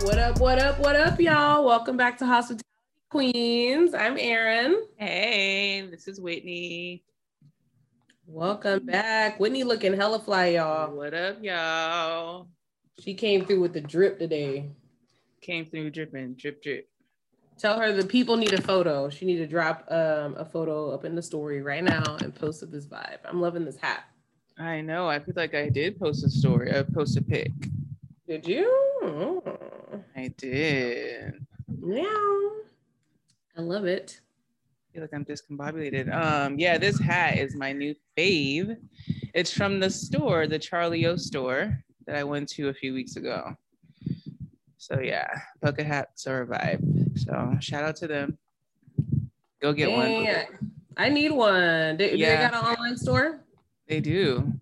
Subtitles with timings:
[0.00, 1.64] What up, what up, what up, y'all?
[1.64, 2.62] Welcome back to Hospitality
[3.10, 3.94] Queens.
[3.94, 4.84] I'm Erin.
[4.96, 7.02] Hey, this is Whitney.
[8.24, 9.40] Welcome back.
[9.40, 10.94] Whitney looking hella fly, y'all.
[10.94, 12.46] What up, y'all?
[13.00, 14.70] She came through with the drip today.
[15.40, 16.88] Came through dripping, drip, drip.
[17.58, 19.10] Tell her the people need a photo.
[19.10, 22.60] She need to drop um, a photo up in the story right now and post
[22.60, 23.18] with this vibe.
[23.24, 24.04] I'm loving this hat.
[24.58, 25.08] I know.
[25.08, 26.72] I feel like I did post a story.
[26.72, 27.52] I posted a pic.
[28.28, 28.66] Did you?
[29.02, 29.42] Oh.
[30.18, 31.46] I did.
[31.86, 32.48] Yeah.
[33.56, 34.20] I love it.
[34.20, 36.12] I feel like I'm discombobulated.
[36.12, 38.76] Um, yeah, this hat is my new fave.
[39.32, 43.14] It's from the store, the Charlie O store that I went to a few weeks
[43.14, 43.54] ago.
[44.76, 45.28] So yeah,
[45.60, 47.16] bucket hats are a vibe.
[47.16, 48.36] So shout out to them.
[49.60, 50.46] Go get Yeah.
[50.48, 50.72] one.
[50.96, 51.96] I need one.
[51.96, 52.36] They, do Yeah.
[52.36, 53.40] they got an online store?
[53.86, 54.52] They do.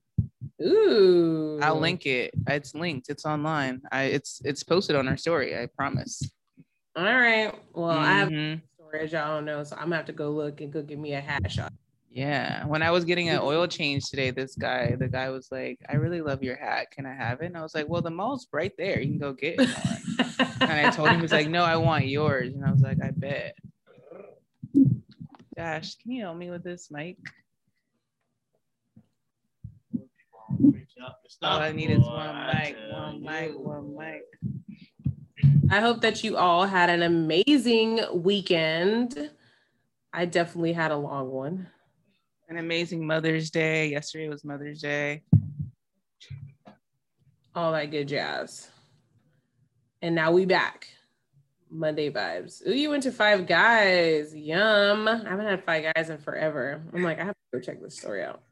[0.63, 1.59] Ooh.
[1.63, 2.33] I'll link it.
[2.49, 3.09] It's linked.
[3.11, 3.83] It's online.
[3.93, 5.57] I it's it's posted on our story.
[5.59, 6.23] I promise.
[6.97, 7.53] All right.
[7.75, 8.63] Well, I have Mhm.
[8.75, 9.15] storage.
[9.15, 11.21] I don't know, so I'm gonna have to go look and go get me a
[11.21, 11.73] hat shot.
[12.11, 12.65] Yeah.
[12.65, 15.97] When I was getting an oil change today, this guy, the guy was like, "I
[15.97, 16.91] really love your hat.
[16.91, 18.99] Can I have it?" And I was like, "Well, the mall's right there.
[19.01, 19.69] You can go get it.
[20.63, 23.11] and I told him, he's like, "No, I want yours." And I was like, "I
[23.11, 23.55] bet."
[25.55, 27.19] Dash, can you help me with this mic?
[31.43, 34.23] All I need is one mic, one mic, one mic.
[35.71, 39.31] I hope that you all had an amazing weekend.
[40.13, 41.69] I definitely had a long one.
[42.49, 43.89] An amazing Mother's Day.
[43.89, 45.23] Yesterday was Mother's Day.
[47.55, 48.71] All that good jazz.
[50.01, 50.89] And now we back.
[51.71, 52.67] Monday vibes.
[52.67, 54.35] Ooh, you went to Five Guys.
[54.35, 55.09] Yum.
[55.09, 56.83] I haven't had Five Guys in forever.
[56.95, 58.43] I'm like, I have to go check this story out.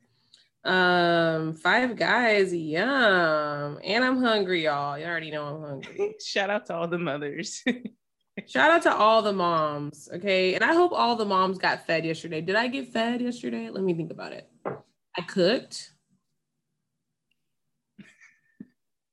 [0.64, 2.54] Um, Five Guys.
[2.54, 3.78] Yum.
[3.84, 4.98] And I'm hungry, y'all.
[4.98, 6.14] You already know I'm hungry.
[6.24, 7.62] Shout out to all the mothers.
[8.46, 10.08] Shout out to all the moms.
[10.12, 10.54] Okay.
[10.54, 12.40] And I hope all the moms got fed yesterday.
[12.40, 13.70] Did I get fed yesterday?
[13.70, 14.48] Let me think about it.
[14.66, 15.92] I cooked.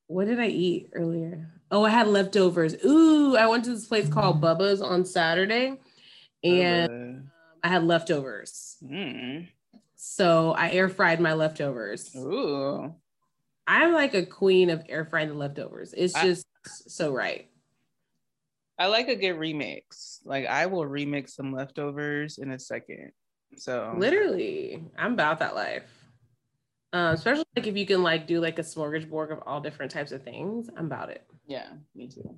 [0.08, 1.52] What did I eat earlier?
[1.70, 2.76] Oh, I had leftovers.
[2.84, 5.80] Ooh, I went to this place called Bubba's on Saturday
[6.44, 7.30] and
[7.64, 8.78] I had leftovers.
[8.84, 9.48] Mm.
[10.04, 12.16] So I air fried my leftovers.
[12.16, 12.96] Ooh.
[13.68, 15.94] I'm like a queen of air frying the leftovers.
[15.96, 17.48] It's I- just so right.
[18.80, 20.18] I like a good remix.
[20.26, 23.12] Like I will remix some leftovers in a second.
[23.58, 25.84] So Literally, I'm about that life.
[26.94, 30.12] Um, especially like if you can like do like a smorgasbord of all different types
[30.12, 30.68] of things.
[30.76, 31.24] I'm about it.
[31.46, 32.36] yeah, me too.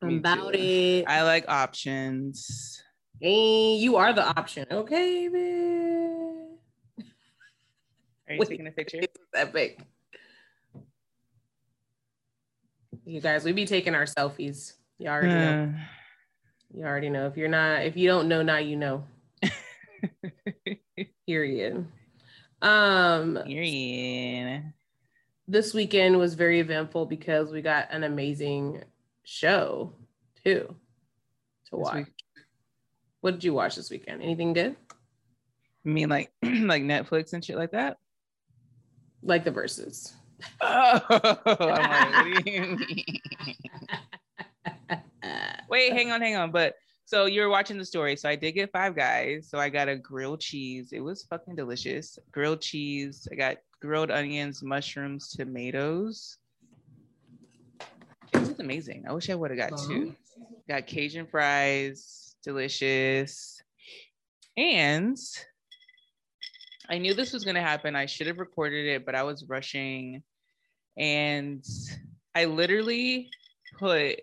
[0.00, 0.60] I'm Me about too.
[0.60, 1.04] it.
[1.08, 2.80] I like options.
[3.20, 4.66] Hey, you are the option.
[4.70, 6.13] Okay, man.
[8.28, 8.48] Are you Wait.
[8.48, 9.00] taking a picture?
[9.34, 9.80] Epic.
[13.04, 14.74] You guys, we be taking our selfies.
[14.98, 15.72] You already know.
[15.74, 15.78] Uh,
[16.74, 17.26] You already know.
[17.26, 19.04] If you're not, if you don't know now, you know.
[21.26, 21.86] Period.
[22.62, 24.72] Um, Period.
[25.46, 28.82] this weekend was very eventful because we got an amazing
[29.24, 29.92] show
[30.42, 30.60] too
[31.66, 31.94] to This watch.
[31.96, 32.14] week-
[33.20, 34.22] What did you watch this weekend?
[34.22, 34.76] Anything good?
[35.84, 37.98] I mean, like like Netflix and shit like that.
[39.24, 40.12] Like the Verzuz.
[40.60, 43.20] Oh, I'm like, what do you mean?
[45.70, 46.50] Wait, hang on, hang on.
[46.50, 46.74] But
[47.06, 48.16] so you were watching the story.
[48.16, 49.48] So I did get five guys.
[49.48, 50.92] So I got a grilled cheese.
[50.92, 52.18] It was fucking delicious.
[52.32, 53.26] Grilled cheese.
[53.32, 56.36] I got grilled onions, mushrooms, tomatoes.
[58.34, 59.04] It was amazing.
[59.08, 60.14] I wish I would have got two.
[60.68, 63.62] Got Cajun fries, delicious.
[64.56, 65.18] And
[66.88, 67.96] I knew this was gonna happen.
[67.96, 70.22] I should have recorded it, but I was rushing.
[70.96, 71.64] And
[72.34, 73.30] I literally
[73.78, 74.20] put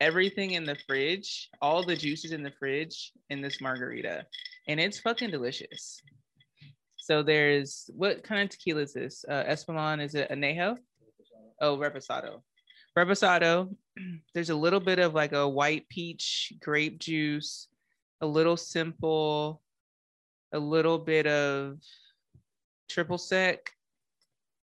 [0.00, 4.26] everything in the fridge, all the juices in the fridge in this margarita.
[4.68, 6.00] And it's fucking delicious.
[6.96, 9.24] So there's what kind of tequila is this?
[9.28, 10.76] Uh Espolon, is it anejo?
[11.60, 12.42] Oh, reposado.
[12.96, 13.74] Reposado.
[14.34, 17.68] There's a little bit of like a white peach grape juice,
[18.22, 19.60] a little simple,
[20.52, 21.78] a little bit of
[22.88, 23.72] triple sec,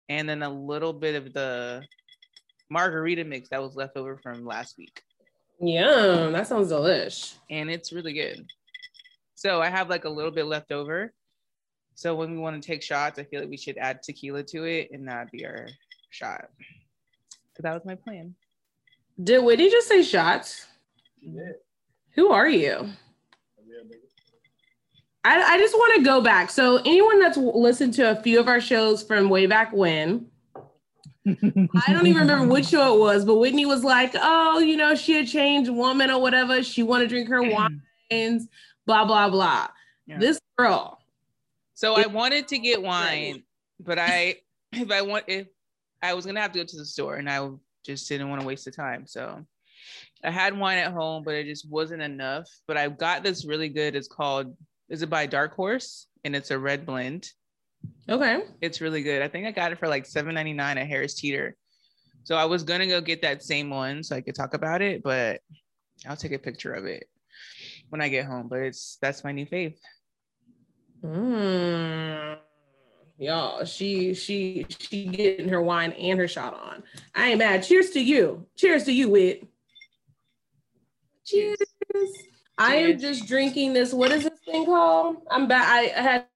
[0.08, 1.82] and then a little bit of the
[2.70, 5.02] margarita mix that was left over from last week.
[5.60, 7.34] Yum, that sounds delish.
[7.50, 8.46] And it's really good.
[9.34, 11.12] So I have like a little bit left over.
[11.94, 14.64] So when we want to take shots, I feel like we should add tequila to
[14.64, 15.68] it and that'd be our
[16.10, 16.46] shot.
[17.56, 18.34] So that was my plan.
[19.22, 20.66] Did Whitney just say shots?
[22.14, 22.88] Who are you?
[25.24, 26.50] I, I just want to go back.
[26.50, 30.26] So anyone that's listened to a few of our shows from way back when,
[31.26, 34.96] I don't even remember which show it was, but Whitney was like, "Oh, you know,
[34.96, 36.62] she had changed woman or whatever.
[36.64, 37.76] She want to drink her mm-hmm.
[38.10, 38.48] wines,
[38.86, 39.68] blah blah blah."
[40.06, 40.18] Yeah.
[40.18, 40.98] This girl.
[41.74, 43.44] So I wanted to get wine,
[43.78, 44.36] but I,
[44.72, 45.46] if I want, if
[46.02, 47.48] I was gonna have to go to the store, and I
[47.84, 49.46] just didn't want to waste the time, so
[50.24, 52.48] I had wine at home, but it just wasn't enough.
[52.66, 53.94] But I got this really good.
[53.94, 54.56] It's called.
[54.92, 56.06] Is it by Dark Horse?
[56.22, 57.26] And it's a red blend.
[58.08, 58.42] Okay.
[58.60, 59.22] It's really good.
[59.22, 61.56] I think I got it for like seven ninety nine at Harris Teeter.
[62.24, 65.02] So I was gonna go get that same one so I could talk about it,
[65.02, 65.40] but
[66.06, 67.08] I'll take a picture of it
[67.88, 68.48] when I get home.
[68.48, 69.76] But it's that's my new fave.
[71.02, 72.36] Mm.
[73.16, 76.82] Y'all, she she she getting her wine and her shot on.
[77.14, 77.62] I ain't mad.
[77.62, 78.46] Cheers to you.
[78.56, 79.46] Cheers to you, Wit.
[81.24, 81.56] Cheers.
[81.92, 82.31] Cheers.
[82.58, 83.92] I am just drinking this.
[83.92, 85.16] What is this thing called?
[85.30, 85.68] I'm back.
[85.68, 86.26] I had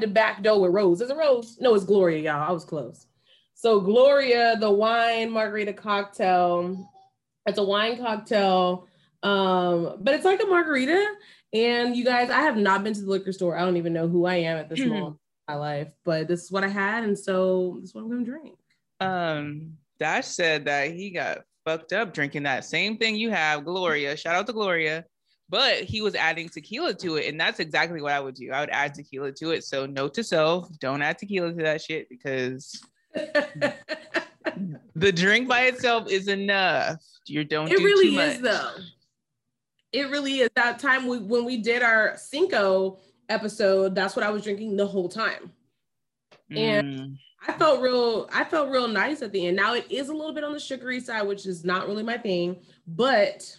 [0.00, 1.00] the back door with Rose.
[1.00, 1.56] Is it Rose?
[1.60, 2.48] No, it's Gloria, y'all.
[2.48, 3.06] I was close.
[3.54, 6.90] So Gloria, the wine margarita cocktail.
[7.46, 8.88] It's a wine cocktail,
[9.22, 11.06] um, but it's like a margarita.
[11.52, 13.56] And you guys, I have not been to the liquor store.
[13.56, 14.90] I don't even know who I am at this mm-hmm.
[14.90, 15.16] moment
[15.48, 18.10] in my life, but this is what I had, and so this is what I'm
[18.10, 18.58] gonna drink.
[19.00, 24.16] Um, Dash said that he got fucked up drinking that same thing you have, Gloria.
[24.16, 25.04] Shout out to Gloria
[25.54, 28.50] but he was adding tequila to it and that's exactly what i would do.
[28.50, 29.62] I would add tequila to it.
[29.62, 32.82] So note to self don't add tequila to that shit because
[33.14, 37.00] the drink by itself is enough.
[37.28, 38.72] You don't it do really is though.
[39.92, 40.50] It really is.
[40.56, 42.98] That time we, when we did our cinco
[43.28, 45.52] episode that's what i was drinking the whole time.
[46.50, 47.16] And mm.
[47.46, 49.56] i felt real i felt real nice at the end.
[49.56, 52.18] Now it is a little bit on the sugary side which is not really my
[52.18, 52.56] thing
[52.88, 53.56] but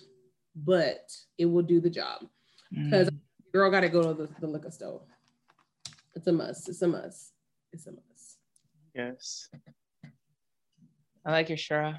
[0.57, 2.25] but it will do the job
[2.71, 3.17] because mm.
[3.53, 5.01] girl got to go to the, the liquor store.
[6.15, 6.69] It's a must.
[6.69, 7.33] It's a must.
[7.73, 8.37] It's a must.
[8.93, 9.49] Yes.
[11.25, 11.95] I like your straw.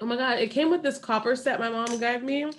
[0.00, 0.38] Oh my god!
[0.38, 2.50] It came with this copper set my mom gave me,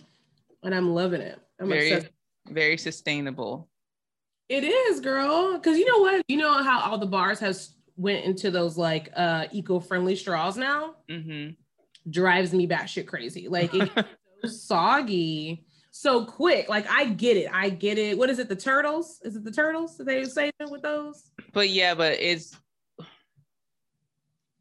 [0.64, 1.40] and I'm loving it.
[1.60, 2.14] I'm very, obsessed.
[2.48, 3.68] very sustainable.
[4.48, 5.54] It is, girl.
[5.54, 6.24] Because you know what?
[6.28, 10.96] You know how all the bars has went into those like uh eco-friendly straws now.
[11.10, 11.54] Mm-hmm.
[12.12, 13.48] Drives me batshit crazy.
[13.48, 13.90] Like it
[14.48, 16.70] soggy so quick.
[16.70, 17.50] Like I get it.
[17.54, 18.18] I get it.
[18.18, 18.50] What is it?
[18.50, 19.20] The turtles?
[19.24, 21.32] Is it the turtles that they say with those?
[21.54, 22.58] But yeah, but it's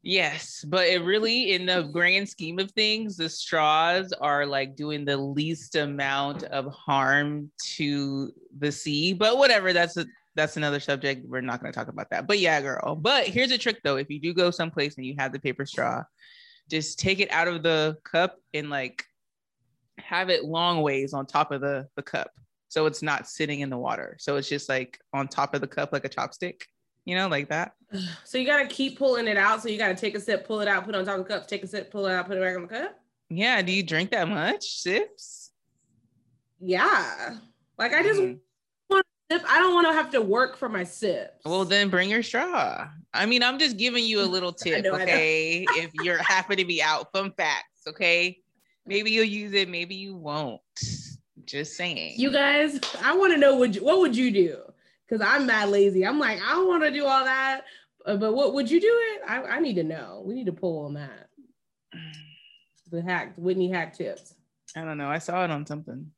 [0.03, 5.05] yes, but it really in the grand scheme of things, the straws are like doing
[5.05, 9.13] the least amount of harm to the sea.
[9.13, 10.05] But whatever, that's a
[10.35, 11.25] that's another subject.
[11.27, 12.27] We're not going to talk about that.
[12.27, 12.95] But yeah, girl.
[12.95, 13.97] But here's a trick though.
[13.97, 16.03] If you do go someplace and you have the paper straw,
[16.69, 19.05] just take it out of the cup and like
[20.11, 22.31] have it long ways on top of the, the cup.
[22.67, 24.17] So it's not sitting in the water.
[24.19, 26.63] So it's just like on top of the cup, like a chopstick,
[27.05, 27.71] you know, like that.
[28.25, 29.61] So you got to keep pulling it out.
[29.61, 31.27] So you got to take a sip, pull it out, put it on top of
[31.27, 32.99] the cup, take a sip, pull it out, put it back on the cup.
[33.29, 33.61] Yeah.
[33.61, 35.51] Do you drink that much sips?
[36.59, 37.37] Yeah.
[37.77, 38.37] Like I just mm.
[38.89, 39.45] want to sip.
[39.49, 41.41] I don't want to have to work for my sips.
[41.45, 42.87] Well, then bring your straw.
[43.13, 45.65] I mean, I'm just giving you a little tip, know, okay?
[45.69, 48.40] if you're happy to be out, fun facts, okay?
[48.85, 50.61] Maybe you'll use it, maybe you won't.
[51.45, 52.13] Just saying.
[52.17, 54.57] You guys, I want to know what you, what would you do?
[55.07, 56.05] Because I'm mad lazy.
[56.05, 57.61] I'm like, I don't want to do all that.
[58.05, 59.21] Uh, but what would you do it?
[59.27, 60.23] I, I need to know.
[60.25, 61.27] We need to pull on that.
[62.91, 64.33] The hack, Whitney hack tips.
[64.75, 65.09] I don't know.
[65.09, 66.11] I saw it on something.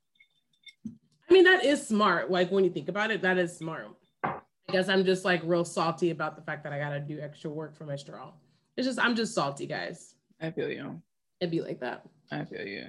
[1.29, 2.29] I mean, that is smart.
[2.29, 3.87] Like when you think about it, that is smart.
[4.23, 4.39] I
[4.71, 7.75] guess I'm just like real salty about the fact that I gotta do extra work
[7.75, 8.31] for my straw.
[8.77, 10.15] It's just I'm just salty, guys.
[10.41, 11.01] I feel you.
[11.39, 12.05] It'd be like that.
[12.33, 12.85] I feel you.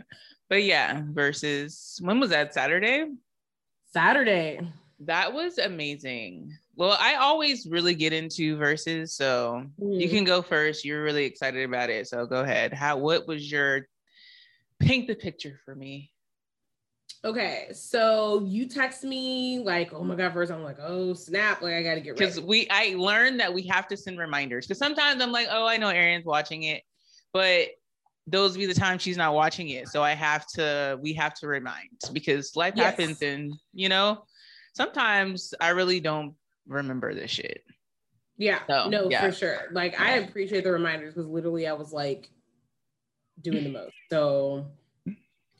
[0.48, 2.54] But yeah, Verzuz when was that?
[2.54, 3.06] Saturday?
[3.92, 4.60] Saturday.
[5.00, 6.56] That was amazing.
[6.76, 10.00] Well, I always really get into Verzuz, so mm.
[10.00, 10.84] you can go first.
[10.84, 12.72] You're really excited about it, so go ahead.
[12.72, 12.96] How?
[12.96, 13.88] What was your
[14.80, 16.10] paint the picture for me?
[17.24, 21.74] Okay, so you text me like, "Oh my god!" First, I'm like, "Oh snap!" Like
[21.74, 24.66] I got to get ready because we I learned that we have to send reminders
[24.66, 26.82] because sometimes I'm like, "Oh, I know Erin's watching it,"
[27.32, 27.68] but
[28.26, 29.88] those be the times she's not watching it.
[29.88, 32.86] So I have to, we have to remind because life yes.
[32.86, 34.24] happens and, you know,
[34.74, 36.34] sometimes I really don't
[36.66, 37.62] remember this shit.
[38.36, 39.20] Yeah, so, no, yeah.
[39.24, 39.58] for sure.
[39.72, 40.04] Like yeah.
[40.04, 42.30] I appreciate the reminders because literally I was like
[43.42, 43.94] doing the most.
[44.10, 44.66] So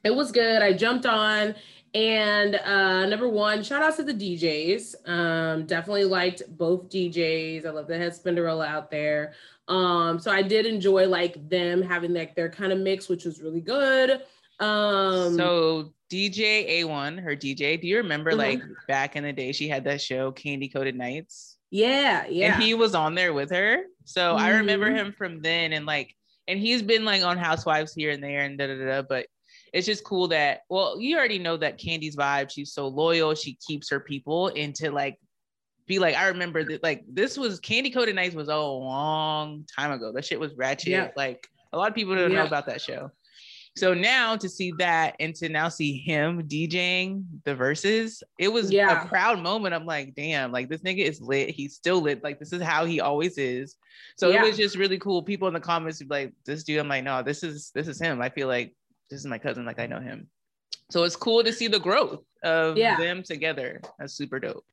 [0.03, 0.63] it was good.
[0.63, 1.55] I jumped on
[1.95, 5.09] and uh number one, shout out to the DJs.
[5.09, 7.65] Um, definitely liked both DJs.
[7.65, 9.35] I love the head spinderella out there.
[9.69, 13.41] Um, so I did enjoy like them having like their kind of mix, which was
[13.41, 14.23] really good.
[14.61, 18.41] Um, so DJ A1, her DJ, do you remember mm-hmm.
[18.41, 21.57] like back in the day she had that show Kandi Koated Nights?
[21.71, 22.55] Yeah, yeah.
[22.55, 23.85] And he was on there with her.
[24.05, 24.97] So I remember Mhm.
[24.97, 26.15] him from then and like
[26.47, 28.77] and he's been like on Housewives here and there and da da.
[28.77, 29.27] da, But
[29.75, 32.49] it's just cool that well, you already know that Kandi's vibe.
[32.49, 33.35] She's so loyal.
[33.35, 35.19] She keeps her people into like
[35.87, 39.91] be like, I remember that like this was Kandi Koated Nights was a long time
[39.91, 40.13] ago.
[40.13, 40.89] That shit was ratchet.
[40.89, 41.11] Yeah.
[41.17, 43.11] Like a lot of people don't know about that show.
[43.77, 48.71] So now to see that and to now see him DJing the Verzuz, it was
[48.71, 49.03] Yeah.
[49.03, 49.75] a proud moment.
[49.75, 51.51] I'm like, damn, like this nigga is lit.
[51.51, 52.23] He's still lit.
[52.23, 53.75] Like this is how he always is.
[54.17, 54.45] So Yeah.
[54.45, 55.21] it was just really cool.
[55.25, 56.79] People in the comments be like, this dude.
[56.79, 58.23] I'm like, no, this is this is him.
[58.23, 58.77] I feel like
[59.11, 59.65] this is my cousin.
[59.65, 60.29] Like I know him.
[60.91, 62.97] So it's cool to see the growth of Yeah.
[62.97, 63.81] them together.
[63.99, 64.65] That's super dope.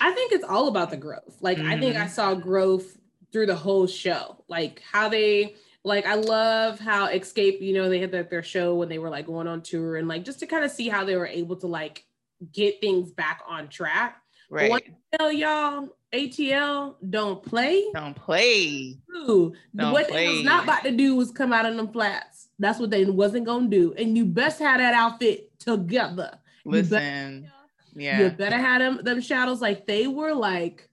[0.00, 1.36] I think it's all about the growth.
[1.40, 2.10] Like I think I Mhm.
[2.10, 2.96] saw growth
[3.32, 4.44] through the whole show.
[4.48, 8.74] Like how they like I love how Xscape, you know, they had their, their show
[8.74, 11.04] when they were like going on tour and like just to kind of see how
[11.04, 12.04] they were able to like
[12.52, 14.20] get things back on track.
[14.50, 14.70] Right.
[14.70, 14.82] What-
[15.18, 17.84] Tell y'all, ATL don't play.
[17.94, 18.98] Don't play.
[19.16, 22.33] Ooh, Don't what they was not about to do was come out in them flats.
[22.58, 23.94] That's what they wasn't gonna do.
[23.98, 26.38] And you best have that outfit together.
[26.64, 27.50] You bet- Listen.
[27.96, 30.88] You better have them them shadows like they were like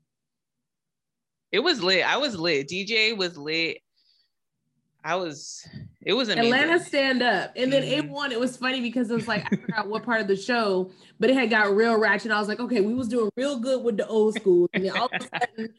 [1.51, 2.06] It was lit.
[2.08, 2.68] I was lit.
[2.70, 3.80] DJ was lit.
[5.03, 5.68] I was.
[6.03, 6.53] It was amazing.
[6.53, 7.53] Atlanta stand up.
[7.56, 8.10] And then Mhm.
[8.12, 10.91] A1, it was funny because it was like I forgot what part of the show,
[11.20, 12.32] but it had got real ratchet.
[12.32, 14.70] I was like, okay, we was doing real good with the old school.
[14.74, 15.74] And then all of a sudden,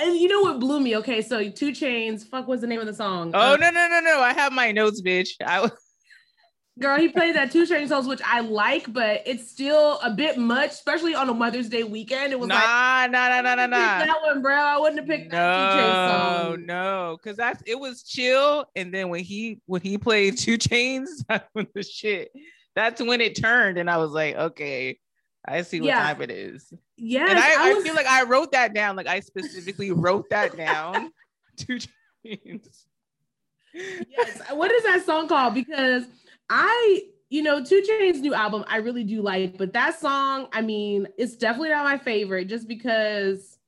[0.00, 0.96] and you know what blew me?
[0.98, 3.32] Okay, so 2 Chainz, fuck what's the name of the song?
[3.34, 4.20] Oh Uh, no no no no!
[4.20, 5.30] I have my notes, bitch.
[5.44, 5.72] I was.
[6.78, 10.38] girl, he played that two chain songs, which I like, but it's still a bit
[10.38, 12.32] much, especially on a Mother's Day weekend.
[12.32, 13.98] It was like Nah nah nah nah nah I wouldn't have nah.
[13.98, 14.54] picked that one, bro.
[14.54, 16.66] I wouldn't have picked that two chain No song.
[16.66, 21.08] no, because that's it was chill, and then when he when he played 2 Chainz,
[21.28, 22.30] that's when the shit.
[22.76, 25.00] That's when it turned, and I was like, okay,
[25.44, 26.06] I see what Yeah.
[26.06, 26.72] time it is.
[26.98, 28.96] Yes, and I, I, was- feel like I wrote that down.
[28.96, 31.12] Like I specifically wrote that down.
[31.56, 31.78] 2
[32.26, 32.84] Chainz.
[33.74, 34.40] yes.
[34.52, 35.54] What is that song called?
[35.54, 36.04] Because
[36.50, 40.60] I, you know, Two Chain's new album, I really do like, but that song, I
[40.62, 43.58] mean, it's definitely not my favorite just because,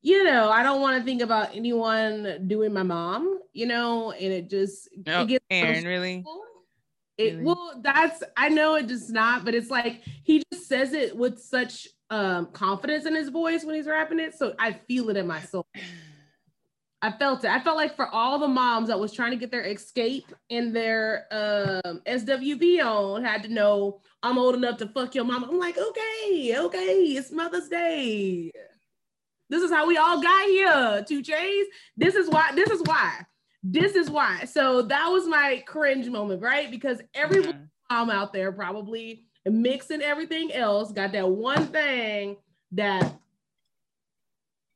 [0.00, 4.32] you know, I don't want to think about anyone doing my mom, you know, and
[4.32, 6.24] it just No, it oh, gets Erin, really?
[7.18, 7.44] it Really?
[7.44, 11.40] well, that's I know it does not, but it's like he just says it with
[11.40, 14.34] such um confidence in his voice when he's rapping it.
[14.34, 15.66] So I feel it in my soul.
[17.00, 17.50] I felt it.
[17.50, 20.76] I felt like for all the moms that was trying to get their Xscape and
[20.76, 25.48] their um SWV on had to know I'm old enough to fuck your mama.
[25.50, 28.52] I'm like, okay, okay, it's Mother's Day.
[29.48, 31.66] This is how we all got here, two J's.
[31.96, 33.26] This is why, this is why.
[33.64, 34.44] This is why.
[34.44, 36.70] So that was my cringe moment, right?
[36.70, 37.68] Because every Mhm.
[37.90, 42.36] mom out there probably mixing everything else got that one thing
[42.72, 43.14] that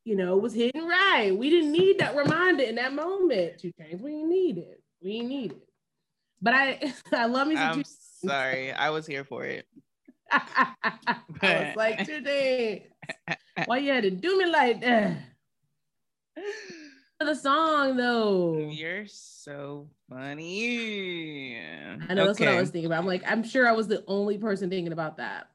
[0.05, 1.37] you know was hitting right.
[1.37, 3.59] We didn't need that reminder in that moment.
[3.59, 4.83] 2 Chainz, we didn't need it.
[5.03, 5.69] We didn't need it.
[6.41, 7.85] But I I love me some I'm
[8.29, 8.73] sorry.
[8.73, 9.67] I was here for it.
[10.31, 10.75] I
[11.41, 12.81] was like two.
[13.67, 15.17] Why you had to do me like that?
[17.27, 18.69] The song though.
[18.71, 21.59] You're so funny.
[22.09, 23.01] I know that's what I was thinking about.
[23.01, 25.49] I'm like, I'm sure I was the only person thinking about that.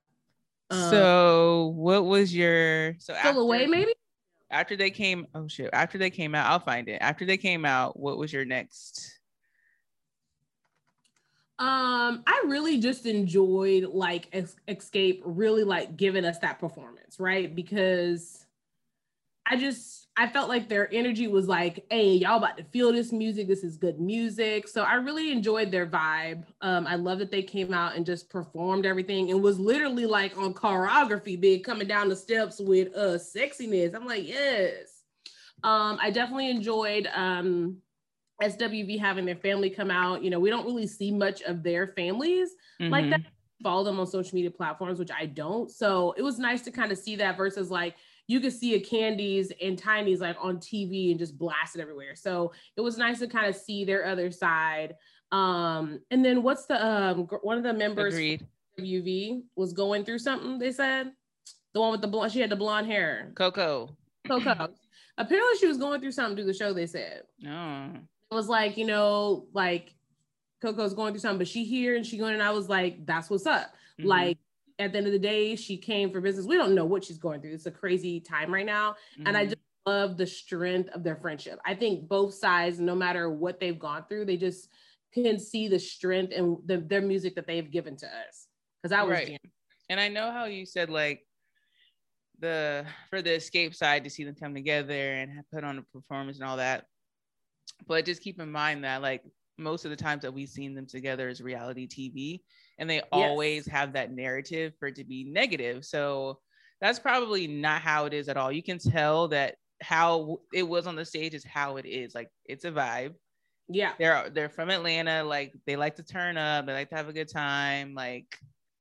[0.69, 3.93] Um, So, what was your so still away, maybe?
[4.49, 5.27] after they came?
[5.33, 5.69] Oh shit!
[5.71, 6.97] After they came out, I'll find it.
[6.99, 9.19] After they came out, what was your next?
[11.57, 14.29] Um, I really just enjoyed like
[14.67, 17.55] Xscape really like giving us that performance, right?
[17.55, 18.40] Because
[19.51, 23.11] I just I felt like their energy was like, hey, y'all about to feel this
[23.11, 23.47] music.
[23.49, 24.67] This is good music.
[24.67, 26.45] So I really enjoyed their vibe.
[26.61, 30.37] Um, I love that they came out and just performed everything and was literally like
[30.37, 33.93] on choreography, big coming down the steps with uh sexiness.
[33.93, 35.03] I'm like, yes.
[35.63, 37.77] Um, I definitely enjoyed um
[38.41, 40.23] SWV having their family come out.
[40.23, 43.09] You know, we don't really see much of their families like Mhm.
[43.11, 43.21] that.
[43.61, 45.69] Follow them on social media platforms, which I don't.
[45.69, 47.95] So it was nice to kind of see that versus like
[48.31, 52.15] you could see a Kandi's and Tiny's like on TV and just blasted everywhere.
[52.15, 54.95] So it was nice to kind of see their other side.
[55.33, 58.47] Um, and then what's the um one of the members Agreed.
[58.77, 61.11] of UV was going through something, they said.
[61.73, 63.31] The one with the blonde, she had the blonde hair.
[63.35, 63.95] Coko.
[64.27, 64.69] Coko.
[65.17, 67.91] Apparently she was going through something through the show, they said No.
[68.31, 69.93] it was like, you know, like
[70.63, 73.29] Coko's going through something, but she here and she going, and I was like, that's
[73.29, 73.73] what's up.
[73.99, 74.05] Mhm.
[74.05, 74.37] Like
[74.81, 76.45] at the end of the day, she came for business.
[76.45, 77.53] We don't know what she's going through.
[77.53, 78.95] It's a crazy time right now.
[79.25, 79.49] And I Mhm.
[79.49, 81.59] just love the strength of their friendship.
[81.65, 84.69] I think both sides, no matter what they've gone through, they just
[85.13, 88.47] can see the strength and the, their music that they've given to us.
[88.81, 89.25] Because I was Right.
[89.25, 89.51] jamming.
[89.89, 91.25] And I know how you said like
[92.39, 96.39] the for the Xscape side to see them come together and put on a performance
[96.39, 96.85] and all that.
[97.87, 99.23] But just keep in mind that like
[99.57, 102.41] most of the times that we've seen them together is reality TV,
[102.81, 103.05] and they yes.
[103.11, 105.85] always have that narrative for it to be negative.
[105.85, 106.39] So
[106.81, 108.51] that's probably not how it is at all.
[108.51, 112.15] You can tell that how it was on the stage is how it is.
[112.15, 113.13] Like it's a vibe.
[113.69, 113.93] Yeah.
[113.99, 115.23] They're they're from Atlanta.
[115.23, 117.93] Like they like to turn up, they like to have a good time.
[117.93, 118.35] Like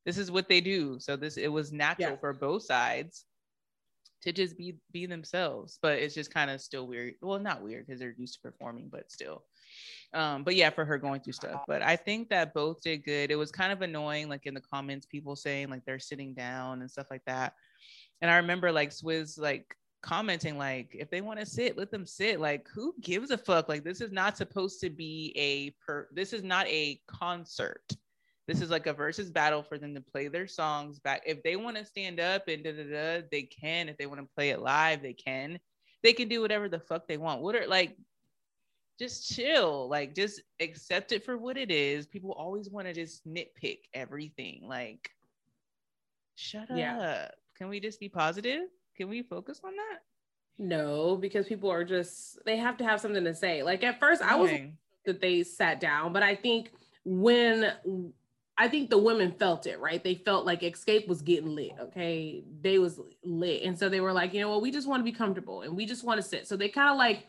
[0.06, 0.98] this is what they do.
[0.98, 2.16] So this it was natural yeah.
[2.16, 3.26] for both sides
[4.22, 5.78] to just be be themselves.
[5.82, 7.16] But it's just kind of still weird.
[7.20, 9.44] Well, not weird because they're used to performing, but still.
[10.12, 11.62] Um, but yeah, for her going through stuff.
[11.68, 13.30] But I think that both did good.
[13.30, 16.80] It was kind of annoying, like in the comments, people saying like they're sitting down
[16.80, 17.54] and stuff like that.
[18.20, 19.66] And I remember like Swizz like
[20.02, 23.68] commenting like if they want to sit let them sit like who gives a fuck
[23.68, 27.84] like this is not supposed to be a per this is not a concert
[28.48, 31.54] this is like a versus battle for them to play their songs back if they
[31.54, 34.50] want to stand up and da, da, da, they can if they want to play
[34.50, 35.58] it live they can
[36.02, 37.94] they can do whatever the fuck they want what are like
[39.00, 43.26] just chill like just accept it for what it is people always want to just
[43.26, 45.10] nitpick everything like
[46.36, 47.26] shut yeah.
[47.26, 48.68] up can we just be positive
[49.00, 50.00] can we focus on that?
[50.58, 53.62] No, because people are just they have to have something to say.
[53.62, 54.50] Like at first, I was
[55.06, 56.70] that they sat down, but I think
[57.06, 57.72] when
[58.58, 60.04] I think the women felt it, right?
[60.04, 61.72] They felt like Xscape was getting lit.
[61.80, 62.44] Okay.
[62.60, 63.62] They was lit.
[63.62, 65.74] And so they were like, you know what, we just want to be comfortable and
[65.74, 66.46] we just want to sit.
[66.46, 67.26] So they kind of like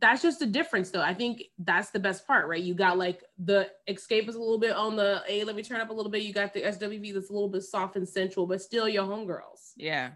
[0.00, 1.02] that's just the difference though.
[1.02, 2.62] I think that's the best part, right?
[2.62, 5.80] You got like the Xscape is a little bit on the hey, let me turn
[5.80, 6.22] up a little bit.
[6.22, 9.72] You got the SWV that's a little bit soft and sensual, but still your homegirls.
[9.76, 10.10] Yeah.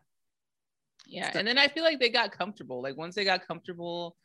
[1.06, 1.30] Yeah.
[1.34, 2.82] And then I feel like they got comfortable.
[2.82, 4.16] Like once they got comfortable,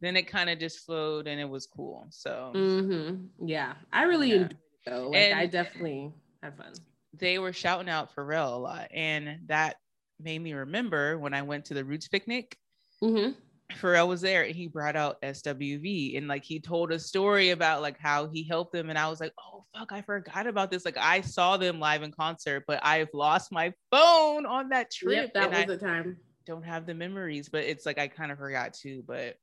[0.00, 2.06] then it kind of just flowed and it was cool.
[2.10, 3.46] So mm-hmm.
[3.46, 4.34] yeah, I really yeah.
[4.36, 5.08] enjoyed it though.
[5.10, 6.12] Like and I definitely
[6.42, 6.72] had fun.
[7.14, 9.76] They were shouting out for Pharrell a lot, and that
[10.18, 12.56] made me remember when I went to the Roots picnic.
[13.02, 13.32] Mm-hmm.
[13.76, 17.82] Pharrell was there and he brought out SWV and like he told a story about
[17.82, 20.84] like how he helped them and I was like, oh fuck, I forgot about this.
[20.84, 25.14] Like I saw them live in concert, but I've lost my phone on that trip.
[25.14, 26.16] Yep, that was I the time.
[26.46, 29.04] Don't have the memories, but it's like I kind of forgot too.
[29.06, 29.36] But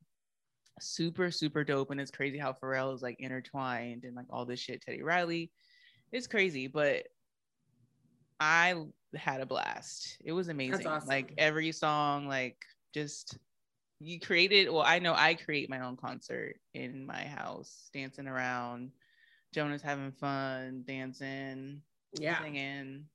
[0.82, 4.60] super super dope and it's crazy how Pharrell is like intertwined and like all this
[4.60, 4.82] shit.
[4.82, 5.52] Teddy Riley,
[6.12, 7.04] it's crazy, but
[8.40, 8.76] I
[9.16, 10.18] had a blast.
[10.24, 10.88] It was amazing.
[10.88, 11.08] Awesome.
[11.10, 12.58] Like every song, like
[12.94, 13.38] just
[14.00, 18.92] you created well i know i create my own concert in my house dancing around
[19.54, 21.82] jonah's having fun dancing
[22.18, 22.42] yeah.
[22.42, 23.06] singing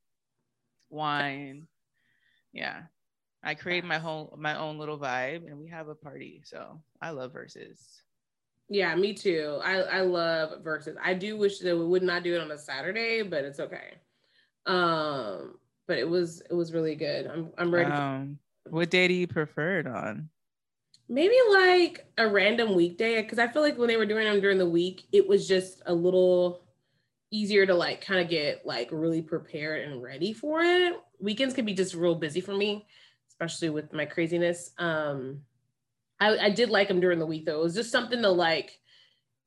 [0.90, 1.66] wine.
[2.52, 2.82] Yeah.
[3.42, 7.10] I create my whole my own little vibe and we have a party so i
[7.10, 8.00] love Verzuz.
[8.70, 9.60] Yeah me too.
[9.62, 10.96] I i love Verzuz.
[11.02, 13.98] I do wish that we would not do it on a saturday but it's okay.
[14.64, 17.26] Um but it was it was really good.
[17.26, 18.38] I'm i'm ready um,
[18.70, 20.30] what day do you prefer it on
[21.08, 24.58] maybe like a random weekday because I feel like when they were doing them during
[24.58, 26.62] the week, it was just a little
[27.30, 30.94] easier to like kind of get like really prepared and ready for it.
[31.20, 32.86] Weekends can be just real busy for me,
[33.28, 34.70] especially with my craziness.
[34.78, 35.40] Um,
[36.20, 37.60] I, I did like them during the week though.
[37.60, 38.78] It was just something to like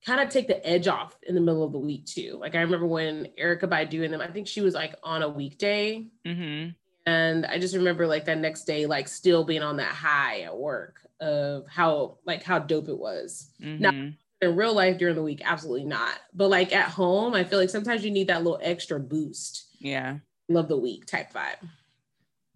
[0.05, 2.37] kind of take the edge off in the middle of the week too.
[2.39, 5.29] Like I remember when Erykah Badu and them, I think she was like on a
[5.29, 6.07] weekday.
[6.25, 6.71] Mm-hmm.
[7.07, 10.55] And I just remember like that next day, like still being on that high at
[10.55, 13.49] work of how like how dope it was.
[13.61, 13.81] Mm-hmm.
[13.81, 16.19] Now in real life during the week, absolutely not.
[16.33, 19.67] But like at home, I feel like sometimes you need that little extra boost.
[19.79, 20.17] Yeah.
[20.49, 21.65] Love the week type vibe.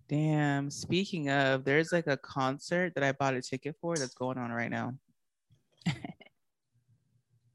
[0.09, 0.69] Damn.
[0.69, 4.51] Speaking of, there's like a concert that I bought a ticket for that's going on
[4.51, 4.95] right now.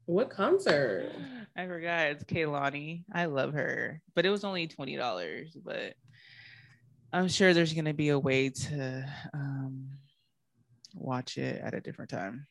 [0.05, 1.11] what concert?
[1.55, 2.07] I forgot.
[2.07, 3.03] It's Kehlani.
[3.13, 5.55] I love her, but it was only twenty dollars.
[5.63, 5.93] But
[7.13, 9.89] I'm sure there's gonna be a way to um,
[10.93, 12.47] watch it at a different time.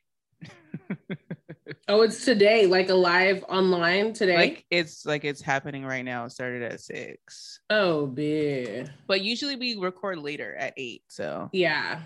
[1.88, 4.36] oh, it's today, like a live online today.
[4.36, 6.24] Like it's like it's happening right now.
[6.24, 7.60] It started at six.
[7.70, 8.90] Oh, big.
[9.06, 11.02] But usually we record later at eight.
[11.08, 12.02] So yeah.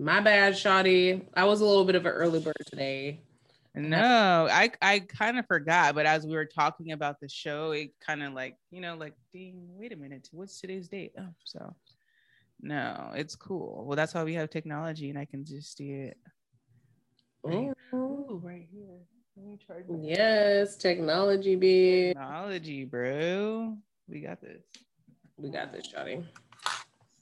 [0.00, 1.24] My bad, Shotty.
[1.34, 3.20] I was a little bit of an early bird today.
[3.78, 7.92] No, I I kind of forgot, but as we were talking about the show, it
[8.00, 9.66] kind of like you know like ding.
[9.78, 11.12] Wait a minute, what's today's date?
[11.18, 11.74] Oh, so
[12.60, 13.84] no, it's cool.
[13.86, 16.18] Well, that's why we have technology, and I can just see it.
[17.44, 18.98] Oh, Ooh, right here.
[19.36, 19.84] Let me charge.
[20.02, 23.76] Yes, technology, big technology, bro.
[24.08, 24.64] We got this.
[25.36, 26.24] We got this, Johnny.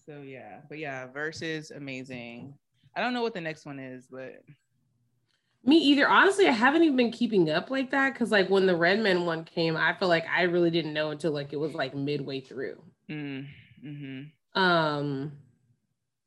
[0.06, 2.54] So yeah, but yeah, Verzuz amazing.
[2.96, 4.42] I don't know what the next one is, but
[5.66, 6.08] me either.
[6.08, 9.44] Honestly, I haven't even been keeping up like that because like when the Redman one
[9.44, 12.82] came, I feel like I really didn't know until like it was like midway through.
[13.10, 13.46] Mm,
[13.84, 14.60] mm-hmm.
[14.60, 15.32] Um,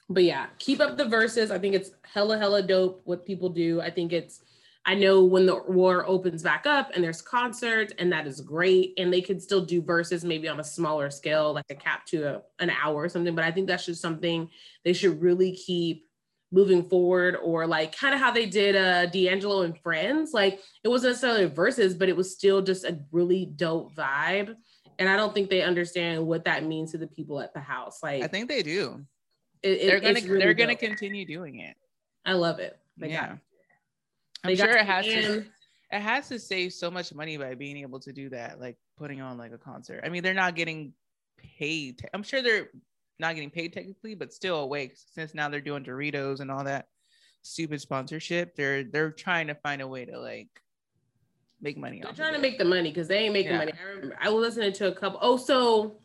[0.10, 1.52] but yeah, keep up the Verzuz.
[1.52, 3.80] I think it's hella hella dope what people do.
[3.82, 4.42] I think it's
[4.86, 8.94] I know when the war opens back up and there's concerts and that is great
[8.98, 12.24] and they can still do Verzuz maybe on a smaller scale like a cap to
[12.24, 14.50] a, an hour or something but I think that's just something
[14.84, 16.09] they should really keep
[16.52, 20.88] moving forward or like kind of how they did uh D'Angelo and Friends like it
[20.88, 24.56] wasn't necessarily Verzuz but it was still just a really dope vibe.
[24.98, 28.02] And I don't think they understand what that means to the people at the house
[28.02, 29.06] like I think they do.
[29.62, 31.76] It, they're gonna really they're gonna continue doing it.
[32.26, 32.78] I love it.
[32.98, 33.28] They yeah.
[33.28, 33.38] got-
[34.44, 35.46] I'm got sure it has to
[35.92, 39.22] it has to save so much money by being able to do that like putting
[39.22, 40.02] on like a concert.
[40.04, 40.94] I mean they're not getting
[41.38, 42.00] paid.
[42.00, 42.70] Te- i'm sure they're
[43.20, 46.88] not getting paid technically but still awake since now they're doing doritos and all that
[47.42, 50.50] stupid sponsorship they're they're trying to find a way to like
[51.62, 53.58] make money They're trying to make the money because they ain't making Yeah.
[53.58, 53.74] money.
[53.78, 55.20] I remember I was listening to a couple.
[55.22, 55.98] Oh, so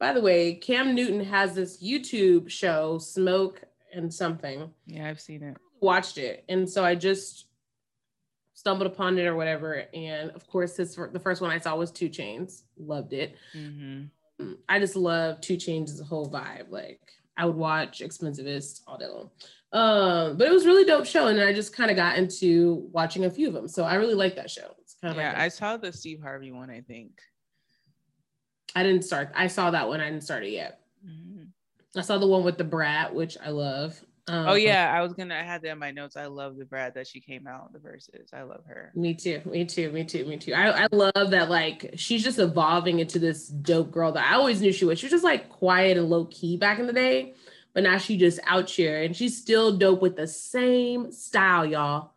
[0.00, 3.62] by the way, Cam Newton has this YouTube show, Smoke
[3.94, 4.70] and something.
[4.86, 7.46] yeah i've seen it Watched it, and so I just
[8.54, 9.84] stumbled upon it or whatever.
[9.94, 12.62] And of course, his the first one I saw was 2 Chainz.
[12.78, 13.36] Loved it.
[13.52, 14.04] hmm
[14.68, 16.70] I just love 2 Chainz as whole vibe.
[16.70, 17.00] Like
[17.36, 19.30] I would watch Expensivest all day long.
[19.72, 23.24] Um, but it was really dope show, and I just kind of got into watching
[23.24, 23.68] a few of them.
[23.68, 24.74] So I really like that show.
[24.80, 27.10] It's kind of yeah like i saw the steve harvey one i think
[28.74, 29.30] I didn't start.
[29.34, 30.02] I saw that one.
[30.02, 30.80] I didn't start it yet.
[31.02, 31.46] Mhm.
[31.96, 34.04] I saw the one with Da Brat, which I love.
[34.28, 36.64] Um, oh yeah i was gonna i had that in my notes i love Da
[36.64, 39.40] Brat that she came out the Verzuz i love her Me too.
[39.44, 39.92] Me too.
[39.92, 40.24] Me too.
[40.24, 40.52] Me too.
[40.52, 41.48] I, I love that.
[41.48, 44.98] Like she's just evolving into this dope girl that I always knew she was.
[44.98, 47.34] She was just like quiet and low key back in the day,
[47.74, 52.12] but now she just out here and she's still dope with the same style, y'all.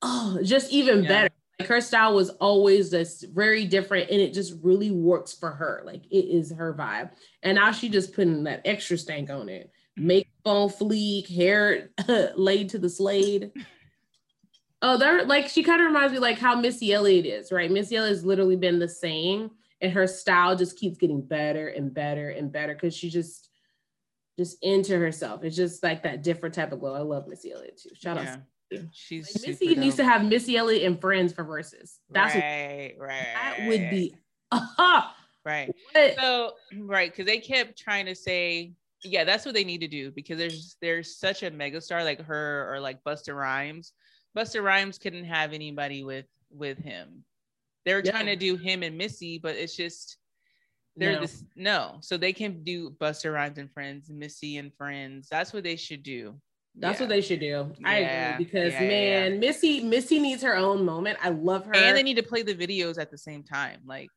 [0.00, 1.08] Oh, just even Yeah.
[1.08, 1.34] better.
[1.58, 5.82] Like her style was always just very different and it just really works for her.
[5.84, 7.10] Like it is her vibe.
[7.42, 9.70] And now she just putting that extra stank on it.
[9.96, 11.90] Makeup on fleek, hair
[12.36, 13.52] laid to the slade.
[14.82, 17.70] Oh, they're like she kind of reminds me like how Missy Elliott is, right?
[17.70, 21.92] Missy Elliott has literally been the same, and her style just keeps getting better and
[21.92, 23.48] better and better because she just
[24.38, 25.42] just into herself.
[25.44, 26.94] It's just like that different type of glow.
[26.94, 27.90] I love Missy Elliott too.
[27.94, 28.24] Shout out.
[28.70, 28.80] yeah.
[28.80, 31.98] to- she's Like, Missy needs to have Missy Elliott and friends for Verzuz.
[32.10, 34.14] That's what, right right that would be.
[34.52, 35.16] Aha!
[35.44, 36.14] right What?
[36.16, 38.72] So right, because they kept trying to say,
[39.04, 42.72] yeah, that's what they need to do because there's there's such a megastar like her
[42.72, 43.92] or like Busta Rhymes.
[44.36, 47.24] Busta Rhymes couldn't have anybody with with him.
[47.84, 48.12] They were Yeah.
[48.12, 50.16] trying to do him and Missy, but it's just
[50.96, 51.20] they're No.
[51.20, 51.98] this no.
[52.00, 55.28] So they can do Busta Rhymes and Friends, Missy and Friends.
[55.28, 56.40] That's what they should do.
[56.76, 57.04] That's Yeah.
[57.04, 57.72] what they should do.
[57.84, 61.18] I Yeah, agree because man, Missy Missy needs her own moment.
[61.22, 61.74] I love her.
[61.74, 63.80] And they need to play the videos at the same time.
[63.84, 64.10] Like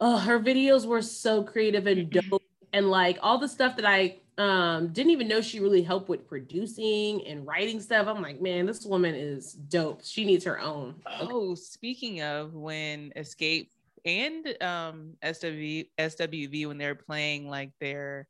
[0.00, 2.39] oh her videos were so creative and dope
[2.72, 6.26] and like all the stuff that i um didn't even know she really helped with
[6.26, 10.00] producing and writing stuff i'm like man this woman is dope.
[10.04, 10.94] She needs her own.
[11.20, 13.68] Oh, speaking of when Xscape
[14.04, 18.26] and um SW SWV when they're playing like their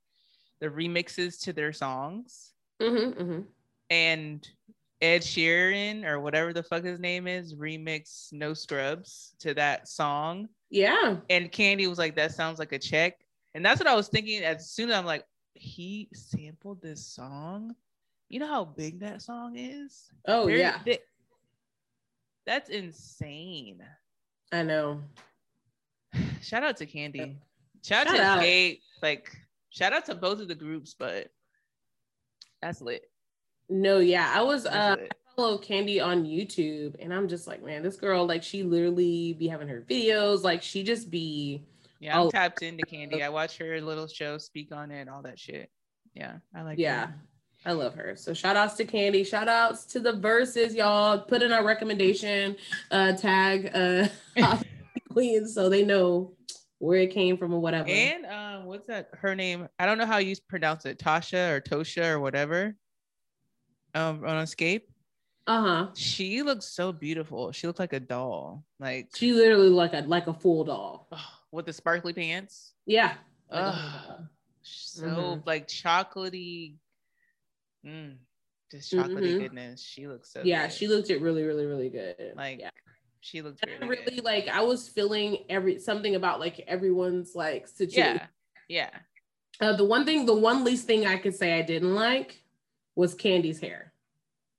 [0.61, 2.53] the remixes to their songs.
[2.81, 3.45] Mhm, mhm.
[3.91, 4.49] and
[5.01, 10.49] Ed Sheeran or whatever the fuck his name is remix No Scrubs to that song.
[10.71, 11.17] Yeah.
[11.31, 13.19] And Kandi was like that sounds like a check
[13.55, 17.75] and that's what I was thinking as soon as I'm like he sampled this song
[18.29, 20.99] you know how big that song is oh They're- yeah they-
[22.47, 23.83] that's insane
[24.53, 25.01] i know
[26.43, 27.37] Shout out to Kandi.
[27.85, 28.47] Shout, Shout out to.
[28.47, 28.81] Xscape.
[29.03, 29.37] Like,
[29.71, 31.29] shout out to both of the groups, but
[32.63, 33.03] that's lit.
[33.69, 35.13] no yeah i was uh lit.
[35.37, 39.47] follow Kandi on youtube and i'm just like man this girl like she literally be
[39.49, 41.63] having her videos like she just be
[42.01, 42.31] Yeah, I'm oh.
[42.31, 43.23] tapped into Kandi.
[43.23, 45.71] I watch her little show, speak on it, all that shit.
[46.15, 46.79] Yeah, I like.
[46.79, 46.83] It.
[46.83, 47.15] Yeah her.
[47.67, 48.17] I love her.
[48.17, 49.27] So shout outs to Kandi.
[49.27, 51.19] Shout outs to the Verzuz, y'all.
[51.19, 52.57] Put in our recommendation
[52.91, 54.09] uh tag uh
[55.11, 56.33] Queens so they know
[56.79, 57.89] where it came from or whatever.
[57.89, 59.11] And um, what's that?
[59.13, 59.69] Her name?
[59.79, 60.99] I don't know how you pronounce it.
[60.99, 62.75] Tasha or Tosha or whatever.
[63.93, 64.83] Um, on Xscape,
[65.49, 65.89] uh-huh.
[65.95, 67.51] she looks so beautiful.
[67.51, 71.09] She looks like a doll, like She literally like a like a full doll.
[71.53, 72.73] With the sparkly pants.
[72.87, 73.15] Yeah.
[73.51, 74.27] Ugh.
[74.63, 75.47] so Mhm.
[75.47, 76.77] like chocolatey,
[77.85, 78.17] mm,
[78.71, 79.39] just chocolatey Mhm.
[79.41, 79.83] goodness.
[79.83, 80.43] She looks so.
[80.45, 80.73] yeah, good.
[80.75, 82.35] she looked it really, really, really good.
[82.37, 82.61] like.
[82.61, 82.71] yeah.
[83.23, 84.25] She looked really, really good.
[84.25, 88.17] like I was feeling every something about like everyone's like situation.
[88.17, 88.27] Yeah,
[88.69, 88.91] yeah.
[89.61, 92.43] Uh, the one thing, the one least thing I could say I didn't like
[92.95, 93.93] was Kandi's hair.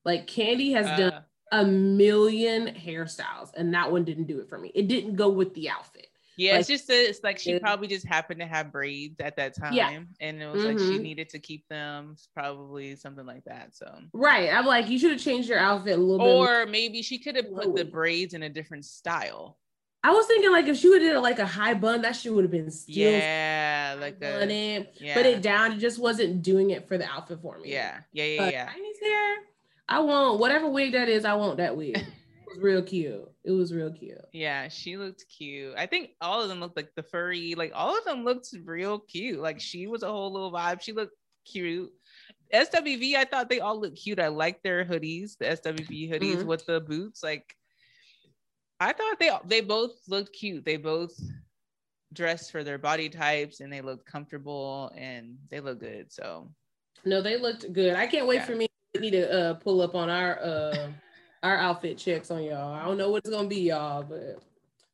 [0.06, 1.22] Like Candy has done Uh,
[1.54, 4.72] a million hairstyles and that one didn't do it for me.
[4.76, 6.11] It didn't go with the outfit.
[6.42, 9.36] Yeah, Like- it's just that it's like she probably just happened to have braids at
[9.36, 10.00] that time, Yeah.
[10.20, 11.02] and it was like she Mhm.
[11.02, 13.76] needed to keep them, probably something like that.
[13.76, 14.50] So, Right.
[14.52, 16.34] I'm like, you should have changed your outfit a little bit.
[16.36, 19.60] or maybe she could have put the braids in a different style.
[20.04, 22.34] I was thinking like if she would have did like a high bun, that shit
[22.34, 24.96] would have been still Yeah, like a it.
[25.00, 27.72] yeah, But it down, it just wasn't doing it for the outfit for me.
[27.72, 28.66] yeah, yeah, yeah, But yeah.
[28.66, 29.36] Tiny's hair,
[29.88, 32.04] I want whatever wig that is, I want that wig.
[32.52, 33.30] was real cute.
[33.44, 34.18] It was real cute.
[34.34, 35.74] Yeah, she looked cute.
[35.78, 39.00] I think all of them looked like the furry, like all of them looked real
[39.00, 39.40] cute.
[39.40, 40.82] Like she was a whole little vibe.
[40.82, 41.92] She looked cute.
[42.54, 44.20] SWV, I thought they all looked cute.
[44.20, 46.46] I liked their hoodies, the SWV hoodies Mhm.
[46.46, 47.24] with the boots.
[47.24, 47.56] Like
[48.80, 50.66] I thought they they both looked cute.
[50.66, 51.18] They both
[52.14, 56.12] dressed for their body types and they looked comfortable and they look good.
[56.12, 56.52] So
[57.06, 57.96] No, they looked good.
[57.96, 58.46] I can't wait Yeah.
[58.46, 58.68] for me
[59.00, 60.92] need to uh, pull up on our uh,
[61.44, 62.74] our outfit checks on y'all.
[62.74, 64.42] I don't know what it's gonna be, y'all, but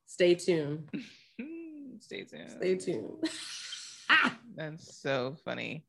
[0.06, 0.90] stay tuned.
[2.00, 2.52] stay tuned.
[2.52, 3.30] Stay tuned.
[4.56, 5.86] That's so funny.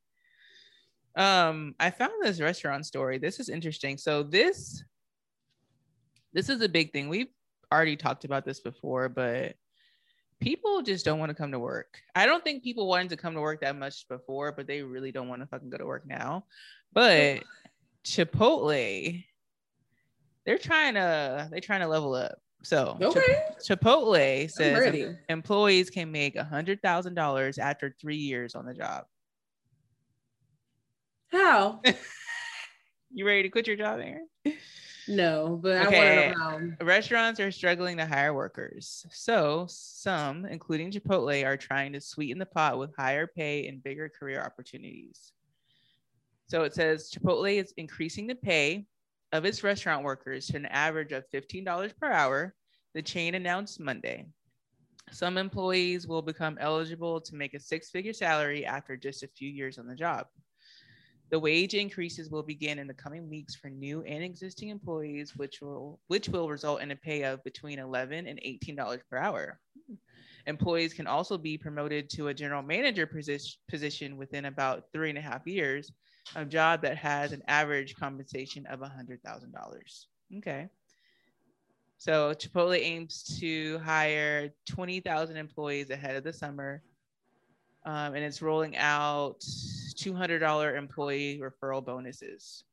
[1.17, 3.19] Um, I found this restaurant story.
[3.19, 3.97] This is interesting.
[3.97, 4.83] So this
[6.33, 7.09] this is a big thing.
[7.09, 7.29] We've
[7.73, 9.55] already talked about this before, but
[10.41, 11.99] people just don't want to come to work.
[12.15, 15.13] I don't think people wanted to come to work that much before, but they really
[15.13, 16.45] don't want to fucking go to work now.
[16.93, 17.43] But
[18.05, 19.25] Chipotle,
[20.49, 22.39] they're trying to they're trying to level up.
[22.63, 28.65] So okay, Chipotle says employees can make a hundred thousand dollars after three years on
[28.65, 29.05] the job.
[31.31, 31.83] How?
[33.11, 34.29] You ready to quit your job, Erin?
[35.09, 35.97] No, but Okay.
[35.97, 36.85] I want to know how.
[36.85, 39.07] Restaurants are struggling to hire workers.
[39.11, 44.11] So some, including Chipotle, are trying to sweeten the pot with higher pay and bigger
[44.11, 45.33] career opportunities.
[46.49, 48.85] So it says Chipotle is increasing the pay
[49.33, 52.55] of its restaurant workers to an average of $15 per hour,
[52.95, 54.27] the chain announced Monday.
[55.11, 59.49] Some employees will become eligible to make a six figure salary after just a few
[59.49, 60.27] years on the job.
[61.31, 65.61] The wage increases will begin in the coming weeks for new and existing employees, which
[65.61, 69.61] will which will result in a pay of between 11 and 18 dollars per hour.
[70.47, 75.19] Employees can also be promoted to a general manager position, position within about three and
[75.19, 75.93] a half years,
[76.37, 80.07] a job that has an average compensation of $100,000.
[80.39, 80.69] Okay.
[81.97, 86.83] So Chipotle aims to hire 20,000 employees ahead of the summer.
[87.85, 92.65] Um, and it's rolling out $200 employee referral bonuses.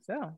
[0.00, 0.36] So,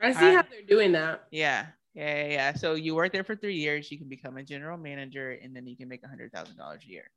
[0.00, 1.24] I see I- how they're doing that.
[1.30, 2.54] yeah, yeah, yeah, yeah.
[2.54, 5.66] So you work there for three years, you can become a general manager, and then
[5.66, 7.10] you can make hundred thousand dollars a year.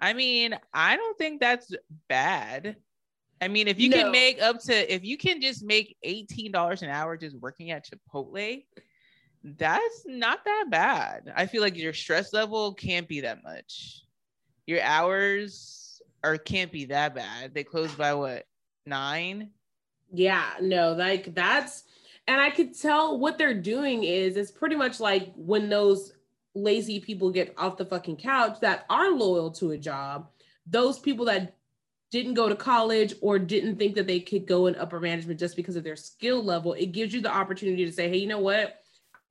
[0.00, 1.72] I mean, I don't think that's
[2.08, 2.76] bad.
[3.40, 4.02] I mean, if you No.
[4.02, 7.70] can make up to, if you can just make eighteen dollars an hour just working
[7.70, 8.64] at Chipotle,
[9.44, 11.32] that's not that bad.
[11.34, 14.02] I feel like your stress level can't be that much.
[14.66, 17.54] Your hours are can't be that bad.
[17.54, 18.44] They close by what
[18.86, 19.50] nine?
[20.12, 21.84] Yeah, no, like that's,
[22.26, 26.12] and I could tell what they're doing is it's pretty much like when those
[26.56, 30.28] lazy people get off the fucking couch that are loyal to a job,
[30.66, 31.54] those people that
[32.10, 35.56] didn't go to college or didn't think that they could go in upper management just
[35.56, 38.38] because of their skill level, it gives you the opportunity to say, hey, you know
[38.38, 38.80] what?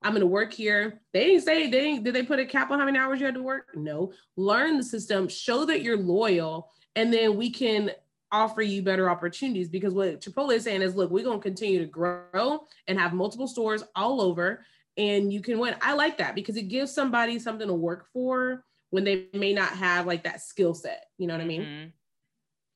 [0.02, 1.00] I'm to work here.
[1.12, 3.26] They didn't say, they didn't, did they put a cap on how many hours you
[3.26, 3.68] had to work?
[3.74, 4.12] No.
[4.36, 7.90] Learn the system, show that you're loyal, and then we can
[8.30, 11.86] offer you better opportunities because what Chipotle is saying is, look, we're to continue to
[11.86, 14.64] grow and have multiple stores all over
[14.96, 15.76] and you can win.
[15.82, 19.70] I like that because it gives somebody something to work for when they may not
[19.70, 21.04] have like that skill set.
[21.18, 21.62] You know what I mean?
[21.62, 21.92] Mhm.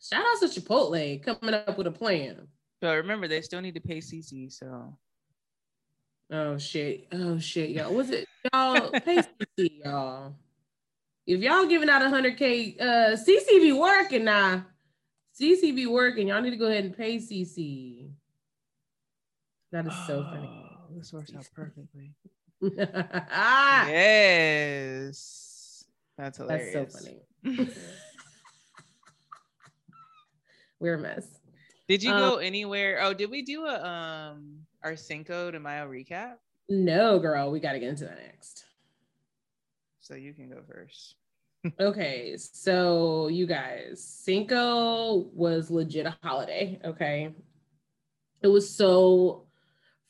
[0.02, 2.48] Shout out to Chipotle coming up with a plan.
[2.80, 4.50] But remember, they still need to pay CC.
[4.50, 4.96] So
[6.32, 7.08] Oh shit.
[7.12, 7.92] Oh shit, y'all.
[7.92, 9.18] Was it y'all pay
[9.58, 10.34] CC, y'all?
[11.26, 14.64] If y'all giving out 100k, uh CC be working now.
[15.38, 16.28] CC be working.
[16.28, 18.10] Y'all need to go ahead and pay CC.
[19.72, 20.79] That is so funny.
[20.96, 22.14] This works out perfectly.
[23.30, 25.84] ah, Yes.
[26.18, 26.74] That's hilarious.
[26.74, 27.10] that's so
[27.44, 27.68] funny.
[30.78, 31.26] We're a mess.
[31.88, 33.00] Did you Um, go anywhere?
[33.02, 36.34] Oh, did we do a um our Cinco de Mayo recap?
[36.68, 38.64] No, girl, we got to get into that next.
[40.00, 41.16] So you can go first.
[41.78, 46.80] Okay, so you guys, Cinco was legit a holiday.
[46.82, 47.34] Okay,
[48.40, 49.44] it was so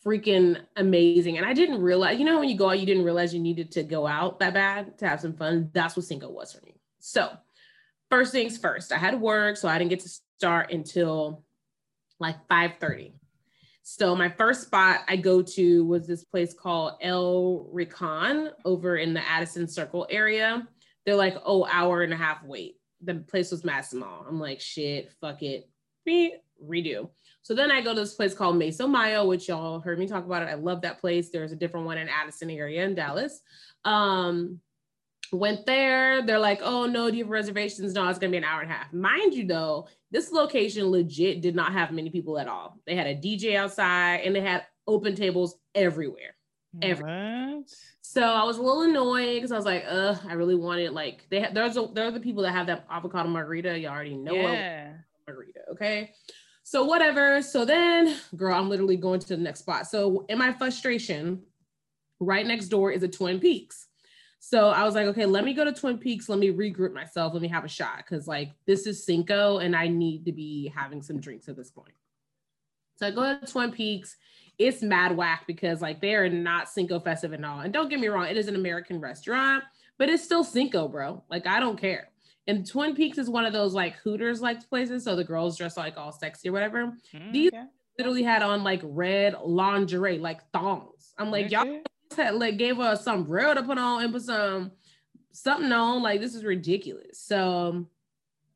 [0.04, 2.18] freaking amazing, and I didn't realize.
[2.18, 4.54] You know, when you go out, you didn't realize you needed to go out that
[4.54, 5.70] bad to have some fun.
[5.72, 6.74] That's what Cinco was for me.
[6.98, 7.30] So,
[8.10, 11.44] first things first, I had work, so I didn't get to start until
[12.18, 13.14] like five thirty.
[13.82, 19.14] So my first spot I go to was this place called El Rincon over in
[19.14, 20.68] the Addison Circle area.
[21.04, 22.76] They're like, oh, hour and a half wait.
[23.02, 24.24] The place was mad small.
[24.28, 25.68] I'm like, shit, fuck it.
[26.06, 27.08] Re- redo.
[27.42, 30.24] So then I go to this place called Mesa Mayo, which y'all heard me talk
[30.24, 30.50] about it.
[30.50, 31.30] I love that place.
[31.30, 33.40] There's a different one in Addison area in Dallas.
[33.84, 34.60] Um,
[35.32, 36.22] went there.
[36.22, 37.94] They're like, oh no, do you have reservations?
[37.94, 38.92] No, it's gonna be an hour and a half.
[38.92, 42.78] Mind you, though, this location legit did not have many people at all.
[42.86, 46.36] They had a DJ outside and they had open tables everywhere.
[46.82, 47.56] Everywhere.
[47.56, 47.74] What?
[48.02, 51.26] So I was a little annoyed because I was like, uh, I really wanted like
[51.30, 53.78] they have there's a, there are the people that have that avocado margarita.
[53.78, 54.94] You already know yeah.
[55.26, 56.12] margarita, okay?
[56.70, 57.42] So whatever.
[57.42, 59.88] So then, girl, I'm literally going to the next spot.
[59.88, 61.42] So in my frustration,
[62.20, 63.88] right next door is a Twin Peaks.
[64.38, 66.28] So I was like, okay, let me go to Twin Peaks.
[66.28, 67.32] Let me regroup myself.
[67.32, 70.72] Let me have a shot because like this is Cinco and I need to be
[70.72, 71.94] having some drinks at this point.
[72.98, 74.16] So I go to Twin Peaks.
[74.56, 77.62] It's mad whack because like they are not Cinco festive at all.
[77.62, 79.64] And don't get me wrong, it is an American restaurant,
[79.98, 81.24] but it's still Cinco, bro.
[81.28, 82.09] Like I don't care.
[82.50, 85.04] And Twin Peaks is one of those like Hooters like places.
[85.04, 86.92] So the girls dress like all sexy or whatever.
[87.14, 87.50] Mm, These
[87.96, 91.14] literally had on like red lingerie, like thongs.
[91.16, 91.80] I'm like, y'all
[92.16, 94.72] had, like gave us some sombrero to put on and put some
[95.30, 96.02] something on.
[96.02, 97.20] Like this is ridiculous.
[97.20, 97.86] So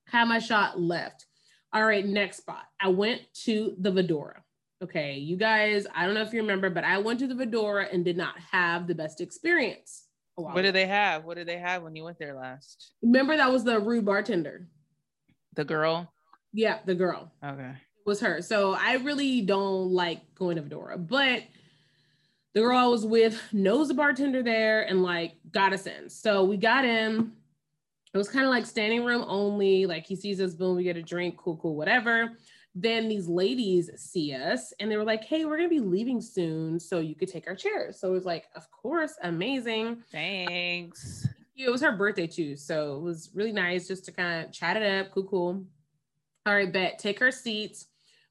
[0.06, 1.26] had my shot left.
[1.72, 2.64] All right, next spot.
[2.80, 4.38] I went to the Vidorra.
[4.82, 7.92] Okay, you guys, I don't know if you remember, but I went to the Vidorra
[7.92, 10.03] and did not have the best experience.
[10.36, 11.24] Oh, what did they have?
[11.24, 12.92] What did they have when you went there last?
[13.02, 14.66] Remember that was the rude bartender.
[15.54, 16.12] The girl?
[16.52, 17.32] Yeah, the girl.
[17.44, 17.70] Okay.
[17.70, 18.42] It was her.
[18.42, 21.44] So I really don't like going to Vidorra, but
[22.54, 26.08] the girl I was with knows the bartender there and like got us in.
[26.08, 27.32] So we got in.
[28.12, 29.86] It was kind of like standing room only.
[29.86, 32.30] Like he sees us, boom, we get a drink, cool, cool, whatever.
[32.74, 36.80] Then these ladies see us and they were like, hey, we're gonna be leaving soon.
[36.80, 38.00] So you could take our chairs.
[38.00, 40.02] So it was like, of course, amazing.
[40.10, 41.28] Thanks.
[41.56, 42.56] It was her birthday too.
[42.56, 45.12] So it was really nice just to kind of chat it up.
[45.12, 45.64] Cool, cool.
[46.46, 46.98] All right, bet.
[46.98, 47.86] Take our seats.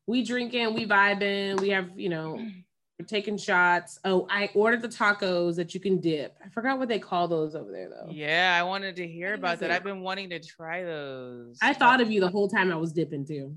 [0.07, 2.33] We drinking, we vibing, we have, you know,
[2.99, 3.97] we're taking shots.
[4.03, 6.37] Oh, I ordered the tacos that you can dip.
[6.43, 8.11] I forgot what they call those over there though.
[8.11, 9.71] Yeah, I wanted to hear about that.
[9.71, 11.57] I've been wanting to try those.
[11.61, 13.55] I thought of you the whole time I was dipping too.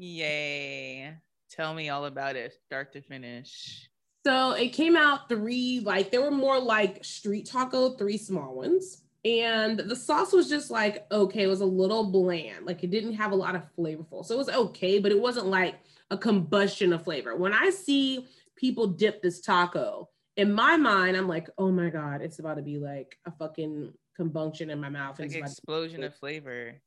[0.00, 1.12] Yay.
[1.50, 3.90] Tell me all about it, start to finish.
[4.24, 9.02] So it came out three, like there were more like street taco, three small ones.
[9.26, 12.64] And the sauce was just like, okay, it was a little bland.
[12.64, 14.24] Like it didn't have a lot of flavorful.
[14.24, 15.74] So it was okay, but it wasn't like
[16.10, 17.36] a combustion of flavor.
[17.36, 22.22] When I see people dip this taco, in my mind, I'm like, oh my God,
[22.22, 25.18] it's about to be like a fucking combustion in my mouth.
[25.18, 26.80] Like explosion of flavor.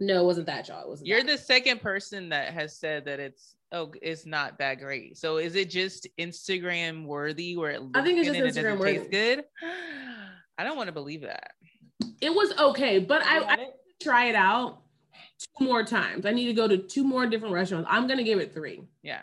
[0.00, 0.82] No, it wasn't that, y'all.
[0.82, 1.26] It wasn't You're that.
[1.26, 5.16] the second person that has said that it's oh, it's not that great.
[5.16, 8.98] So is it just Instagram worthy where it I think it's just Instagram worthy.
[8.98, 9.44] Tastes good.
[10.56, 11.52] I don't want to believe that.
[12.20, 13.68] It was okay, but I, I
[14.00, 14.82] try it out
[15.38, 16.26] two more times.
[16.26, 17.88] I need to go to two more different restaurants.
[17.90, 18.82] I'm gonna give it three.
[19.02, 19.20] Yeah.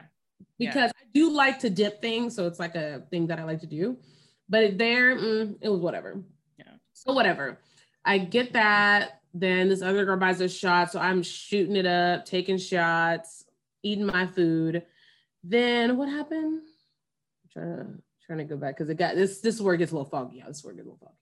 [0.58, 1.02] Because yeah.
[1.02, 3.68] I do like to dip things, so it's like a thing that I like to
[3.68, 3.98] do.
[4.48, 6.22] But there, mm, it was whatever.
[6.58, 6.74] Yeah.
[6.94, 7.60] So whatever.
[8.06, 9.22] I get that.
[9.38, 13.44] Then this other girl buys a shot, so I'm shooting it up, taking shots,
[13.84, 14.84] eating my food.
[15.44, 16.62] Then what happened?
[17.44, 17.86] I'm trying to
[18.26, 20.38] trying to go back because it got this this word gets a little foggy.
[20.38, 21.18] Yeah, this word gets a little foggy.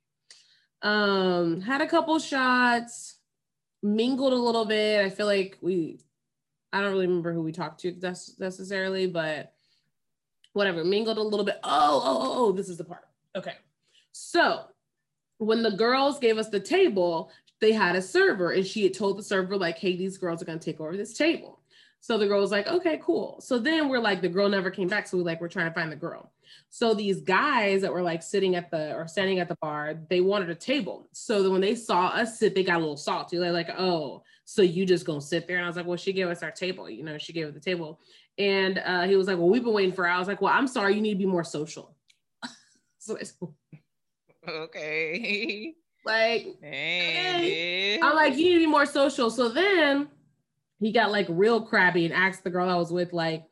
[0.84, 3.16] Um, had a couple shots
[3.82, 5.04] mingled a little bit.
[5.04, 6.00] I feel like we,
[6.72, 7.96] I don't really remember who we talked to
[8.38, 9.54] necessarily, but
[10.54, 11.60] whatever, mingled a little bit.
[11.64, 13.08] Oh, oh, oh, oh, this is the part.
[13.36, 13.56] Okay.
[14.12, 14.66] So
[15.38, 17.32] when the girls gave us the table,
[17.64, 20.46] they had a server and she had told the server, like, hey, these girls are
[20.46, 21.62] going to take over this table.
[22.02, 23.40] So the girl was like, okay, cool.
[23.40, 25.08] So then we're like, the girl never came back.
[25.08, 26.34] So we like, we're trying to find the girl.
[26.70, 30.20] So these guys that were like sitting at the or standing at the bar, they
[30.20, 31.08] wanted a table.
[31.14, 33.38] So when they saw us sit, they got a little salty.
[33.38, 35.56] They're like, oh, so you just gonna sit there?
[35.56, 36.90] And I was like, well, she gave us our table.
[36.90, 38.02] You know, she gave us the table.
[38.38, 40.04] And uh, he was like, well, we've been waiting for.
[40.04, 41.96] Was like, well, I'm sorry, you need to be more social.
[42.98, 43.36] so it's
[44.50, 45.76] okay.
[46.06, 48.00] Like, hey.
[48.02, 49.30] I'm like, you need to be more social.
[49.30, 50.10] So then
[50.80, 53.46] he got like real crabby and asked the girl I was with, like,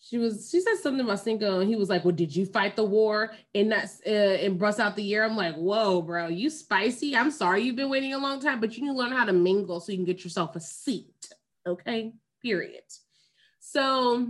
[0.00, 2.76] she was she said something about Cinco and he was like, Well, did you fight
[2.76, 5.24] the war in that uh, and bust out the year?
[5.24, 7.16] I'm like, Whoa, bro, you spicy.
[7.16, 9.32] I'm sorry you've been waiting a long time, but you need to learn how to
[9.32, 11.28] mingle so you can get yourself a seat.
[11.66, 12.12] Okay,
[12.42, 12.84] period.
[13.58, 14.28] So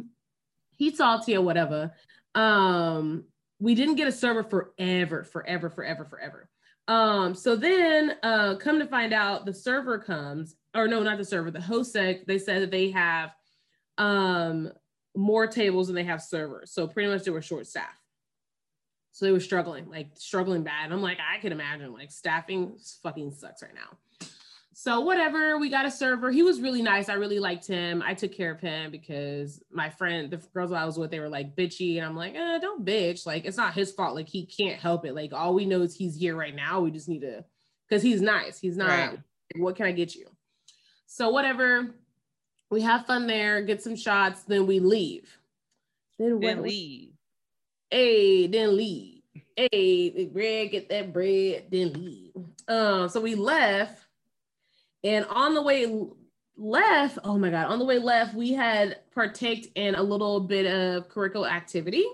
[0.77, 1.93] he's salty or whatever.
[2.35, 3.25] Um,
[3.61, 6.49] we didn't get a server forever, forever, forever, forever.
[6.89, 11.25] Um, so then uh come to find out the server comes or no, not the
[11.25, 13.31] server, the host they said that they have
[13.99, 14.73] um
[15.15, 16.73] more tables than they have servers.
[16.73, 17.95] So pretty much they were short staffed.
[19.13, 20.93] So they were struggling, like struggling bad.
[20.93, 23.97] I'm like, I can imagine like staffing fucking sucks right now.
[24.81, 26.31] So whatever, we got a server.
[26.31, 27.09] He was really nice.
[27.09, 28.01] I really liked him.
[28.01, 31.29] I took care of him because my friend, the girls I was with, they were
[31.29, 33.27] like bitchy, and I'm like, eh, don't bitch.
[33.27, 34.15] Like it's not his fault.
[34.15, 35.17] Like he can't help it.
[35.17, 36.79] Like all we know is he's here right now.
[36.79, 37.45] We just need to,
[37.89, 38.61] because he's nice.
[38.61, 38.89] He's not.
[38.89, 39.19] Right.
[39.57, 40.27] What can I get you?
[41.07, 41.97] So whatever,
[42.71, 43.63] we have fun there.
[43.63, 44.45] Get some shots.
[44.45, 45.29] Then we leave.
[46.21, 47.15] Then, then leave.
[47.91, 49.23] Hey, then leave.
[49.57, 52.31] Hey, bread, get that bread, then leave.
[52.69, 54.05] Um, so we left
[55.05, 55.87] and on the way
[56.57, 60.67] left, oh my God, on the way left, we had partaked in a little bit
[60.67, 62.05] of curricular activity.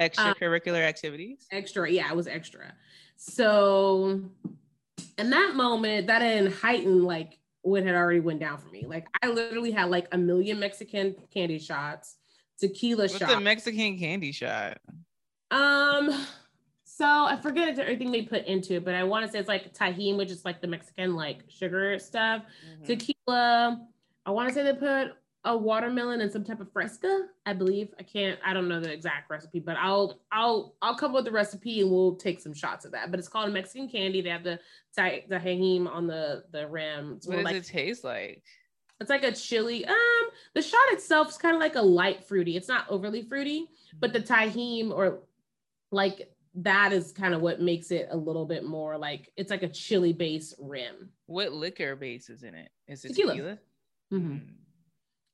[0.00, 1.46] Extracurricular um, activities?
[1.50, 2.74] Extra, yeah, it was extra.
[3.16, 4.20] So
[5.18, 8.84] in that moment, that didn't heighten like what had already went down for me.
[8.86, 12.16] Like I literally had like a million Mexican candy shots,
[12.58, 13.22] tequila What's shots.
[13.22, 14.78] What's a Mexican candy shot?
[15.50, 16.26] Um,
[16.96, 19.74] so I forget everything they put into it, but I want to say it's like
[19.74, 22.42] Tajín, which is like the Mexican like sugar stuff.
[22.42, 22.84] Mm-hmm.
[22.84, 23.80] Tequila.
[24.24, 27.26] I want to say they put a watermelon and some type of fresca.
[27.46, 27.88] I believe.
[27.98, 28.38] I can't.
[28.46, 31.80] I don't know the exact recipe, but I'll I'll I'll come up with the recipe
[31.80, 33.10] and we'll take some shots of that.
[33.10, 34.22] But it's called Mexican candy.
[34.22, 34.60] They have the
[34.96, 37.14] the Tajín on the the rim.
[37.16, 38.44] It's what does like, it taste like?
[39.00, 39.84] It's like a chili.
[39.84, 39.96] Um,
[40.54, 42.56] the shot itself is kind of like a light fruity.
[42.56, 43.66] It's not overly fruity,
[43.98, 45.22] but the Tajín or
[45.90, 49.62] like that is kind of what makes it a little bit more like it's like
[49.62, 51.10] a chili base rim.
[51.26, 52.70] What liquor base is in it?
[52.86, 53.32] Is it tequila?
[53.32, 53.58] tequila?
[54.12, 54.32] Mm-hmm.
[54.32, 54.40] Mm.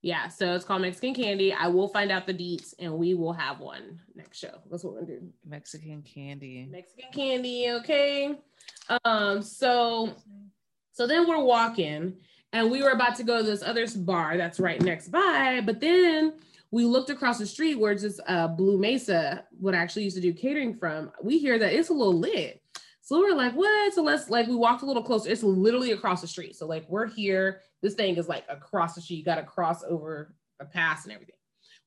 [0.03, 1.53] Yeah, so it's called Mexican candy.
[1.53, 4.55] I will find out the deets and we will have one next show.
[4.71, 5.29] That's what we're gonna do.
[5.45, 6.67] Mexican candy.
[6.71, 8.35] Mexican candy, okay.
[9.05, 10.15] Um, so
[10.93, 12.17] so then we're walking
[12.53, 15.81] and we were about to go to this other bar that's right next by, but
[15.81, 16.33] then
[16.71, 20.17] we looked across the street where it's just uh, Blue Mesa, what I actually used
[20.17, 21.11] to do catering from.
[21.23, 22.63] We hear that it's a little lit.
[23.03, 23.93] So we're like, what?
[23.93, 25.31] So let's like we walked a little closer.
[25.31, 26.55] It's literally across the street.
[26.55, 27.61] So like we're here.
[27.83, 29.17] This thing is like across the street.
[29.17, 31.35] You got to cross over a pass and everything.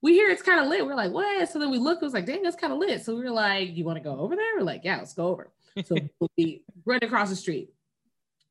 [0.01, 0.85] We hear it's kind of lit.
[0.85, 1.47] We're like, what?
[1.49, 2.01] So then we look.
[2.01, 3.05] It was like, dang, that's kind of lit.
[3.05, 4.45] So we were like, you want to go over there?
[4.57, 5.53] We're like, yeah, let's go over.
[5.85, 5.95] So
[6.37, 7.72] we run across the street.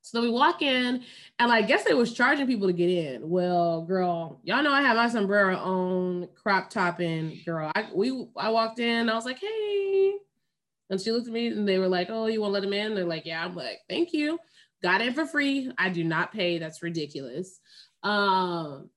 [0.02, 1.02] So we walk in,
[1.38, 3.28] and I guess they was charging people to get in.
[3.28, 7.40] Well, girl, y'all know I have my sombrero on, crop topping.
[7.46, 10.14] Girl, I we I walked in, I was like, hey,
[10.90, 12.72] and she looked at me, and they were like, oh, you want to let him
[12.72, 12.94] in?
[12.94, 13.44] They're like, yeah.
[13.44, 14.38] I'm like, thank you.
[14.82, 15.70] Got in for free.
[15.78, 16.58] I do not pay.
[16.58, 17.60] That's ridiculous.
[18.02, 18.90] Um,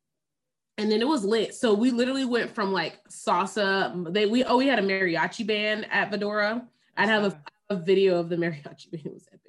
[0.77, 1.53] and then it was lit.
[1.53, 4.11] So we literally went from like salsa.
[4.13, 6.65] They we oh we had a mariachi band at Vidorra.
[6.97, 9.05] I'd have a, a video of the mariachi band.
[9.05, 9.44] It was epic.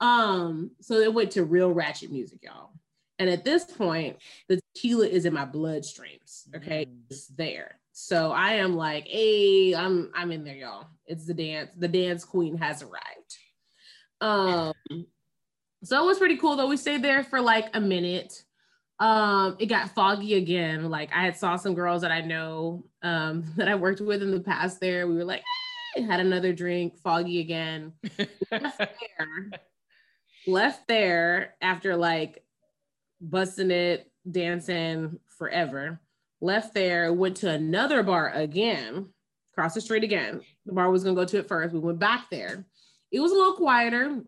[0.00, 2.70] Um, so it went to real ratchet music, y'all.
[3.18, 4.16] And at this point,
[4.48, 6.54] the tequila is in my bloodstreams.
[6.54, 6.96] Okay, mm.
[7.08, 7.78] it's there.
[7.92, 10.88] So I am like, hey, I'm I'm in there, y'all.
[11.06, 11.70] It's the dance.
[11.76, 13.38] The dance queen has arrived.
[14.20, 14.72] Um,
[15.84, 16.66] so it was pretty cool though.
[16.66, 18.42] We stayed there for like a minute.
[18.98, 20.90] Um, it got foggy again.
[20.90, 24.32] Like I had saw some girls that I know um that I worked with in
[24.32, 25.06] the past there.
[25.06, 25.44] We were like,
[25.94, 27.92] hey, had another drink, foggy again.
[30.46, 32.44] left there after like
[33.20, 36.00] busting it, dancing forever.
[36.40, 39.08] Left there, went to another bar again,
[39.52, 40.40] across the street again.
[40.66, 41.72] The bar was gonna go to it first.
[41.72, 42.66] We went back there.
[43.10, 44.22] It was a little quieter.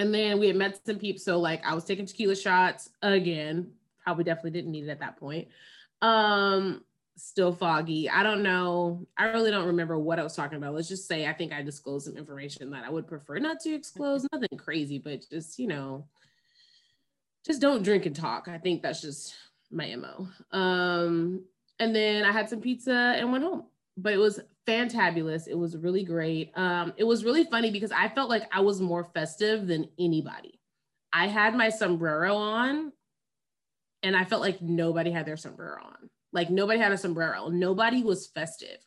[0.00, 1.24] And then we had met some peeps.
[1.24, 3.72] So like I was taking tequila shots again.
[4.02, 5.48] Probably definitely didn't need it at that point.
[6.00, 6.84] Um,
[7.18, 8.08] still foggy.
[8.08, 9.06] I don't know.
[9.16, 10.74] I really don't remember what I was talking about.
[10.74, 13.76] Let's just say I think I disclosed some information that I would prefer not to
[13.76, 14.26] disclose.
[14.32, 16.06] Nothing crazy, but just, you know,
[17.44, 18.48] just don't drink and talk.
[18.48, 19.34] I think that's just
[19.70, 20.28] my MO.
[20.56, 21.44] Um,
[21.78, 23.64] and then I had some pizza and went home.
[23.96, 25.48] But it was fantabulous.
[25.48, 26.52] It was really great.
[26.54, 30.60] Um, it was really funny because I felt like I was more festive than anybody.
[31.12, 32.92] I had my sombrero on
[34.02, 36.10] and I felt like nobody had their sombrero on.
[36.38, 37.48] Like nobody had a sombrero.
[37.48, 38.78] Nobody was festive.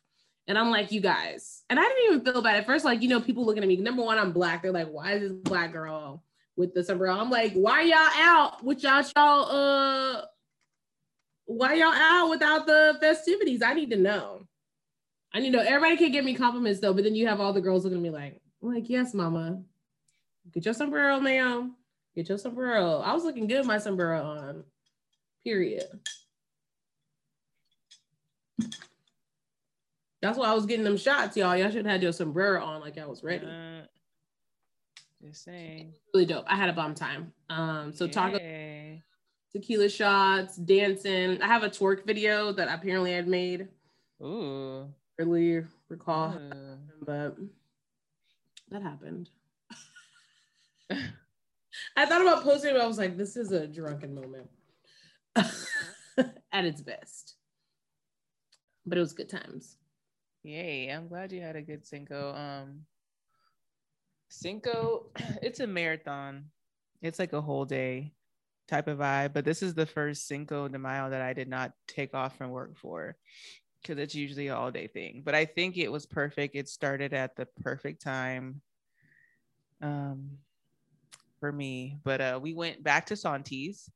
[0.48, 1.64] And I'm like, you guys.
[1.68, 2.82] And I didn't even feel bad at first.
[2.82, 3.76] Like, you know, people looking at me.
[3.76, 4.62] Number one, I'm black.
[4.62, 6.24] They're like, why is this black girl
[6.56, 7.12] with the sombrero?
[7.12, 10.22] I'm like, why y'all out with y'all y'all uh
[11.44, 13.60] why y'all out without the festivities?
[13.60, 14.48] I need to know.
[15.34, 15.62] I need to know.
[15.62, 18.02] Everybody can give me compliments though, but then you have all the girls looking at
[18.02, 19.60] me like, I'm like, yes, mama.
[20.54, 21.76] Get your sombrero, ma'am.
[22.14, 23.00] Get your sombrero.
[23.00, 24.64] I was looking good my sombrero on.
[25.44, 25.84] Period.
[30.20, 31.56] That's why I was getting them shots, y'all.
[31.56, 33.46] Y'all should have had your sombrero on like I was ready.
[33.46, 33.82] Uh,
[35.24, 35.94] just saying.
[36.14, 36.44] Really dope.
[36.46, 37.32] I had a bomb time.
[37.50, 38.34] Um, so talk
[39.52, 41.42] tequila shots, dancing.
[41.42, 43.68] I have a twerk video that apparently I'd made.
[44.22, 44.86] Ooh.
[45.18, 46.78] Really recall, Ooh.
[47.04, 47.36] but
[48.70, 49.28] that happened.
[51.96, 54.48] I thought about posting it, but I was like, this is a drunken moment
[55.36, 57.34] at its best.
[58.86, 59.76] But it was good times.
[60.42, 60.88] Yay.
[60.88, 62.34] I'm glad you had a good Cinco.
[62.34, 62.86] Um
[64.28, 65.06] Cinco,
[65.42, 66.46] it's a marathon.
[67.02, 68.14] It's like a whole day
[68.68, 69.34] type of vibe.
[69.34, 72.50] But this is the first Cinco de Mayo that I did not take off from
[72.50, 73.16] work for
[73.82, 75.22] because it's usually an all day thing.
[75.24, 76.56] But I think it was perfect.
[76.56, 78.62] It started at the perfect time
[79.82, 80.38] um,
[81.40, 81.98] for me.
[82.02, 83.90] But uh, we went back to Santis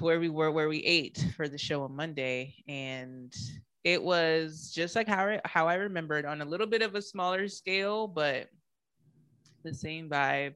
[0.00, 2.54] where we were, where we ate for the show on Monday.
[2.68, 3.34] And
[3.82, 7.48] it was just like how how I remembered on a little bit of a smaller
[7.48, 8.48] scale, but
[9.62, 10.54] the same vibe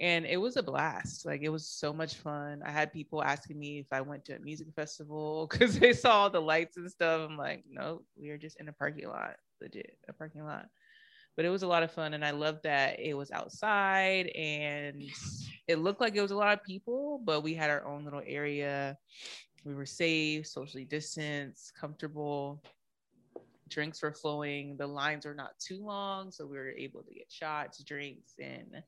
[0.00, 1.26] and it was a blast.
[1.26, 2.62] Like it was so much fun.
[2.64, 6.28] I had people asking me if I went to a music festival because they saw
[6.28, 7.28] the lights and stuff.
[7.28, 10.66] I'm like, no, we are just in a parking lot, legit, a parking lot.
[11.40, 15.02] But it was a lot of fun, and I loved that it was outside and
[15.66, 18.20] it looked like it was a lot of people, but we had our own little
[18.26, 18.98] area.
[19.64, 22.62] We were safe, socially distanced, comfortable.
[23.70, 24.76] Drinks were flowing.
[24.76, 28.82] The lines were not too long, so we were able to get shots, drinks, and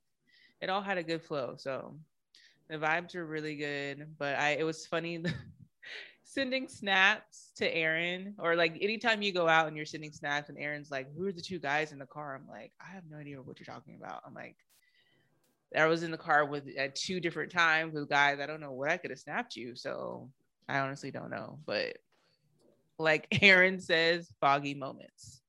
[0.61, 1.55] it all had a good flow.
[1.57, 1.95] So
[2.69, 4.09] the vibes were really good.
[4.19, 5.25] But I it was funny
[6.33, 10.59] sending snaps to Erin or like anytime you go out and you're sending snaps and
[10.59, 12.35] Erin's like, who are the two guys in the car?
[12.35, 14.23] I'm like, I have no idea what you're talking about.
[14.27, 14.57] I'm like,
[15.77, 18.41] I was in the car with at two different times with guys.
[18.41, 19.75] I don't know what I could have snapped you.
[19.77, 20.31] So
[20.69, 21.59] I honestly don't know.
[21.67, 21.99] But
[22.99, 25.41] like Erin says, foggy moments.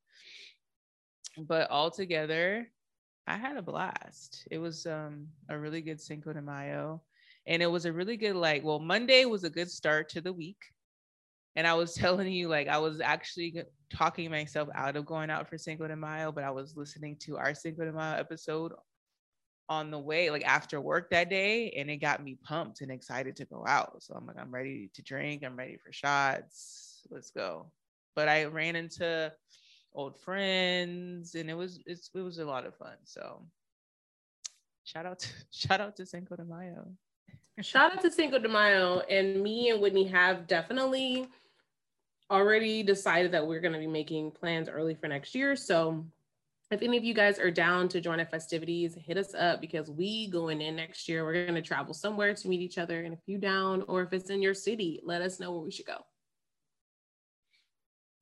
[1.37, 2.69] But altogether,
[3.25, 4.47] I had a blast.
[4.51, 7.01] It was um, a really good Cinco de Mayo.
[7.45, 10.31] And it was a really good, like, well, Monday was a good start to the
[10.31, 10.72] week.
[11.55, 15.49] And I was telling you, like, I was actually talking myself out of going out
[15.49, 18.73] for Cinco de Mayo, but I was listening to our Cinco de Mayo episode
[19.69, 23.35] on the way, like after work that day, and it got me pumped and excited
[23.37, 24.03] to go out.
[24.03, 27.01] So I'm like, I'm ready to drink, I'm ready for shots.
[27.09, 27.71] Let's go.
[28.15, 29.31] But I ran into
[29.93, 32.95] old friends, and it was it's, it was a lot of fun.
[33.03, 33.45] So
[34.83, 36.91] shout out to shout out to Cinco de Mayo.
[37.61, 41.29] Shout out to Cinco de Mayo, and me and Whitney have definitely
[42.31, 45.55] already decided that we're going to be making plans early for next year.
[45.55, 46.05] So
[46.71, 49.89] if any of you guys are down to join our festivities, hit us up because
[49.89, 51.23] we going in next year.
[51.23, 53.03] We're going to travel somewhere to meet each other.
[53.03, 55.71] And if you down or if it's in your city, let us know where we
[55.71, 55.99] should go.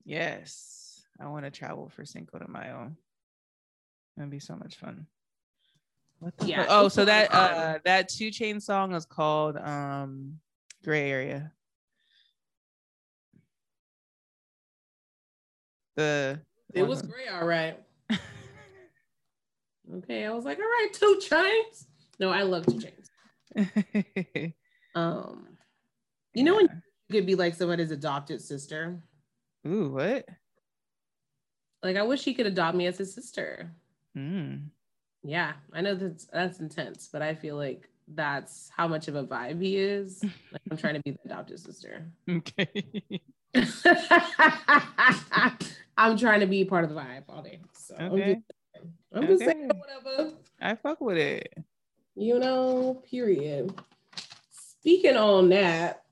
[0.04, 1.02] Yes.
[1.20, 2.92] I want to travel for Cinco de Mayo.
[4.18, 5.06] It'd be so much fun.
[6.18, 6.62] What the yeah.
[6.62, 6.66] Fuck?
[6.70, 10.38] Oh, so that uh that 2 Chainz song is called um
[10.84, 11.52] Gray Area.
[15.96, 16.40] The
[16.74, 17.78] it was gray, all right.
[19.94, 21.86] okay, I was like, all right, 2 Chainz.
[22.18, 22.80] No, I love 2
[23.54, 24.52] Chainz.
[24.94, 25.48] um,
[26.34, 26.66] you know yeah.
[26.66, 29.02] when you could be like somebody's adopted sister.
[29.66, 30.26] Ooh, what?
[31.82, 33.70] Like I wish he could adopt me as his sister.
[34.16, 34.68] Mm.
[35.24, 39.24] Yeah, I know that's that's intense, but I feel like that's how much of a
[39.24, 40.24] vibe he is.
[40.52, 42.06] Like I'm trying to be the adopted sister.
[42.28, 42.94] Okay.
[45.96, 47.60] I'm trying to be part of the vibe all day.
[47.74, 48.04] So okay.
[48.04, 48.40] I'm just,
[49.12, 50.32] I'm just saying whatever.
[50.60, 51.52] I fuck with it.
[52.14, 53.74] You know, period.
[54.50, 56.04] Speaking on that,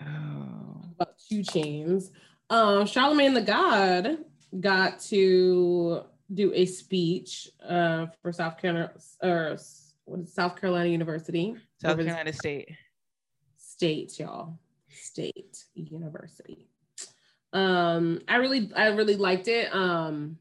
[0.00, 0.82] oh.
[0.94, 2.10] about 2 Chainz.
[2.50, 4.18] um, Charlamagne the God
[4.58, 9.56] got to do a speech uh, for South Carolina or
[10.04, 11.54] what is South Carolina University.
[11.80, 12.70] South Carolina State.
[13.56, 14.58] State, y'all.
[14.88, 16.67] State University.
[17.52, 19.74] Um, I really, I really liked it.
[19.74, 20.38] Um,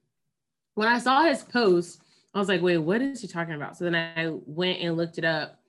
[0.75, 2.01] when I saw his post,
[2.33, 3.77] I was like, wait, what is he talking about?
[3.77, 5.59] So then I went and looked it up.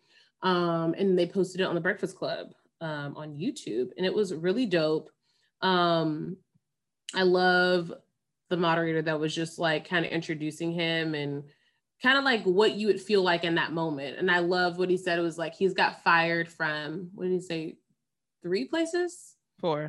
[0.43, 4.35] Um, and they posted it on the Breakfast Club um, on YouTube, and it was
[4.35, 5.11] really dope.
[5.63, 6.37] Um,
[7.15, 7.93] I love
[8.49, 11.43] the moderator that was just like kind of introducing him and
[12.03, 14.19] kind of like what you would feel like in that moment.
[14.19, 15.19] And I love what he said.
[15.19, 17.77] It was like he's got fired from what did he say?
[18.43, 19.35] Three places?
[19.59, 19.89] Four.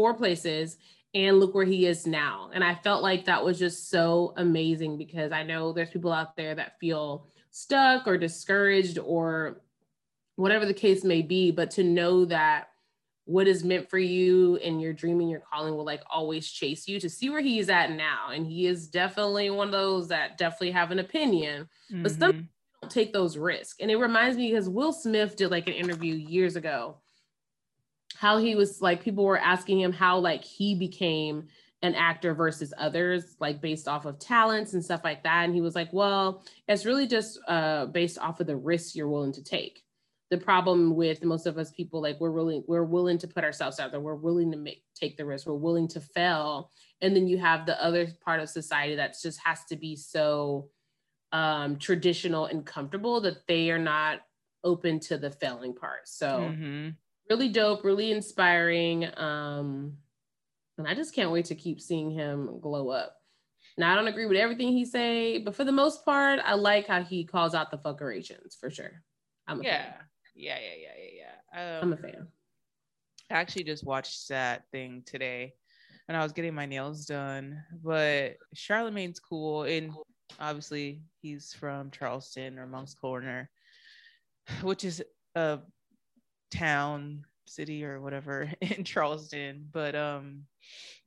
[0.00, 0.78] Four places.
[1.12, 2.50] And look where he is now.
[2.54, 6.36] And I felt like that was just so amazing because I know there's people out
[6.36, 9.60] there that feel stuck or discouraged or
[10.36, 11.50] whatever the case may be.
[11.50, 12.68] But to know that
[13.24, 16.88] what is meant for you and your dream and your calling will like always chase
[16.88, 20.08] you to see where he is at now and he is definitely one of those
[20.08, 22.02] that definitely have an opinion mm-hmm.
[22.02, 22.48] but some
[22.82, 26.14] don't take those risks and it reminds me because will smith did like an interview
[26.14, 26.96] years ago
[28.16, 31.48] how he was like people were asking him how like he became
[31.82, 35.44] an actor versus others like based off of talents and stuff like that.
[35.44, 39.08] And he was like well it's really just uh based off of the risks you're
[39.08, 39.82] willing to take.
[40.30, 43.80] The problem with most of us people like we're willing we're willing to put ourselves
[43.80, 44.00] out there.
[44.00, 45.46] We're willing to make take the risk.
[45.46, 46.70] We're willing to fail.
[47.00, 50.68] And then you have the other part of society that just has to be so
[51.32, 54.20] um traditional and comfortable that they are not
[54.62, 56.06] open to the failing part.
[56.06, 56.90] So mm-hmm.
[57.30, 59.96] Really dope really inspiring um
[60.78, 63.16] and i just can't wait to keep seeing him glow up
[63.78, 66.88] now i don't agree with everything he say but for the most part i like
[66.88, 69.02] how he calls out the fuckerations for sure
[69.46, 69.94] I'm yeah fan.
[70.34, 71.78] Yeah, yeah, yeah, yeah, yeah.
[71.78, 72.28] Um, I'm a fan.
[73.30, 75.54] I actually just watched that thing today
[76.08, 77.62] and I was getting my nails done.
[77.84, 79.64] But Charlamagne's cool.
[79.64, 79.92] And
[80.38, 83.50] obviously he's from Charleston or Moncks Corner,
[84.62, 85.02] which is
[85.34, 85.60] a
[86.50, 89.66] town, city or whatever in Charleston.
[89.72, 90.42] But um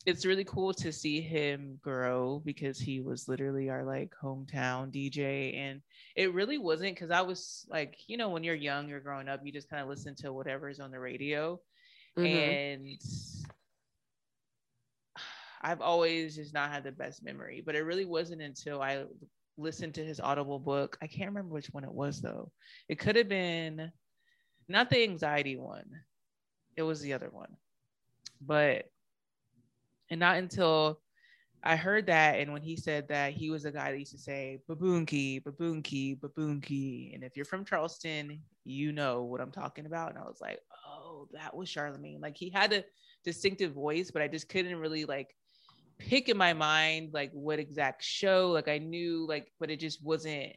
[0.05, 5.55] it's really cool to see him grow because he was literally our like hometown DJ
[5.57, 5.81] and
[6.15, 9.39] it really wasn't because I was like, you know, when you're young, you're growing up,
[9.45, 11.59] you just kind of listen to whatever's on the radio.
[12.17, 12.25] Mm-hmm.
[12.25, 13.01] And
[15.61, 19.05] I've always just not had the best memory, but it really wasn't until I
[19.57, 20.97] listened to his Audible book.
[21.01, 22.51] I can't remember which one it was though.
[22.89, 23.91] It could have been
[24.67, 25.89] not the anxiety one,
[26.75, 27.55] it was the other one.
[28.41, 28.89] But
[30.09, 30.99] and not until
[31.63, 34.17] I heard that, and when he said that he was a guy that used to
[34.17, 40.09] say baboonki, baboonki, baboonki, and if you're from Charleston, you know what I'm talking about.
[40.09, 42.21] And I was like, oh, that was Charlamagne.
[42.21, 42.83] Like he had a
[43.23, 45.35] distinctive voice, but I just couldn't really like
[45.97, 48.51] pick in my mind like what exact show.
[48.51, 50.53] Like I knew like, but it just wasn't.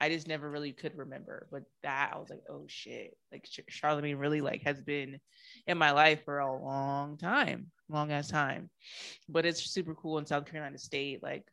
[0.00, 1.48] I just never really could remember.
[1.50, 5.18] But that I was like, oh shit, like Charlamagne really like has been
[5.66, 8.70] in my life for a long time long ass time.
[9.28, 11.22] But it's super cool in South Carolina State.
[11.22, 11.44] Like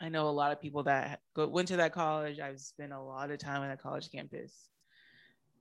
[0.00, 2.40] I know a lot of people that go, went to that college.
[2.40, 4.68] I've spent a lot of time on that college campus.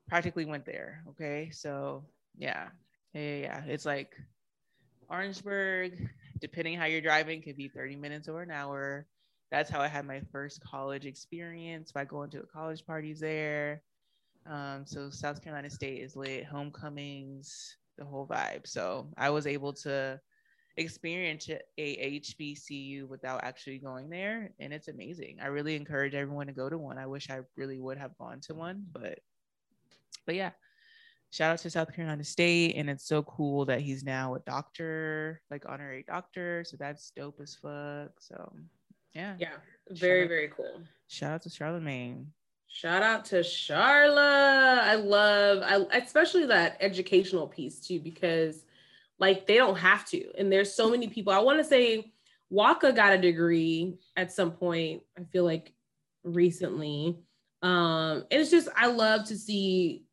[0.07, 1.03] Practically went there.
[1.09, 2.05] Okay, so
[2.37, 2.67] yeah,
[3.13, 3.63] yeah, yeah.
[3.67, 4.15] It's like
[5.09, 6.09] Orangeburg.
[6.39, 9.05] Depending how you're driving, could be 30 minutes or an hour.
[9.51, 13.83] That's how I had my first college experience by going to the college parties there.
[14.45, 16.45] Um, so South Carolina State is lit.
[16.45, 18.65] Homecomings, the whole vibe.
[18.65, 20.19] So I was able to
[20.77, 25.37] experience a HBCU without actually going there, and it's amazing.
[25.41, 26.97] I really encourage everyone to go to one.
[26.97, 29.19] I wish I really would have gone to one, but
[30.25, 30.51] but yeah.
[31.33, 35.41] Shout out to South Carolina State, and it's so cool that he's now a doctor,
[35.49, 36.65] like honorary doctor.
[36.67, 38.11] So that's dope as fuck.
[38.19, 38.53] So
[39.13, 39.55] yeah, yeah,
[39.89, 40.81] very very cool.
[41.07, 42.25] Shout out to Charlamagne.
[42.73, 44.79] Shout out to Charla.
[44.79, 48.63] I love, I especially that educational piece too, because
[49.19, 50.31] like they don't have to.
[50.37, 51.33] And there's so many people.
[51.33, 52.13] I want to say
[52.49, 55.73] Waka got a degree at some point, I feel like
[56.23, 57.17] recently.
[57.61, 60.05] Um, and it's just I love to see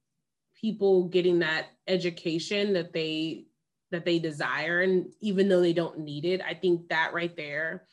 [0.60, 3.46] people getting that education that they
[3.92, 4.80] that they desire.
[4.80, 7.84] And even though they don't need it, I think that right there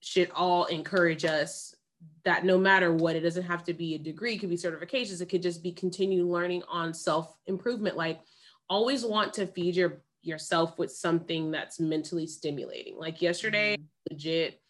[0.00, 1.74] should all encourage us
[2.24, 5.20] that no matter what, it doesn't have to be a degree, it could be certifications,
[5.20, 7.96] it could just be continued learning on self improvement.
[7.96, 8.20] Like
[8.68, 12.98] always want to feed your yourself with something that's mentally stimulating.
[12.98, 14.14] Like yesterday, mm-hmm.
[14.14, 14.60] legit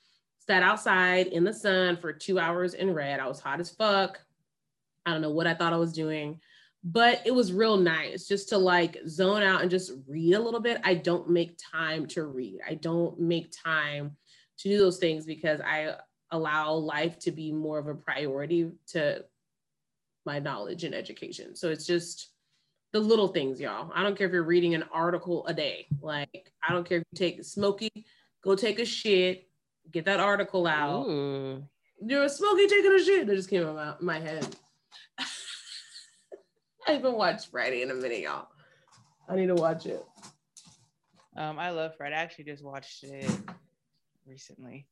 [0.46, 3.20] sat outside in the sun for two hours in red.
[3.20, 4.20] I was hot as fuck.
[5.04, 6.40] I don't know what I thought I was doing,
[6.84, 10.60] but it was real nice just to like zone out and just read a little
[10.60, 10.80] bit.
[10.84, 12.60] I don't make time to read.
[12.68, 14.16] I don't make time
[14.58, 15.96] to do those things because I
[16.30, 19.24] allow life to be more of a priority to
[20.24, 21.54] my knowledge and education.
[21.54, 22.30] So it's just
[22.92, 23.90] the little things, y'all.
[23.94, 25.86] I don't care if you're reading an article a day.
[26.00, 27.90] Like, I don't care if you take Smokey,
[28.42, 29.48] go take a shit,
[29.92, 31.06] get that article out.
[31.06, 31.64] Ooh.
[32.00, 33.26] You're a Smokey taking a shit.
[33.26, 34.46] That just came out my head.
[36.86, 38.48] I haven't watched Friday in a minute, y'all.
[39.28, 40.04] I need to watch it.
[41.36, 42.14] Um, I love Friday.
[42.14, 43.30] I actually just watched it
[44.26, 44.86] recently.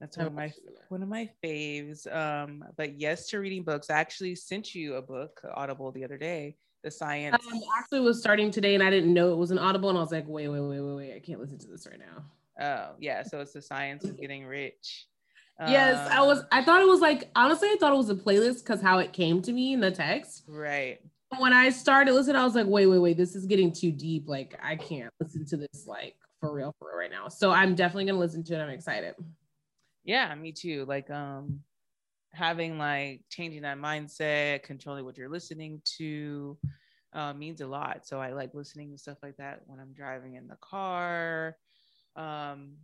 [0.00, 0.50] That's one of my
[0.88, 2.10] one of my faves.
[2.12, 3.90] Um, but yes to reading books.
[3.90, 6.56] I actually sent you a book, Audible, the other day.
[6.82, 7.36] The science.
[7.52, 10.00] Um, actually was starting today, and I didn't know it was an Audible, and I
[10.00, 12.24] was like, wait, wait, wait, wait, wait, I can't listen to this right now.
[12.60, 15.06] Oh yeah, so it's the science of getting rich.
[15.68, 16.42] Yes, um, I was.
[16.50, 19.12] I thought it was like honestly, I thought it was a playlist because how it
[19.12, 20.44] came to me in the text.
[20.48, 21.00] Right.
[21.38, 24.24] When I started listening, I was like, wait, wait, wait, this is getting too deep.
[24.26, 27.28] Like I can't listen to this like for real, for real right now.
[27.28, 28.62] So I'm definitely gonna listen to it.
[28.62, 29.14] I'm excited
[30.02, 31.60] yeah me too like um
[32.32, 36.56] having like changing that mindset controlling what you're listening to
[37.12, 38.06] uh, means a lot.
[38.06, 41.56] So I like listening to stuff like that when I'm driving in the car.
[42.14, 42.74] Um,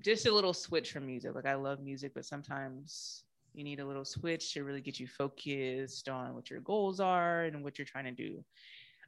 [0.00, 1.34] just a little switch from music.
[1.34, 3.24] Like I love music, but sometimes
[3.54, 7.44] you need a little switch to really get you focused on what your goals are
[7.44, 8.44] and what you're trying to do.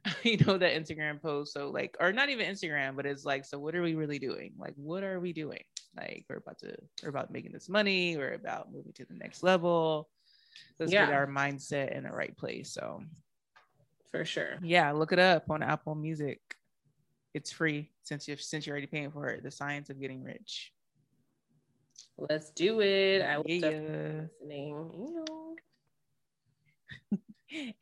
[0.23, 1.53] you know that Instagram post.
[1.53, 4.53] So like, or not even Instagram, but it's like, so what are we really doing?
[4.57, 5.63] Like, what are we doing?
[5.97, 8.17] Like, we're about to, we're about making this money.
[8.17, 10.09] We're about moving to the next level.
[10.79, 11.05] Let's yeah.
[11.05, 12.71] get our mindset in the right place.
[12.71, 13.03] So,
[14.11, 14.57] for sure.
[14.61, 16.39] Yeah, look it up on Apple Music.
[17.33, 19.43] It's free since you since you're already paying for it.
[19.43, 20.73] The science of getting rich.
[22.17, 23.21] Let's do it.
[23.21, 23.69] I was yeah.
[24.41, 24.75] listening.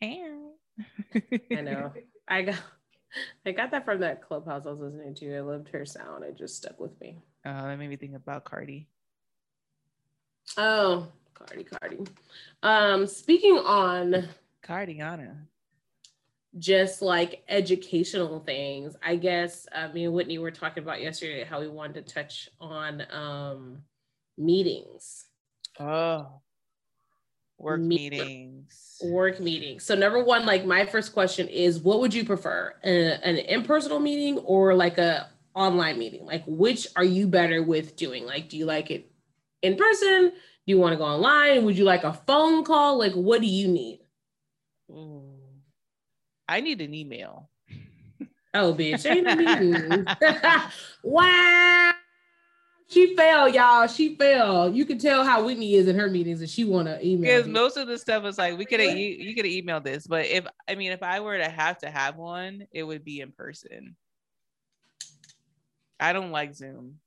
[1.51, 1.91] I know.
[2.27, 2.59] I got
[3.45, 5.37] I got that from that clubhouse I was listening to.
[5.37, 6.23] I loved her sound.
[6.23, 7.19] It just stuck with me.
[7.45, 8.87] Oh, that made me think about Cardi.
[10.57, 11.99] Oh, Cardi, Cardi.
[12.63, 14.27] Um, speaking on
[14.63, 15.35] Cardiana.
[16.57, 18.95] Just like educational things.
[19.03, 22.49] I guess I mean Whitney, we were talking about yesterday how we wanted to touch
[22.59, 23.83] on um
[24.37, 25.25] meetings.
[25.79, 26.41] Oh,
[27.57, 28.99] work meetings.
[29.03, 29.83] Work meetings.
[29.83, 33.99] So number one, like my first question is, what would you prefer, an, an in-personal
[33.99, 36.25] meeting or like a online meeting?
[36.25, 38.25] Like, which are you better with doing?
[38.25, 39.11] Like, do you like it
[39.61, 40.31] in person?
[40.31, 41.63] Do you want to go online?
[41.65, 42.99] Would you like a phone call?
[42.99, 43.99] Like, what do you need?
[44.91, 45.23] Ooh.
[46.47, 47.49] I need an email.
[48.53, 50.05] Oh, bitch, ain't a meeting.
[51.03, 51.93] wow.
[52.89, 53.87] She fell, y'all.
[53.87, 54.73] She fell.
[54.73, 57.21] You can tell how Whitney is in her meetings, and she want to email.
[57.21, 59.83] Because most of the stuff is like we could have you, you could have emailed
[59.83, 63.03] this, but if I mean if I were to have to have one, it would
[63.03, 63.97] be in person.
[65.99, 66.99] I don't like Zoom.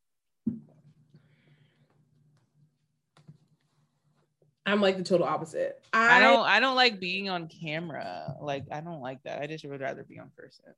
[4.66, 5.82] I'm like the total opposite.
[5.94, 8.36] I, I don't I don't like being on camera.
[8.38, 9.40] Like I don't like that.
[9.40, 10.74] I just would rather be on person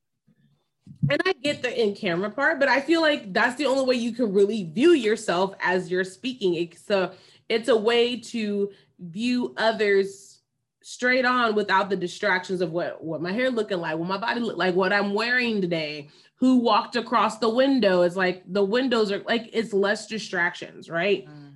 [1.11, 3.95] and I get the in camera part, but I feel like that's the only way
[3.97, 6.55] you can really view yourself as you're speaking.
[6.55, 7.12] It's a,
[7.49, 10.41] it's a way to view others
[10.83, 14.41] straight on without the distractions of what what my hair looking like, what my body
[14.41, 18.03] look like, what I'm wearing today, who walked across the window.
[18.03, 21.26] It's like the windows are like it's less distractions, right?
[21.26, 21.51] Mm.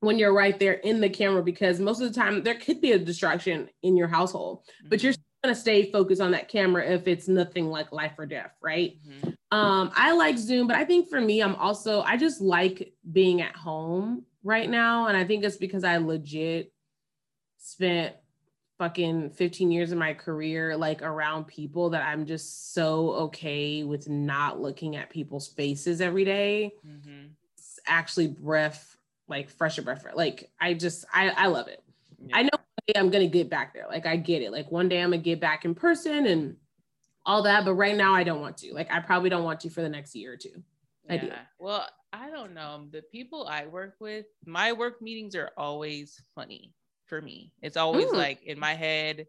[0.00, 2.92] When you're right there in the camera, because most of the time there could be
[2.92, 4.88] a distraction in your household, mm-hmm.
[4.88, 8.12] but you're mm-hmm going to stay focused on that camera if it's nothing like life
[8.18, 8.98] or death, right?
[9.06, 9.30] Mm-hmm.
[9.56, 13.40] Um, I like Zoom, but I think for me, I'm also I just like being
[13.42, 16.72] at home right now, and I think it's because I legit
[17.58, 18.14] spent
[18.78, 24.08] fucking 15 years of my career like around people that I'm just so okay with
[24.08, 26.72] not looking at people's faces every day.
[26.86, 27.26] Mm-hmm.
[27.54, 28.96] It's actually breath
[29.28, 30.06] like fresher breath.
[30.14, 31.82] Like I just I I love it.
[32.26, 32.36] Yeah.
[32.36, 32.50] I know
[32.96, 33.86] I'm gonna get back there.
[33.88, 34.52] Like I get it.
[34.52, 36.56] Like one day I'm gonna get back in person and
[37.24, 37.64] all that.
[37.64, 38.72] But right now I don't want to.
[38.72, 40.62] Like I probably don't want to for the next year or two.
[41.06, 41.14] Yeah.
[41.14, 41.30] I do.
[41.58, 42.86] Well, I don't know.
[42.90, 46.72] The people I work with, my work meetings are always funny
[47.06, 47.52] for me.
[47.62, 48.16] It's always mm.
[48.16, 49.26] like in my head.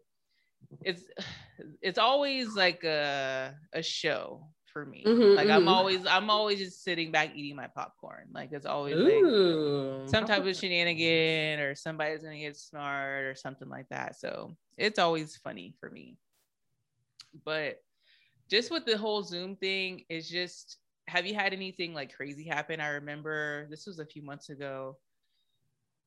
[0.84, 1.04] It's
[1.80, 5.04] it's always like a a show for me.
[5.06, 5.56] Mm-hmm, like mm-hmm.
[5.56, 8.28] I'm always I'm always just sitting back eating my popcorn.
[8.32, 13.34] Like it's always Ooh, like some type of shenanigan or somebody's gonna get smart or
[13.34, 14.18] something like that.
[14.18, 16.16] So it's always funny for me.
[17.44, 17.82] But
[18.48, 22.80] just with the whole Zoom thing, is just have you had anything like crazy happen?
[22.80, 24.96] I remember this was a few months ago.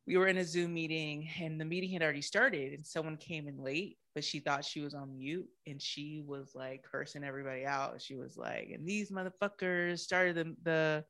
[0.08, 3.48] We were in a Zoom meeting and the meeting had already started and someone came
[3.48, 7.66] in late but she thought she was on mute and she was like cursing everybody
[7.66, 8.02] out.
[8.02, 11.06] She was like, and these motherfuckers started the the,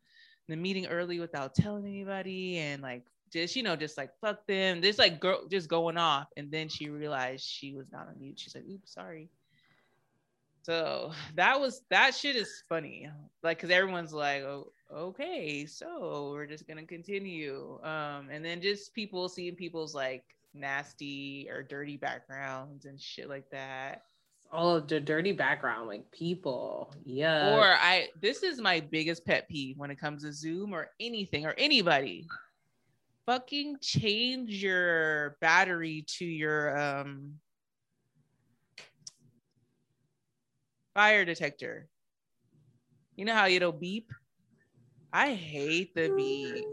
[0.49, 4.81] the meeting early without telling anybody and like just you know just like fuck them.
[4.81, 6.27] Just like girl just going off.
[6.35, 8.39] And then she realized she was not on mute.
[8.39, 9.29] She's like oops sorry
[10.65, 13.09] so that was that shit is funny
[13.43, 18.93] like because everyone's like oh okay so we're just gonna continue um and then just
[18.93, 20.23] people seeing people's like
[20.55, 24.03] nasty or dirty backgrounds and shit like that.
[24.51, 26.93] All of the dirty background, like people.
[27.03, 27.55] Yeah.
[27.55, 31.45] Or I this is my biggest pet peeve when it comes to Zoom or anything
[31.45, 32.25] or anybody.
[33.25, 37.33] Fucking change your battery to your um
[40.95, 41.87] fire detector.
[43.15, 44.11] You know how it'll beep?
[45.13, 46.65] I hate the beep.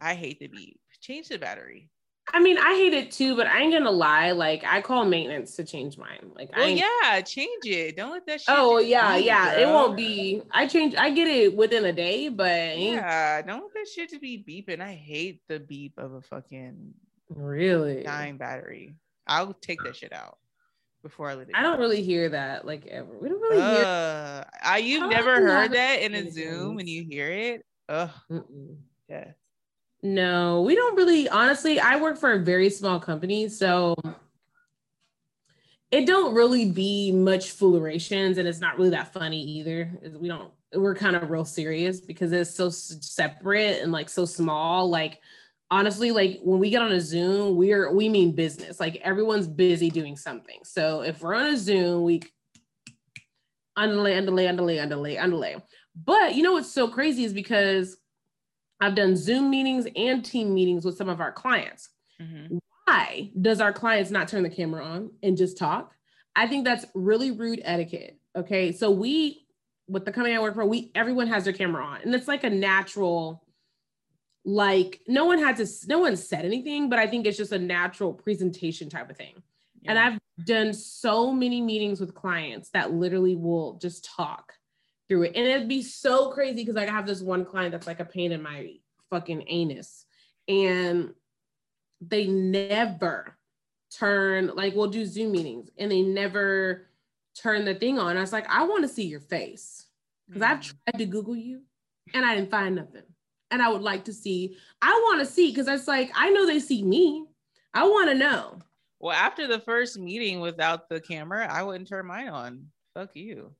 [0.00, 0.80] I hate the beep.
[1.00, 1.90] Change the battery.
[2.32, 4.32] I mean, I hate it too, but I ain't gonna lie.
[4.32, 6.30] Like, I call maintenance to change mine.
[6.34, 7.96] Like, well, I yeah, change it.
[7.96, 8.40] Don't let that.
[8.40, 9.58] shit Oh yeah, yeah.
[9.58, 10.42] It won't be.
[10.50, 10.94] I change.
[10.96, 14.80] I get it within a day, but yeah, don't let that shit to be beeping.
[14.80, 16.94] I hate the beep of a fucking
[17.28, 18.94] really dying battery.
[19.26, 20.38] I'll take that shit out.
[21.04, 21.54] Before I lit it.
[21.54, 23.06] I don't really hear that like ever.
[23.20, 23.84] We don't really hear.
[23.84, 26.94] Uh, I, you've I never heard that in a Zoom and is.
[26.94, 27.66] you hear it?
[27.88, 28.78] Ugh, Mm-mm.
[29.08, 29.32] yeah.
[30.02, 31.28] No, we don't really.
[31.28, 33.94] Honestly, I work for a very small company, so
[35.90, 39.92] it don't really be much foolerations, and it's not really that funny either.
[40.18, 40.50] We don't.
[40.74, 44.90] We're kind of real serious because it's so separate and like so small.
[44.90, 45.20] Like
[45.70, 48.80] honestly, like when we get on a Zoom, we're we mean business.
[48.80, 50.60] Like everyone's busy doing something.
[50.64, 52.22] So if we're on a Zoom, we
[53.76, 55.56] underlay, underlay, underlay, underlay, underlay.
[56.04, 57.96] But you know what's so crazy is because
[58.80, 61.88] I've done Zoom meetings and team meetings with some of our clients.
[62.20, 62.58] Mhm.
[62.86, 65.92] Why does our clients not turn the camera on and just talk?
[66.36, 68.18] I think that's really rude etiquette.
[68.36, 68.72] Okay.
[68.72, 69.46] So we,
[69.88, 72.00] with the company I work for, we everyone has their camera on.
[72.02, 73.43] And it's like a natural,
[74.44, 77.58] like no one had to, no one said anything, but I think it's just a
[77.58, 79.42] natural presentation type of thing.
[79.86, 84.54] And I've done so many meetings with clients that literally will just talk
[85.08, 85.32] through it.
[85.36, 88.04] And it'd be so crazy because like I have this one client that's like a
[88.04, 88.76] pain in my
[89.10, 90.06] fucking anus.
[90.48, 91.12] And
[92.00, 93.36] they never
[93.90, 96.88] turn, like we'll do Zoom meetings and they never
[97.34, 98.16] turn the thing on.
[98.16, 99.86] I was like, I want to see your face.
[100.26, 100.74] Because I've Mhm.
[100.86, 101.62] tried to Google you
[102.14, 103.02] and I didn't find nothing.
[103.54, 106.44] And I would like to see, I want to see because it's like, I know
[106.44, 107.24] they see me.
[107.72, 108.58] I want to know.
[108.98, 112.66] Well, after the first meeting without the camera, I wouldn't turn mine on.
[112.94, 113.52] Fuck you.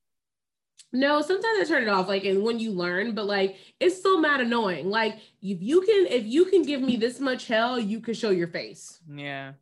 [0.92, 4.18] No, sometimes I turn it off, like, and when you learn, but like, it's still
[4.18, 4.90] mad annoying.
[4.90, 8.30] Like, if you can, if you can give me this much hell, you can show
[8.30, 8.99] your face.
[9.09, 9.53] Yeah.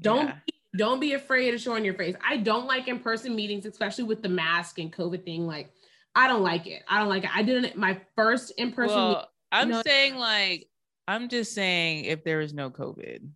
[0.00, 0.38] Don't Yeah.
[0.76, 2.14] don't be afraid of showing your face.
[2.24, 5.44] I don't like in person meetings, especially with the mask and COVID thing.
[5.44, 5.72] Like,
[6.14, 6.82] I don't like it.
[6.88, 7.30] I don't like it.
[7.34, 8.96] I didn't my first in person.
[8.96, 10.68] Well, I'm know- saying like
[11.06, 13.28] I'm just saying if there was no COVID,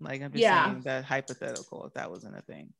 [0.00, 0.66] like I'm just Yeah.
[0.66, 2.72] saying that hypothetical if that wasn't a thing.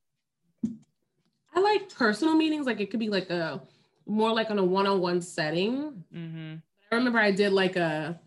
[1.57, 2.67] I like personal meetings.
[2.67, 3.63] Like, it could be like a
[4.07, 6.05] more like on a one on one setting.
[6.13, 6.55] Mm-hmm.
[6.91, 8.21] I remember I did like a,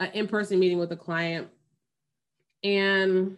[0.00, 1.48] a in-person meeting with a client
[2.62, 3.36] and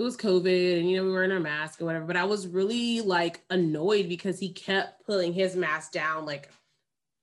[0.00, 2.24] it was COVID and you know we were in our mask or whatever, but I
[2.24, 6.48] was really like annoyed because he kept pulling his mask down like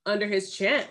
[0.06, 0.84] under his chin.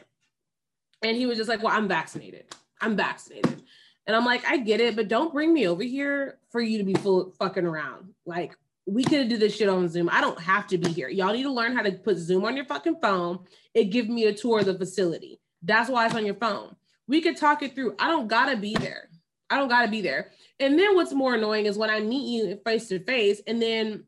[1.01, 2.53] And he was just like, Well, I'm vaccinated.
[2.81, 3.63] I'm vaccinated.
[4.05, 6.83] And I'm like, I get it, but don't bring me over here for you to
[6.83, 8.13] be full fucking around.
[8.25, 10.09] Like, we could do this shit on Zoom.
[10.09, 11.09] I don't have to be here.
[11.09, 13.39] Y'all need to learn how to put Zoom on your fucking phone.
[13.73, 15.39] It give me a tour of the facility.
[15.61, 16.75] That's why it's on your phone.
[17.07, 17.95] We could talk it through.
[17.99, 19.09] I don't gotta be there.
[19.49, 20.31] I don't gotta be there.
[20.60, 24.05] And then what's more annoying is when I meet you face to face, and then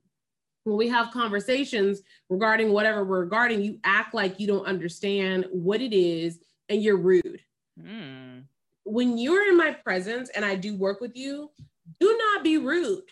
[0.63, 5.81] when we have conversations regarding whatever we're regarding, you act like you don't understand what
[5.81, 6.39] it is
[6.69, 7.41] and you're rude.
[7.81, 8.43] Mm.
[8.83, 11.51] When you're in my presence and I do work with you,
[11.99, 13.03] do not be rude.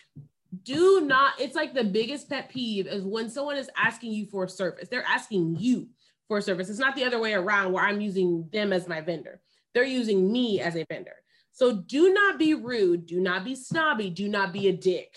[0.62, 4.44] Do not, it's like the biggest pet peeve is when someone is asking you for
[4.44, 5.88] a service, they're asking you
[6.26, 6.68] for a service.
[6.68, 9.40] It's not the other way around where I'm using them as my vendor.
[9.74, 11.16] They're using me as a vendor.
[11.58, 13.06] So do not be rude.
[13.06, 14.10] Do not be snobby.
[14.10, 15.16] Do not be a dick.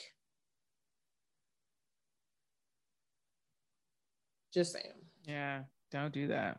[4.52, 4.88] Just saying.
[5.28, 5.62] Yeah,
[5.92, 6.58] don't do that.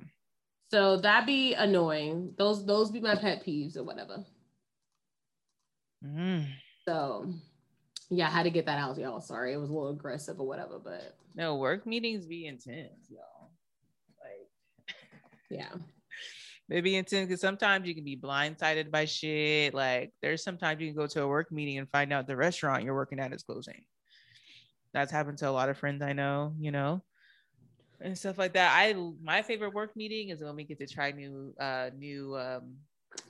[0.71, 2.33] So that be annoying.
[2.39, 4.25] Those those be my pet peeves or whatever.
[6.07, 6.47] Mm.
[6.85, 7.35] So
[8.09, 9.21] yeah, I had to get that out, y'all.
[9.21, 13.51] Sorry, it was a little aggressive or whatever, but No, work meetings be intense, y'all.
[14.21, 14.97] Like
[15.51, 15.73] yeah.
[16.73, 19.75] They be intense because sometimes you can be blindsided by shit.
[19.75, 22.83] Like there's sometimes you can go to a work meeting and find out the restaurant
[22.83, 23.85] you're working at is closing.
[24.95, 27.03] That's happened to a lot of friends I know, you know,
[28.01, 28.75] and stuff like that.
[28.75, 32.77] I my favorite work meeting is when we get to try new uh new um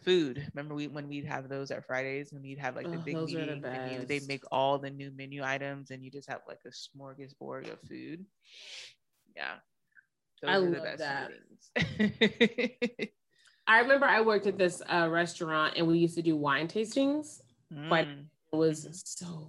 [0.04, 0.46] food.
[0.54, 3.16] Remember we when we'd have those at Fridays when we'd have like the Oh, big
[3.16, 6.42] those the meeting and they make all the new menu items and you just have
[6.46, 8.24] like a smorgasbord of food.
[9.34, 9.54] Yeah.
[10.44, 11.30] I are the love best that.
[13.66, 13.78] meetings.
[13.78, 17.40] I remember I worked at this uh, restaurant and we used to do wine tastings.
[17.88, 18.26] Quite- Mm.
[18.52, 19.48] It was so good.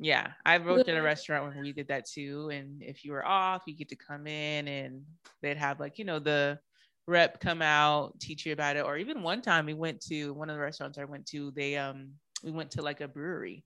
[0.00, 2.50] Yeah, I worked at a restaurant when we did that too.
[2.50, 5.04] And if you were off, you get to come in and
[5.40, 6.58] they'd have like, you know, the
[7.06, 8.84] rep come out, teach you about it.
[8.84, 11.76] Or even one time we went to one of the restaurants I went to, they
[11.76, 12.08] um
[12.42, 13.64] we went to like a brewery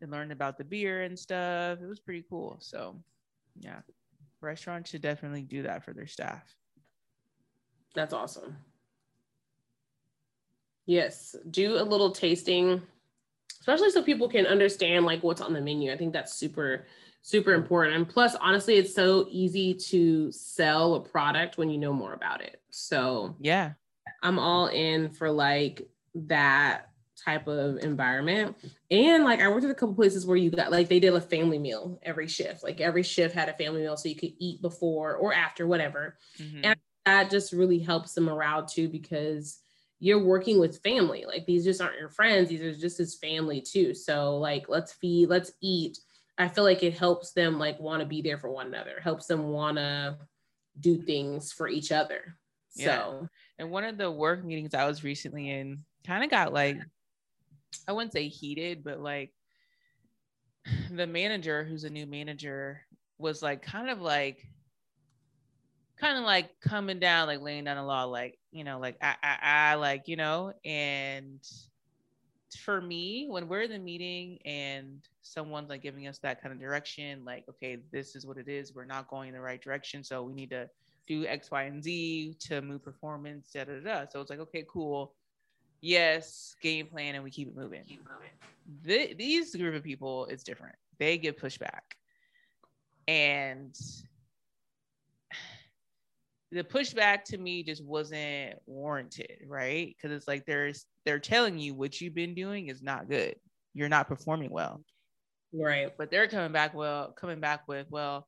[0.00, 1.78] and learned about the beer and stuff.
[1.82, 2.56] It was pretty cool.
[2.60, 3.02] So
[3.58, 3.80] yeah.
[4.40, 6.54] Restaurants should definitely do that for their staff.
[7.98, 8.56] That's awesome.
[10.86, 12.80] Yes, do a little tasting,
[13.58, 15.92] especially so people can understand like what's on the menu.
[15.92, 16.86] I think that's super,
[17.22, 17.96] super important.
[17.96, 22.40] And plus, honestly, it's so easy to sell a product when you know more about
[22.40, 22.62] it.
[22.70, 23.72] So Yeah.
[24.22, 28.56] I'm all in for like that type of environment.
[28.92, 31.20] And like I worked at a couple places where you got like they did a
[31.20, 32.62] family meal every shift.
[32.62, 36.16] Like every shift had a family meal so you could eat before or after, whatever.
[36.40, 36.60] Mm-hmm.
[36.62, 36.76] And
[37.08, 39.60] that just really helps the morale too because
[39.98, 41.24] you're working with family.
[41.26, 43.94] Like these just aren't your friends, these are just his family too.
[43.94, 45.98] So like let's feed, let's eat.
[46.36, 49.26] I feel like it helps them like want to be there for one another, helps
[49.26, 50.18] them want to
[50.78, 52.36] do things for each other.
[52.76, 52.98] Yeah.
[52.98, 53.28] So
[53.58, 56.76] and one of the work meetings I was recently in kind of got like
[57.88, 59.32] I wouldn't say heated, but like
[60.92, 62.82] the manager who's a new manager
[63.18, 64.46] was like kind of like
[66.00, 69.16] kind of like coming down, like laying down a law, like, you know, like I,
[69.22, 71.40] I, I like, you know, and
[72.64, 76.60] for me, when we're in the meeting and someone's like giving us that kind of
[76.60, 80.02] direction, like, okay, this is what it is, we're not going in the right direction.
[80.04, 80.68] So we need to
[81.06, 84.06] do X, Y, and Z to move performance, da da da.
[84.10, 85.14] So it's like, okay, cool.
[85.80, 87.84] Yes, game plan, and we keep it moving.
[87.84, 88.30] Keep moving.
[88.84, 90.76] The, these group of people is different.
[90.98, 91.96] They get pushback.
[93.08, 93.74] and
[96.50, 99.94] the pushback to me just wasn't warranted, right?
[99.94, 103.34] Because it's like there's they're telling you what you've been doing is not good.
[103.74, 104.82] You're not performing well.
[105.52, 105.92] Right.
[105.96, 108.26] But they're coming back well, coming back with, well,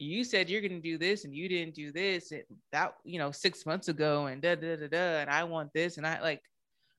[0.00, 2.32] you said you're going to do this and you didn't do this
[2.72, 5.98] that you know six months ago and da da da da and i want this
[5.98, 6.40] and i like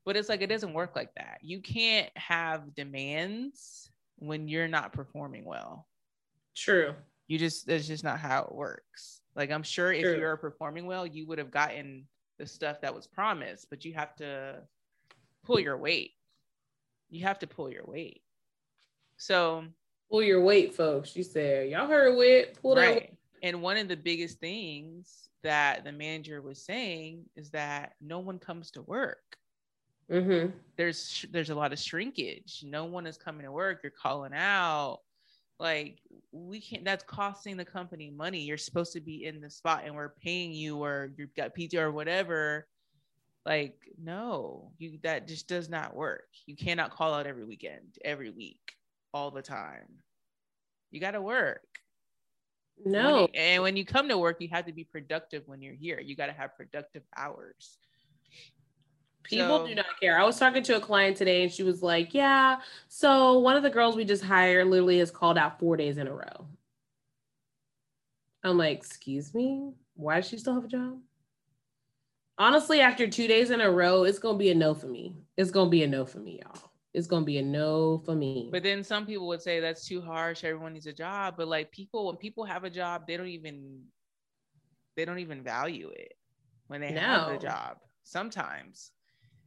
[0.05, 4.93] but it's like it doesn't work like that you can't have demands when you're not
[4.93, 5.87] performing well
[6.55, 6.93] true
[7.27, 11.05] you just that's just not how it works like i'm sure if you're performing well
[11.05, 12.05] you would have gotten
[12.37, 14.55] the stuff that was promised but you have to
[15.45, 16.11] pull your weight
[17.09, 18.21] you have to pull your weight
[19.17, 19.65] so
[20.11, 21.15] pull your weight, folks.
[21.15, 22.95] You said, y'all heard weight, pull that right.
[22.95, 23.13] weight.
[23.41, 28.37] And one of the biggest things that the manager was saying is that no one
[28.37, 29.37] comes to work.
[30.11, 30.51] Mm-hmm.
[30.75, 32.63] There's there's a lot of shrinkage.
[32.67, 33.79] No one is coming to work.
[33.81, 34.99] You're calling out.
[35.61, 35.99] Like
[36.31, 36.83] we can't.
[36.83, 38.39] That's costing the company money.
[38.39, 41.75] You're supposed to be in the spot, and we're paying you, or you've got PT
[41.75, 42.65] or whatever.
[43.45, 46.27] Like no, you that just does not work.
[46.47, 48.75] You cannot call out every weekend, every week
[49.13, 49.85] all the time.
[50.89, 51.61] You got to work.
[52.83, 53.03] No.
[53.03, 55.75] When you, and when you come to work, you have to be productive when you're
[55.75, 55.99] here.
[55.99, 57.77] You got to have productive hours.
[59.31, 60.19] People so, do not care.
[60.19, 62.57] I was talking to a client today and she was like, Yeah,
[62.87, 66.07] so one of the girls we just hired literally has called out four days in
[66.07, 66.47] a row.
[68.43, 69.71] I'm like, Excuse me?
[69.95, 70.99] Why does she still have a job?
[72.37, 75.15] Honestly, after two days in a row, it's going to be a no for me.
[75.37, 78.15] It's going to be a no for me, y'all it's gonna be a no for
[78.15, 78.49] me.
[78.51, 80.43] But then some people would say that's too harsh.
[80.43, 81.35] Everyone needs a job.
[81.37, 83.83] But like people, when people have a job, they don't even
[84.97, 86.13] they don't even value it
[86.67, 87.01] when they no.
[87.01, 87.77] have the job.
[88.03, 88.91] Sometimes.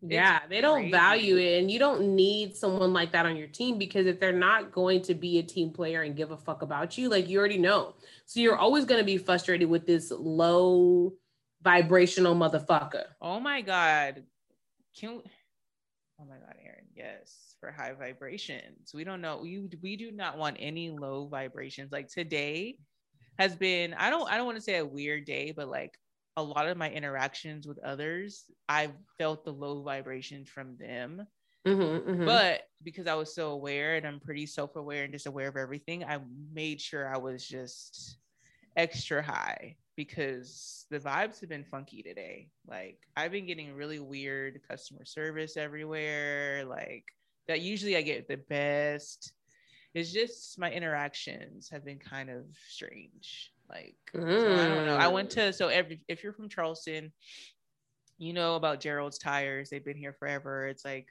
[0.07, 0.90] Yeah, they don't crazy.
[0.90, 1.61] value it.
[1.61, 5.02] And you don't need someone like that on your team because if they're not going
[5.02, 7.94] to be a team player and give a fuck about you, like you already know.
[8.26, 11.14] So you're always going to be frustrated with this low
[11.62, 13.05] vibrational motherfucker.
[13.20, 14.24] Oh my God.
[14.98, 15.22] Can
[16.20, 16.84] Oh my God, Erin.
[16.94, 18.92] Yes, for high vibrations.
[18.94, 19.40] We don't know.
[19.42, 21.90] We we do not want any low vibrations.
[21.90, 22.78] Like today
[23.38, 25.98] has been, I don't I don't want to say a weird day, but like
[26.37, 31.26] a lot of my interactions with others, I've felt the low vibrations from them.
[31.66, 32.26] Mm-hmm, mm-hmm.
[32.26, 35.57] But because I was so aware and I'm pretty self aware and just aware of
[35.57, 36.18] everything, I
[36.53, 38.18] made sure I was just
[38.76, 42.49] extra high because the vibes have been funky today.
[42.66, 46.64] Like I've been getting really weird customer service everywhere.
[46.66, 47.05] Like
[47.49, 49.32] that usually I get the best.
[49.95, 53.53] It's just my interactions have been kind of strange.
[53.69, 54.23] Like mm.
[54.23, 54.97] so I don't know.
[54.97, 57.12] I went to so every if you're from Charleston,
[58.19, 59.71] you know about Gerald's tires.
[59.71, 60.67] They've been here forever.
[60.67, 61.09] It's like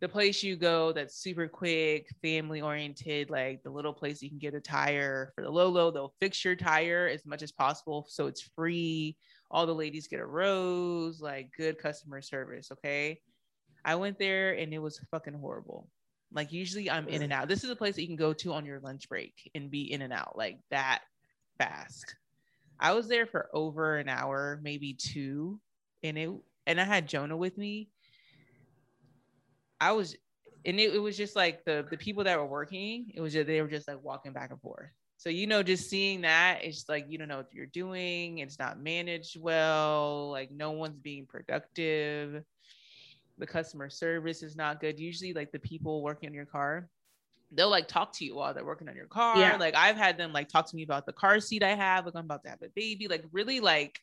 [0.00, 4.38] the place you go that's super quick, family oriented, like the little place you can
[4.38, 5.90] get a tire for the low low.
[5.90, 9.16] They'll fix your tire as much as possible, so it's free.
[9.50, 12.70] All the ladies get a rose, like good customer service.
[12.72, 13.20] Okay,
[13.84, 15.88] I went there and it was fucking horrible.
[16.32, 17.48] Like usually I'm in and out.
[17.48, 19.90] This is a place that you can go to on your lunch break and be
[19.92, 21.02] in and out like that
[21.58, 22.14] fast.
[22.78, 25.60] I was there for over an hour, maybe two,
[26.02, 26.30] and it
[26.66, 27.88] and I had Jonah with me
[29.80, 30.16] I was,
[30.64, 33.12] and it, it was just like the the people that were working.
[33.14, 34.90] It was just they were just like walking back and forth.
[35.18, 38.38] So you know, just seeing that, it's like you don't know what you're doing.
[38.38, 40.30] It's not managed well.
[40.30, 42.42] Like no one's being productive.
[43.38, 44.98] The customer service is not good.
[44.98, 46.88] Usually, like the people working on your car,
[47.52, 49.38] they'll like talk to you while they're working on your car.
[49.38, 49.56] Yeah.
[49.56, 52.04] Like I've had them like talk to me about the car seat I have.
[52.04, 53.08] Like I'm about to have a baby.
[53.08, 54.00] Like really like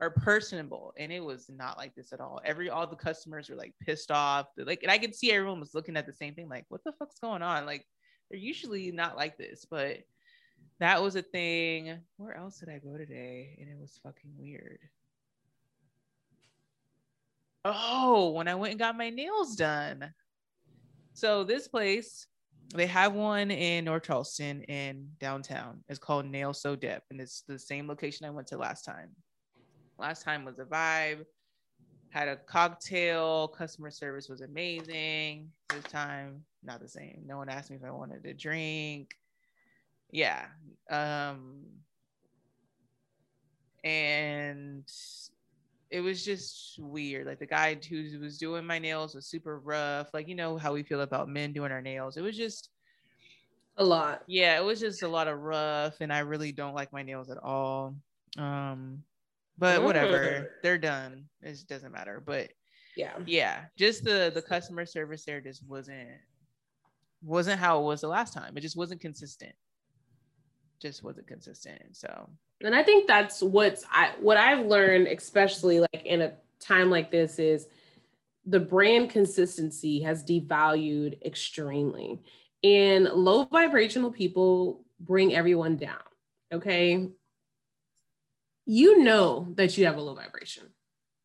[0.00, 3.56] are personable and it was not like this at all every all the customers were
[3.56, 6.48] like pissed off like and i could see everyone was looking at the same thing
[6.48, 7.86] like what the fuck's going on like
[8.30, 9.98] they're usually not like this but
[10.80, 14.80] that was a thing where else did i go today and it was fucking weird
[17.64, 20.12] oh when i went and got my nails done
[21.12, 22.26] so this place
[22.74, 25.82] they have one in North Charleston in downtown.
[25.88, 29.10] It's called Nail So Dip, and it's the same location I went to last time.
[29.98, 31.24] Last time was a vibe.
[32.10, 33.48] Had a cocktail.
[33.48, 35.50] Customer service was amazing.
[35.68, 37.22] This time, not the same.
[37.26, 39.14] No one asked me if I wanted to drink.
[40.10, 40.46] Yeah.
[40.90, 41.64] Um,
[43.82, 44.88] and
[45.94, 47.24] it was just weird.
[47.24, 50.12] Like the guy who was doing my nails was super rough.
[50.12, 52.16] Like you know how we feel about men doing our nails.
[52.16, 52.70] It was just
[53.76, 54.22] a lot.
[54.26, 57.30] Yeah, it was just a lot of rough, and I really don't like my nails
[57.30, 57.94] at all.
[58.36, 59.04] Um,
[59.56, 61.26] but whatever, they're done.
[61.42, 62.20] It doesn't matter.
[62.26, 62.50] But
[62.96, 66.08] yeah, yeah, just the the customer service there just wasn't
[67.22, 68.56] wasn't how it was the last time.
[68.56, 69.54] It just wasn't consistent.
[70.82, 71.82] Just wasn't consistent.
[71.92, 72.30] So
[72.64, 77.10] and I think that's what's I what I've learned, especially like in a time like
[77.10, 77.68] this, is
[78.46, 82.22] the brand consistency has devalued extremely.
[82.62, 86.00] And low vibrational people bring everyone down.
[86.52, 87.08] Okay.
[88.66, 90.64] You know that you have a low vibration.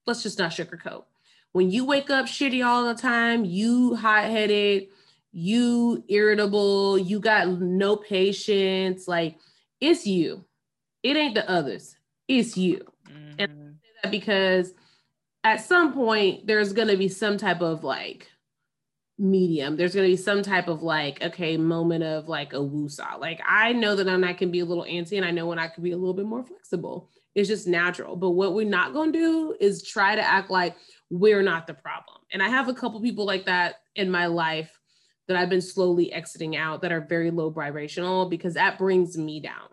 [0.06, 1.06] Let's just not sugarcoat.
[1.54, 4.88] When you wake up shitty all the time, you hot headed,
[5.32, 9.38] you irritable, you got no patience, like
[9.80, 10.44] it's you
[11.04, 11.96] it ain't the others,
[12.28, 12.86] it's you.
[13.08, 13.40] Mm-hmm.
[13.40, 14.74] And that because
[15.44, 18.28] at some point there's gonna be some type of like
[19.18, 19.76] medium.
[19.76, 23.20] There's gonna be some type of like, okay, moment of like a woosah.
[23.20, 25.68] Like I know that I can be a little antsy and I know when I
[25.68, 27.10] can be a little bit more flexible.
[27.36, 28.16] It's just natural.
[28.16, 30.76] But what we're not gonna do is try to act like
[31.10, 32.18] we're not the problem.
[32.32, 34.80] And I have a couple people like that in my life
[35.28, 39.40] that I've been slowly exiting out that are very low vibrational because that brings me
[39.40, 39.70] down.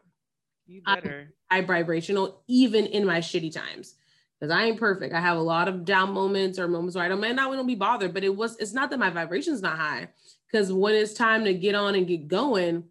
[0.67, 1.33] You better.
[1.51, 3.95] High vibrational, even in my shitty times.
[4.39, 5.15] Because I ain't perfect.
[5.15, 7.67] I have a lot of down moments or moments where I don't man, not don't
[7.67, 10.09] be bothered, but it was it's not that my vibration's not high.
[10.51, 12.85] Because when it's time to get on and get going,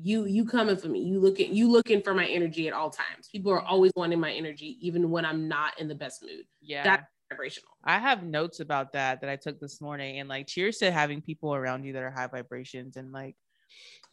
[0.00, 1.00] you you coming for me.
[1.00, 3.28] You looking you looking for my energy at all times.
[3.32, 6.44] People are always wanting my energy, even when I'm not in the best mood.
[6.60, 6.84] Yeah.
[6.84, 7.70] That's vibrational.
[7.82, 10.20] I have notes about that that I took this morning.
[10.20, 13.36] And like cheers to having people around you that are high vibrations and like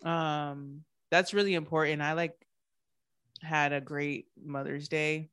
[0.04, 0.82] um
[1.12, 2.02] that's really important.
[2.02, 2.34] I like
[3.46, 5.30] had a great Mother's Day.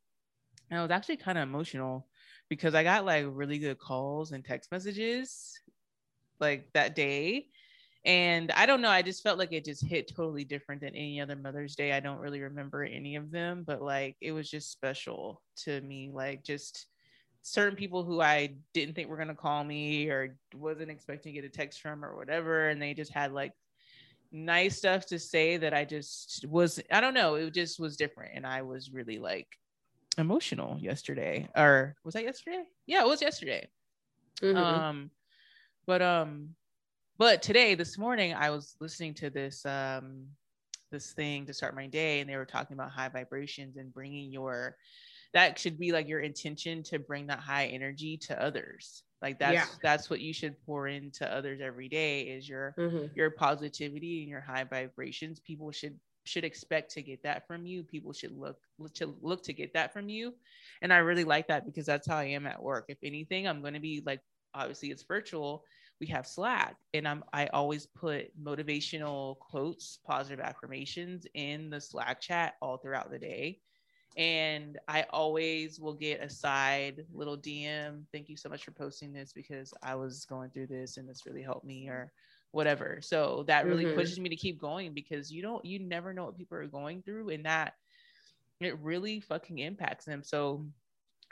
[0.70, 2.06] And I was actually kind of emotional
[2.48, 5.58] because I got like really good calls and text messages
[6.38, 7.48] like that day.
[8.04, 11.20] And I don't know, I just felt like it just hit totally different than any
[11.20, 11.92] other Mother's Day.
[11.92, 16.10] I don't really remember any of them, but like it was just special to me.
[16.12, 16.86] Like just
[17.42, 21.40] certain people who I didn't think were going to call me or wasn't expecting to
[21.40, 22.68] get a text from or whatever.
[22.68, 23.52] And they just had like
[24.33, 28.33] nice stuff to say that I just was I don't know, it just was different
[28.35, 29.49] and I was really like
[30.18, 32.64] emotional yesterday or was that yesterday?
[32.87, 33.68] Yeah, it was yesterday.
[34.41, 34.57] Mm-hmm.
[34.57, 35.11] Um
[35.87, 36.51] but um
[37.18, 40.26] but today this morning I was listening to this um
[40.91, 44.30] this thing to start my day and they were talking about high vibrations and bringing
[44.30, 44.76] your
[45.35, 49.03] that should be like your intention to bring that high energy to others.
[49.22, 49.66] Like that's yeah.
[49.83, 53.07] that's what you should pour into others every day is your mm-hmm.
[53.14, 55.41] your positivity and your high vibrations.
[55.41, 57.83] People should should expect to get that from you.
[57.83, 58.59] People should look
[58.95, 60.35] to look to get that from you.
[60.83, 62.87] And i really like that because that's how i am at work.
[62.89, 64.20] If anything i'm going to be like
[64.55, 65.65] obviously it's virtual.
[66.01, 72.20] We have slack and i'm i always put motivational quotes positive affirmations in the slack
[72.20, 73.61] chat all throughout the day
[74.16, 78.02] and I always will get a side little DM.
[78.12, 81.24] Thank you so much for posting this because I was going through this and this
[81.26, 82.12] really helped me or
[82.51, 83.01] whatever.
[83.02, 83.97] So that really mm-hmm.
[83.97, 87.02] pushes me to keep going because you don't you never know what people are going
[87.02, 87.74] through and that
[88.60, 90.22] it really fucking impacts them.
[90.22, 90.66] So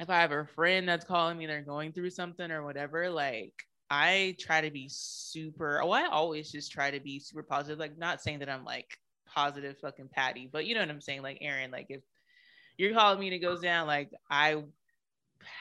[0.01, 3.53] if I have a friend that's calling me they're going through something or whatever, like
[3.91, 7.79] I try to be super oh I always just try to be super positive.
[7.79, 8.97] Like not saying that I'm like
[9.27, 11.21] positive fucking patty, but you know what I'm saying?
[11.21, 12.01] Like Erin, like if
[12.81, 14.63] you're calling me and it goes down, like I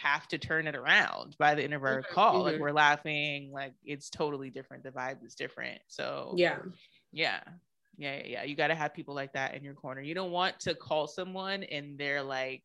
[0.02, 2.14] have to turn it around by the end of our mm-hmm.
[2.14, 2.36] call.
[2.36, 2.44] Mm-hmm.
[2.44, 4.84] Like we're laughing, like it's totally different.
[4.84, 5.82] The vibe is different.
[5.88, 6.60] So yeah,
[7.12, 7.42] yeah,
[7.98, 8.26] yeah, yeah.
[8.26, 8.44] yeah.
[8.44, 10.02] You got to have people like that in your corner.
[10.02, 12.64] You don't want to call someone and they're like,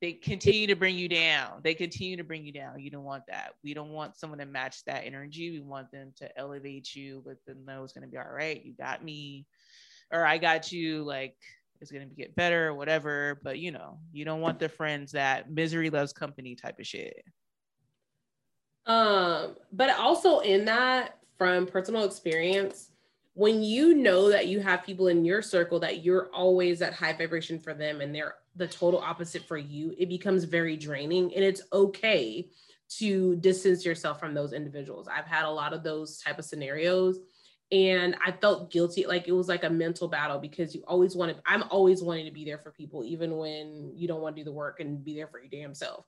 [0.00, 1.60] they continue to bring you down.
[1.62, 2.80] They continue to bring you down.
[2.80, 3.54] You don't want that.
[3.62, 5.50] We don't want someone to match that energy.
[5.50, 8.64] We want them to elevate you, let them know it's gonna be all right.
[8.64, 9.44] You got me,
[10.12, 11.02] or I got you.
[11.02, 11.36] Like
[11.92, 13.40] going to get better or whatever.
[13.42, 17.24] But you know, you don't want the friends that misery loves company type of shit.
[18.86, 22.90] Um, but also in that, from personal experience,
[23.34, 27.12] when you know that you have people in your circle that you're always at high
[27.12, 31.32] vibration for them and they're the total opposite for you, it becomes very draining.
[31.34, 32.48] And it's okay
[32.96, 35.06] to distance yourself from those individuals.
[35.06, 37.18] I've had a lot of those type of scenarios
[37.70, 39.06] and I felt guilty.
[39.06, 42.24] Like it was like a mental battle because you always want to I'm always wanting
[42.26, 45.04] to be there for people, even when you don't want to do the work and
[45.04, 46.04] be there for your damn self.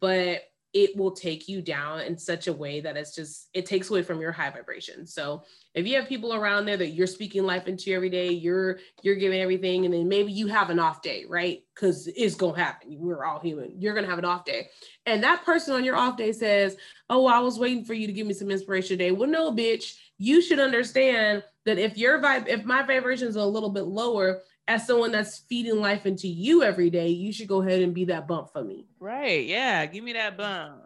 [0.00, 0.42] But
[0.74, 4.02] it will take you down in such a way that it's just it takes away
[4.02, 5.06] from your high vibration.
[5.06, 8.78] So if you have people around there that you're speaking life into every day you're
[9.02, 11.62] you're giving everything and then maybe you have an off day right?
[11.74, 12.96] Because it's gonna happen.
[12.98, 13.80] We're all human.
[13.80, 14.68] You're gonna have an off day.
[15.06, 16.76] And that person on your off day says
[17.08, 19.10] oh i was waiting for you to give me some inspiration today.
[19.10, 23.44] Well no bitch you should understand that if your vibe if my vibration is a
[23.44, 27.62] little bit lower as someone that's feeding life into you every day, you should go
[27.62, 28.86] ahead and be that bump for me.
[29.00, 29.46] Right.
[29.46, 29.86] Yeah.
[29.86, 30.82] Give me that bump.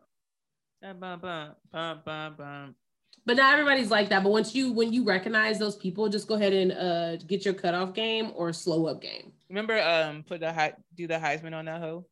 [0.81, 2.77] That bump, bump, bump, bump, bump.
[3.25, 4.23] But not everybody's like that.
[4.23, 7.55] But once you when you recognize those people, just go ahead and uh get your
[7.55, 9.33] cutoff game or slow up game.
[9.49, 12.05] Remember, um, put the high do the Heisman on that hoe.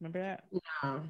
[0.00, 0.44] Remember that?
[0.82, 1.02] No.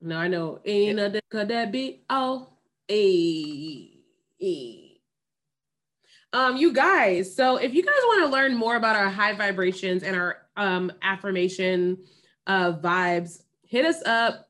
[0.00, 0.60] No, I know.
[0.64, 1.06] Ain't yeah.
[1.06, 2.02] nothing could that be.
[2.10, 2.48] Oh,
[6.34, 10.02] Um, you guys, so if you guys want to learn more about our high vibrations
[10.02, 11.98] and our um, affirmation
[12.46, 14.48] uh, vibes, hit us up.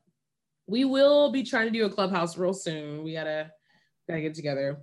[0.65, 3.03] We will be trying to do a clubhouse real soon.
[3.03, 3.51] We gotta
[4.07, 4.77] gotta get together.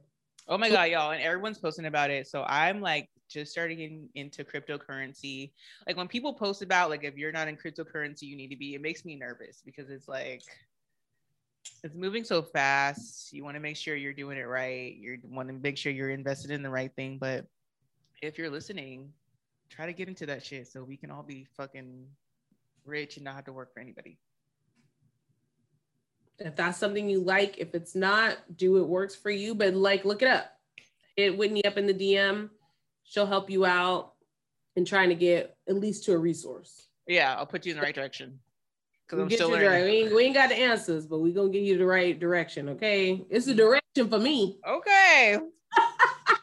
[0.46, 2.26] Oh my god, y'all, and everyone's posting about it.
[2.26, 5.52] So I'm like just starting in, into cryptocurrency.
[5.86, 8.74] Like when people post about like if you're not in cryptocurrency, you need to be.
[8.74, 10.42] It makes me nervous because it's like
[11.82, 13.32] it's moving so fast.
[13.32, 14.94] You want to make sure you're doing it right.
[14.94, 17.18] You want to make sure you're invested in the right thing.
[17.18, 17.46] But
[18.22, 19.12] if you're listening,
[19.70, 22.06] try to get into that shit so we can all be fucking
[22.84, 24.18] rich and not have to work for anybody.
[26.38, 29.54] If that's something you like, if it's not, do it works for you.
[29.54, 30.52] But like, look it up.
[31.16, 32.50] Hit Whitney up in the DM.
[33.04, 34.12] She'll help you out
[34.76, 36.88] in trying to get at least to a resource.
[37.06, 38.38] Yeah, I'll put you in the right direction.
[39.12, 39.84] We'll get you right.
[39.84, 42.70] We ain't, we ain't got the answers, but we gonna get you the right direction.
[42.70, 43.58] Okay, it's the mm.
[43.58, 44.58] direction for me.
[44.66, 45.38] Okay.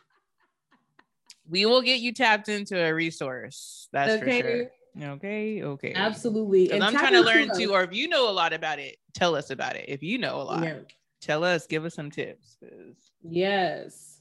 [1.50, 3.90] we will get you tapped into a resource.
[3.92, 4.42] That's okay.
[4.42, 4.72] for sure.
[5.00, 5.94] Okay, okay.
[5.94, 6.72] Absolutely.
[6.72, 9.36] And I'm trying to learn too, or if you know a lot about it, tell
[9.36, 9.86] us about it.
[9.88, 10.80] If you know a lot, yeah.
[11.22, 12.58] tell us, give us some tips.
[13.22, 14.17] Yes.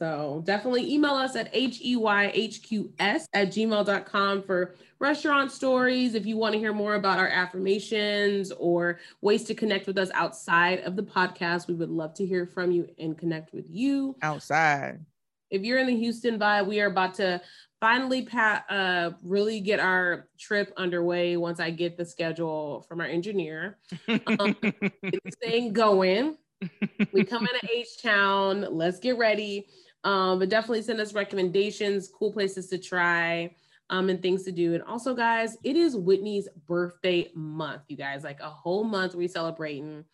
[0.00, 6.14] So definitely email us at heyhqs at gmail.com for restaurant stories.
[6.14, 10.10] If you want to hear more about our affirmations or ways to connect with us
[10.14, 14.16] outside of the podcast, we would love to hear from you and connect with you
[14.22, 15.04] outside.
[15.50, 17.42] If you're in the Houston vibe, we are about to
[17.78, 23.06] finally pat, uh, really get our trip underway once I get the schedule from our
[23.06, 23.76] engineer.
[24.08, 24.56] Um,
[25.42, 26.38] thing going.
[27.12, 28.66] we come into H Town.
[28.70, 29.66] Let's get ready.
[30.04, 33.54] Um, but definitely send us recommendations, cool places to try,
[33.90, 34.74] um, and things to do.
[34.74, 39.28] And also, guys, it is Whitney's birthday month, you guys, like a whole month we
[39.28, 40.04] celebrating.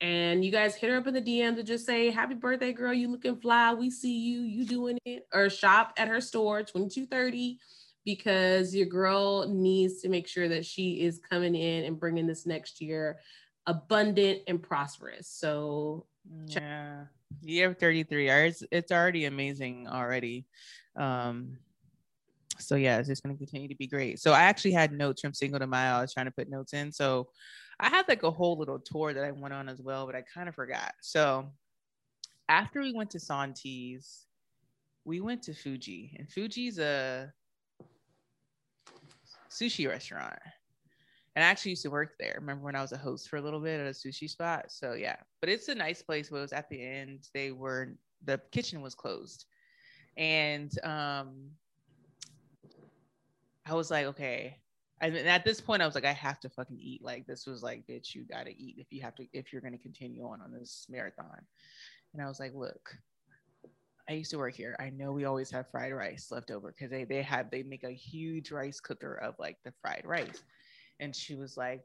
[0.00, 2.92] And you guys hit her up in the DM to just say, Happy birthday, girl.
[2.92, 3.72] You looking fly.
[3.72, 4.40] We see you.
[4.40, 5.26] You doing it.
[5.32, 7.58] Or shop at her store, 2230,
[8.04, 12.46] because your girl needs to make sure that she is coming in and bringing this
[12.46, 13.20] next year
[13.66, 15.28] abundant and prosperous.
[15.28, 16.06] So,
[16.46, 17.04] yeah
[17.42, 20.46] year 33 it's, it's already amazing already.
[20.96, 21.58] Um
[22.58, 24.18] so yeah it's just going to continue to be great.
[24.18, 25.96] So i actually had notes from Cinco de Mayo.
[25.96, 26.92] I was trying to put notes in.
[26.92, 27.28] So
[27.78, 30.22] i had like a whole little tour that i went on as well but i
[30.22, 30.92] kind of forgot.
[31.00, 31.50] So
[32.48, 34.24] after we went to santis
[35.04, 37.32] we went to fuji and fuji's a
[39.50, 40.38] sushi restaurant
[41.36, 42.38] and I actually used to work there.
[42.40, 44.72] Remember when I was a host for a little bit at a sushi spot?
[44.72, 46.30] So yeah, but it's a nice place.
[46.30, 47.28] But it was at the end.
[47.34, 47.92] They were
[48.24, 49.44] the kitchen was closed,
[50.16, 51.50] and um,
[53.66, 54.56] I was like, okay.
[55.02, 57.04] And at this point, I was like, I have to fucking eat.
[57.04, 59.76] Like this was like, bitch, you gotta eat if you have to if you're gonna
[59.76, 61.42] continue on on this marathon.
[62.14, 62.96] And I was like, look,
[64.08, 64.74] I used to work here.
[64.80, 67.84] I know we always have fried rice left over because they they have they make
[67.84, 70.42] a huge rice cooker of like the fried rice.
[71.00, 71.82] And she was like,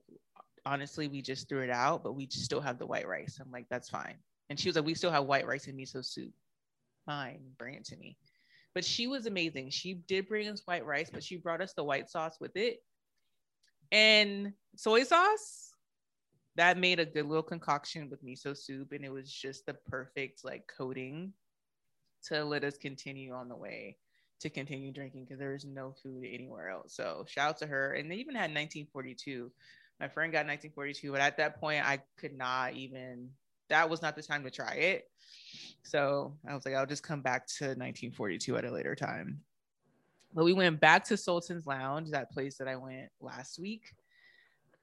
[0.65, 3.39] honestly, we just threw it out, but we still have the white rice.
[3.41, 4.15] I'm like, that's fine.
[4.49, 6.31] And she was like, we still have white rice and miso soup.
[7.05, 8.17] Fine, bring it to me.
[8.73, 9.69] But she was amazing.
[9.69, 12.79] She did bring us white rice, but she brought us the white sauce with it
[13.91, 15.69] and soy sauce.
[16.55, 20.43] That made a good little concoction with miso soup, and it was just the perfect
[20.43, 21.33] like coating
[22.27, 23.97] to let us continue on the way
[24.41, 26.93] to continue drinking because there was no food anywhere else.
[26.93, 27.93] So shout out to her.
[27.93, 29.51] And they even had 1942.
[29.99, 33.29] My friend got 1942, but at that point I could not even
[33.71, 35.09] that was not the time to try it.
[35.83, 39.39] So I was like, I'll just come back to 1942 at a later time.
[40.33, 43.93] But we went back to Sultan's Lounge, that place that I went last week,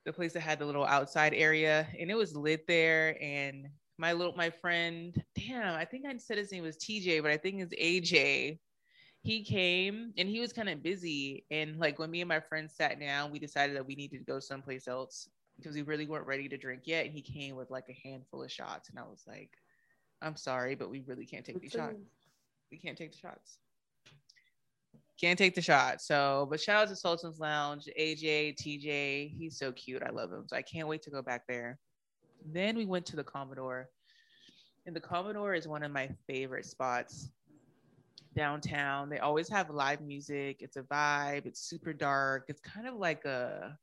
[0.04, 3.22] the place that had the little outside area, and it was lit there.
[3.22, 3.68] And
[3.98, 7.36] my little my friend, damn, I think I said his name was TJ, but I
[7.36, 8.58] think it's AJ.
[9.28, 11.44] He came and he was kind of busy.
[11.50, 14.24] And like when me and my friends sat down, we decided that we needed to
[14.24, 15.28] go someplace else
[15.58, 17.04] because we really weren't ready to drink yet.
[17.04, 19.50] And he came with like a handful of shots, and I was like,
[20.22, 21.98] I'm sorry, but we really can't take these shots.
[22.70, 23.58] We can't take the shots.
[25.20, 26.00] Can't take the shot.
[26.00, 29.36] So, but shout out to Sultan's Lounge, AJ, TJ.
[29.36, 30.02] He's so cute.
[30.02, 30.44] I love him.
[30.46, 31.78] So I can't wait to go back there.
[32.50, 33.90] Then we went to the Commodore.
[34.86, 37.28] And the Commodore is one of my favorite spots
[38.34, 39.08] downtown.
[39.08, 40.58] They always have live music.
[40.60, 41.46] It's a vibe.
[41.46, 42.46] It's super dark.
[42.48, 43.78] It's kind of like a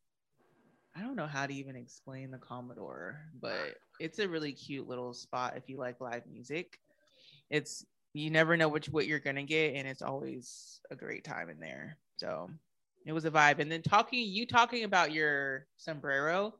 [0.98, 5.14] I don't know how to even explain the Commodore, but it's a really cute little
[5.14, 6.80] spot if you like live music.
[7.49, 11.49] It's you never know which what you're gonna get, and it's always a great time
[11.49, 11.98] in there.
[12.16, 12.49] So
[13.06, 13.60] it was a vibe.
[13.60, 16.56] And then talking, you talking about your sombrero,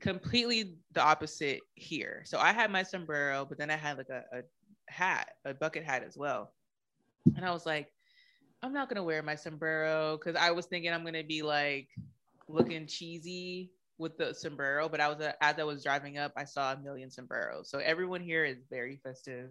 [0.00, 2.22] completely the opposite here.
[2.24, 4.42] So I had my sombrero, but then I had like a, a
[4.88, 6.52] hat, a bucket hat as well.
[7.34, 7.92] And I was like,
[8.62, 11.88] I'm not gonna wear my sombrero because I was thinking I'm gonna be like
[12.48, 16.72] looking cheesy with the sombrero, but I was as I was driving up, I saw
[16.72, 17.68] a million sombreros.
[17.70, 19.50] So everyone here is very festive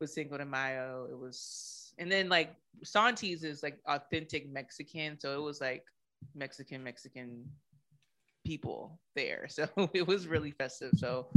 [0.00, 1.06] with Cinco de Mayo.
[1.10, 2.54] It was, and then like
[2.84, 5.84] Santis is like authentic Mexican, so it was like
[6.34, 7.44] Mexican Mexican
[8.44, 9.46] people there.
[9.50, 10.92] So it was really festive.
[10.96, 11.28] So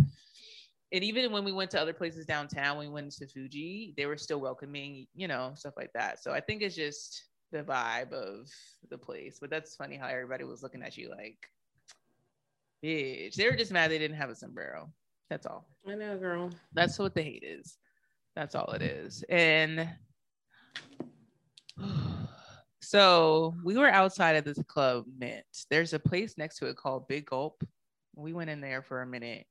[0.91, 4.17] and even when we went to other places downtown, we went to Fuji, they were
[4.17, 6.21] still welcoming, you know, stuff like that.
[6.21, 8.49] So I think it's just the vibe of
[8.89, 9.37] the place.
[9.39, 11.37] But that's funny how everybody was looking at you like,
[12.83, 13.35] bitch.
[13.35, 14.91] They were just mad they didn't have a sombrero.
[15.29, 15.65] That's all.
[15.87, 16.49] I know, girl.
[16.73, 17.77] That's what the hate is.
[18.35, 19.23] That's all it is.
[19.29, 19.87] And
[22.81, 25.45] so we were outside of this club mint.
[25.69, 27.63] There's a place next to it called Big Gulp.
[28.13, 29.45] We went in there for a minute.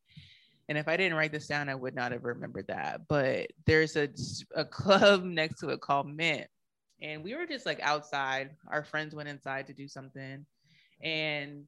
[0.70, 3.02] And if I didn't write this down, I would not have remembered that.
[3.08, 4.08] But there's a,
[4.54, 6.46] a club next to it called Mint
[7.02, 8.50] and we were just like outside.
[8.68, 10.44] Our friends went inside to do something,
[11.02, 11.66] and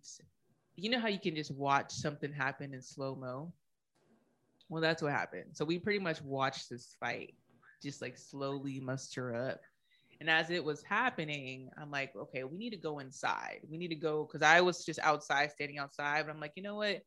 [0.76, 3.52] you know how you can just watch something happen in slow mo.
[4.68, 5.50] Well, that's what happened.
[5.52, 7.34] So we pretty much watched this fight
[7.82, 9.60] just like slowly muster up.
[10.20, 13.60] And as it was happening, I'm like, okay, we need to go inside.
[13.68, 16.24] We need to go because I was just outside, standing outside.
[16.24, 17.02] But I'm like, you know what?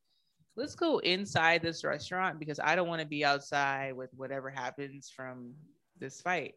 [0.55, 5.09] Let's go inside this restaurant because I don't want to be outside with whatever happens
[5.09, 5.53] from
[5.99, 6.55] this fight.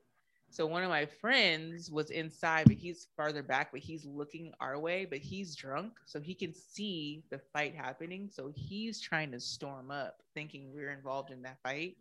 [0.51, 4.79] So one of my friends was inside, but he's farther back, but he's looking our
[4.79, 8.31] way, but he's drunk, so he can see the fight happening.
[8.33, 11.97] So he's trying to storm up, thinking we're involved in that fight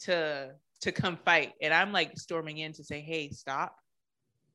[0.00, 1.54] to to come fight.
[1.60, 3.76] And I'm like storming in to say, hey, stop.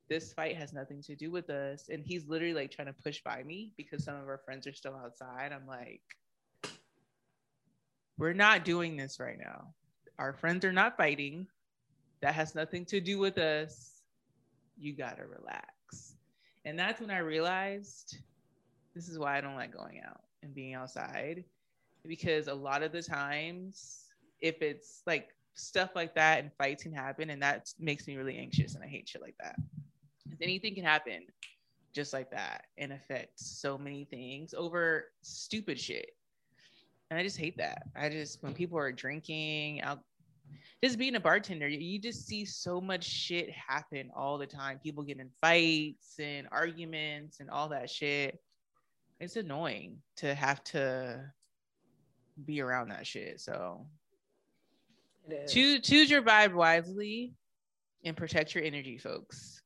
[0.10, 1.90] This fight has nothing to do with us.
[1.90, 4.74] And he's literally like trying to push by me because some of our friends are
[4.74, 5.52] still outside.
[5.54, 6.02] I'm like,
[8.18, 9.74] we're not doing this right now.
[10.20, 11.48] Our friends are not fighting
[12.22, 14.02] that has nothing to do with us.
[14.78, 16.16] You got to relax.
[16.66, 18.18] And that's when I realized
[18.96, 21.44] this is why I don't like going out and being outside
[22.06, 24.06] because a lot of the times,
[24.42, 28.38] if it's like stuff like that and fights can happen, and that makes me really
[28.38, 29.56] anxious and I hate shit like that.
[30.42, 31.26] Anything can happen
[31.94, 36.12] just like that and affect so many things over stupid shit.
[37.14, 37.84] And I just hate that.
[37.96, 40.00] I just, when people are drinking, out,
[40.84, 44.80] just being a bartender, you just see so much shit happen all the time.
[44.80, 48.40] People getting in fights and arguments and all that shit.
[49.20, 51.24] It's annoying to have to
[52.46, 53.40] be around that shit.
[53.40, 53.86] So
[55.48, 57.36] choose choose your vibe wisely
[58.04, 59.62] and protect your energy, folks.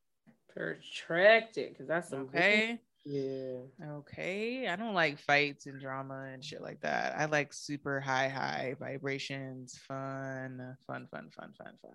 [0.54, 2.82] Protect it, because that's okay.
[3.10, 3.60] Yeah.
[4.00, 4.68] Okay.
[4.68, 7.18] I don't like fights and drama and shit like that.
[7.18, 11.92] I like super high, high vibrations, fun, fun, fun, fun, fun, fun.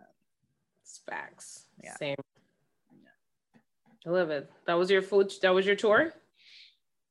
[0.82, 1.66] It's facts.
[1.84, 1.96] Yeah.
[1.96, 2.16] Same.
[2.90, 3.60] Yeah.
[4.06, 4.50] I love it.
[4.66, 6.14] That was your full that was your tour?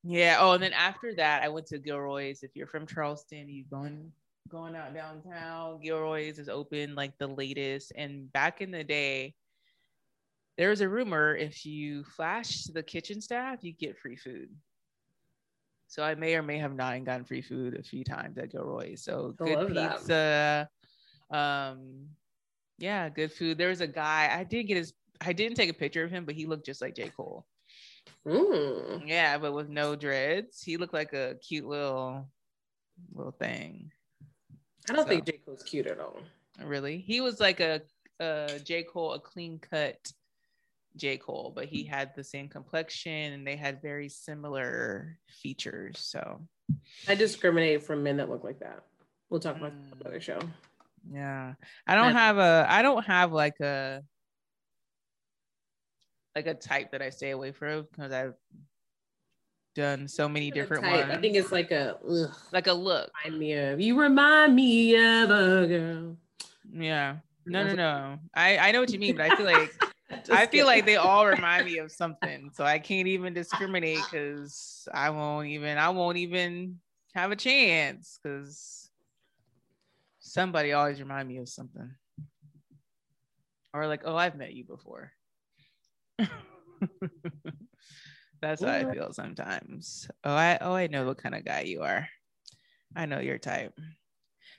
[0.02, 0.38] Yeah.
[0.40, 2.42] Oh, and then after that, I went to Gilroy's.
[2.42, 4.10] If you're from Charleston, you going
[4.48, 5.80] going out downtown.
[5.80, 7.92] Gilroy's is open like the latest.
[7.94, 9.36] And back in the day,
[10.62, 14.48] there's a rumor if you flash to the kitchen staff, you get free food.
[15.88, 18.94] So I may or may have not gotten free food a few times at Gilroy.
[18.94, 20.68] So I good pizza.
[21.32, 22.06] Um,
[22.78, 23.58] yeah, good food.
[23.58, 24.30] There was a guy.
[24.32, 24.94] I didn't get his.
[25.20, 27.08] I didn't take a picture of him, but he looked just like J.
[27.08, 27.44] Cole.
[28.24, 29.02] Mm.
[29.08, 30.62] Yeah, but with no dreads.
[30.62, 32.28] He looked like a cute little
[33.12, 33.90] little thing.
[34.88, 35.40] I don't So- think J.
[35.44, 36.20] Cole's cute at all.
[36.62, 36.98] Really?
[36.98, 37.80] He was like a,
[38.20, 38.84] a J.
[38.84, 39.98] Cole, a clean cut
[40.96, 41.16] J.
[41.16, 45.98] Cole, but he had the same complexion and they had very similar features.
[45.98, 46.42] So
[47.08, 48.84] I discriminate from men that look like that.
[49.30, 50.00] We'll talk about that Mm.
[50.02, 50.38] another show.
[51.12, 51.54] yeah.
[51.86, 54.02] I don't have a I don't have like a
[56.36, 58.34] like a type that I stay away from because I've
[59.74, 61.12] done so many different type, ones.
[61.18, 63.10] I think it's like a ugh, like a look.
[63.24, 66.16] remind me of you remind me of a girl.
[66.72, 67.16] Yeah.
[67.46, 68.18] No, no, no.
[68.34, 69.72] I I know what you mean, but I feel like
[70.30, 72.50] I feel like they all remind me of something.
[72.54, 76.78] So I can't even discriminate because I won't even I won't even
[77.14, 78.90] have a chance because
[80.20, 81.90] somebody always remind me of something.
[83.74, 85.12] Or like, oh, I've met you before.
[88.40, 90.08] That's how I feel sometimes.
[90.24, 92.08] Oh, I oh I know what kind of guy you are.
[92.94, 93.72] I know your type.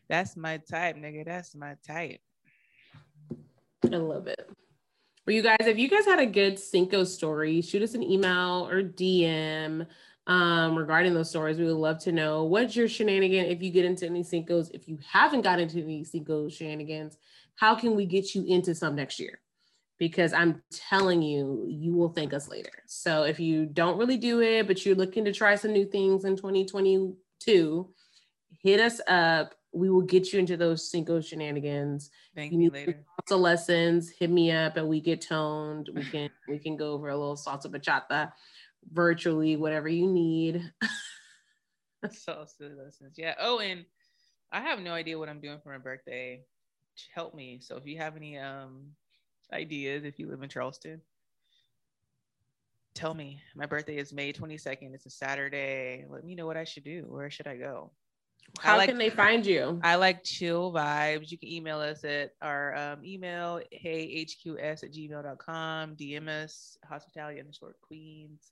[0.09, 1.25] That's my type, nigga.
[1.25, 2.21] That's my type.
[3.83, 4.49] I love it.
[5.25, 8.67] Well, you guys, if you guys had a good Cinco story, shoot us an email
[8.69, 9.87] or DM
[10.27, 11.57] um, regarding those stories.
[11.57, 14.69] We would love to know what's your shenanigan if you get into any Cincos.
[14.73, 17.17] If you haven't got into any Cinco shenanigans,
[17.55, 19.39] how can we get you into some next year?
[19.97, 22.71] Because I'm telling you, you will thank us later.
[22.85, 26.25] So if you don't really do it, but you're looking to try some new things
[26.25, 27.89] in 2022,
[28.61, 29.55] hit us up.
[29.73, 33.03] We will get you into those Cinco shenanigans Thank You me need later.
[33.29, 35.89] salsa lessons, hit me up and we get toned.
[35.93, 38.31] We can we can go over a little salsa bachata
[38.91, 40.71] virtually, whatever you need.
[42.05, 43.15] Salsa lessons.
[43.17, 43.35] Yeah.
[43.39, 43.85] Oh, and
[44.51, 46.43] I have no idea what I'm doing for my birthday.
[47.13, 47.59] Help me.
[47.61, 48.87] So if you have any um
[49.51, 51.01] ideas, if you live in Charleston,
[52.93, 53.41] tell me.
[53.55, 54.93] My birthday is May 22nd.
[54.93, 56.05] It's a Saturday.
[56.09, 57.05] Let me know what I should do.
[57.07, 57.91] Where should I go?
[58.59, 59.79] How like- can they find you?
[59.83, 61.31] I like chill vibes.
[61.31, 67.75] You can email us at our um, email, heyhqs at gmail.com, DM us, hospitality underscore
[67.81, 68.51] queens,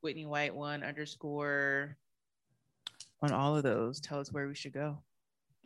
[0.00, 1.96] Whitney White one underscore
[3.22, 4.00] on all of those.
[4.00, 4.98] Tell us where we should go.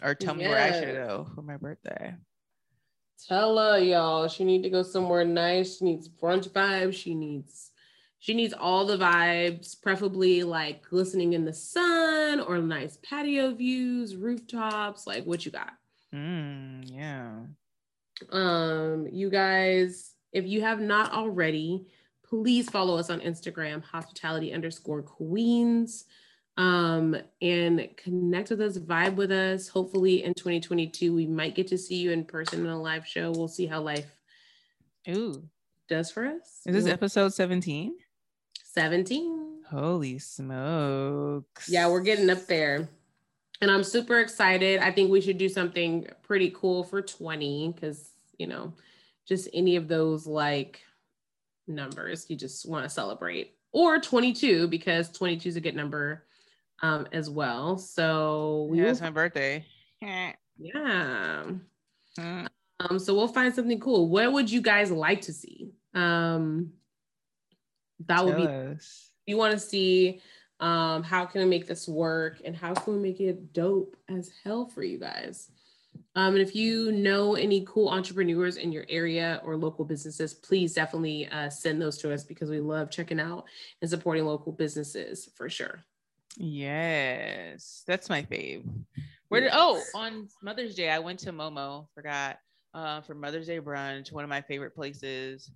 [0.03, 2.15] Or tell me where I should go for my birthday.
[3.29, 5.77] Tell her, y'all, she need to go somewhere nice.
[5.77, 6.95] She needs brunch vibes.
[6.95, 7.70] She needs
[8.21, 14.15] she needs all the vibes, preferably like glistening in the sun or nice patio views,
[14.15, 15.07] rooftops.
[15.07, 15.73] Like what you got?
[16.15, 17.31] Mm, yeah.
[18.33, 21.87] um you guys if you have not already
[22.29, 26.05] please follow us on instagram hospitality underscore queens
[26.59, 31.79] um and connect with us vibe with us hopefully in 2022 we might get to
[31.79, 34.11] see you in person in a live show we'll see how life
[35.09, 35.43] Ooh.
[35.89, 37.95] does for us Is this episode 17?
[38.75, 41.69] 17 Holy smokes.
[41.69, 42.89] yeah we're getting up there.
[43.63, 44.81] And i'm super excited.
[44.81, 48.73] I think we should do something pretty cool for 20 because you know
[49.29, 50.81] just any of those like
[51.69, 53.55] numbers you just want to celebrate.
[53.73, 56.25] Or 22 because 22 is a good number
[56.83, 57.77] um as well.
[57.79, 59.65] So we Yeah, will, it's my birthday.
[60.01, 60.33] yeah.
[62.19, 62.47] Mm.
[62.81, 64.09] um so we'll find something cool.
[64.09, 65.71] What would you guys like to see?
[65.95, 66.73] Um
[68.07, 69.11] that would be us.
[69.27, 70.21] you want to see
[70.61, 74.31] um, how can we make this work and how can we make it dope as
[74.45, 75.51] hell for you guys
[76.17, 80.75] um, and if you know any cool entrepreneurs in your area or local businesses please
[80.75, 83.45] definitely uh, send those to us because we love checking out
[83.81, 85.85] and supporting local businesses for sure
[86.37, 88.65] Yes, that's my fave.
[89.29, 92.39] Where did oh on Mother's Day I went to Momo, forgot,
[92.75, 95.51] uh, for Mother's Day brunch, one of my favorite places.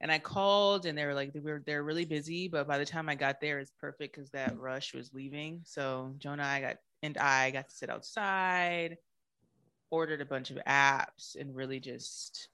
[0.00, 2.84] And I called and they were like they were they're really busy, but by the
[2.84, 5.62] time I got there, it's perfect because that rush was leaving.
[5.64, 8.98] So Jonah I got and I got to sit outside,
[9.90, 12.48] ordered a bunch of apps, and really just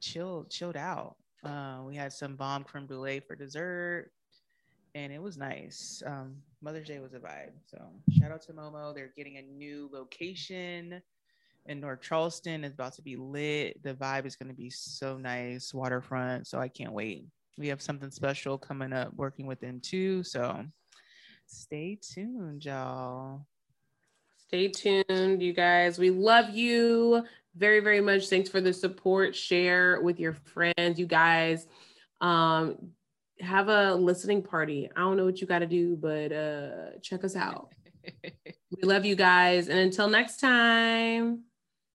[0.00, 1.16] chilled chilled out.
[1.44, 4.10] Uh, we had some bomb creme brulee for dessert
[4.94, 6.02] and it was nice.
[6.06, 7.52] Um, Mother's Day was a vibe.
[7.66, 7.78] So
[8.18, 8.94] shout out to Momo.
[8.94, 11.02] They're getting a new location
[11.66, 12.64] in North Charleston.
[12.64, 13.82] It's about to be lit.
[13.82, 16.46] The vibe is going to be so nice, waterfront.
[16.46, 17.26] So I can't wait.
[17.58, 20.22] We have something special coming up working with them too.
[20.22, 20.64] So
[21.46, 23.46] stay tuned, y'all.
[24.48, 27.22] stay tuned you guys we love you
[27.56, 31.66] very very much thanks for the support share with your friends you guys
[32.20, 32.76] um
[33.40, 37.24] have a listening party i don't know what you got to do but uh check
[37.24, 37.72] us out
[38.24, 41.42] we love you guys and until next time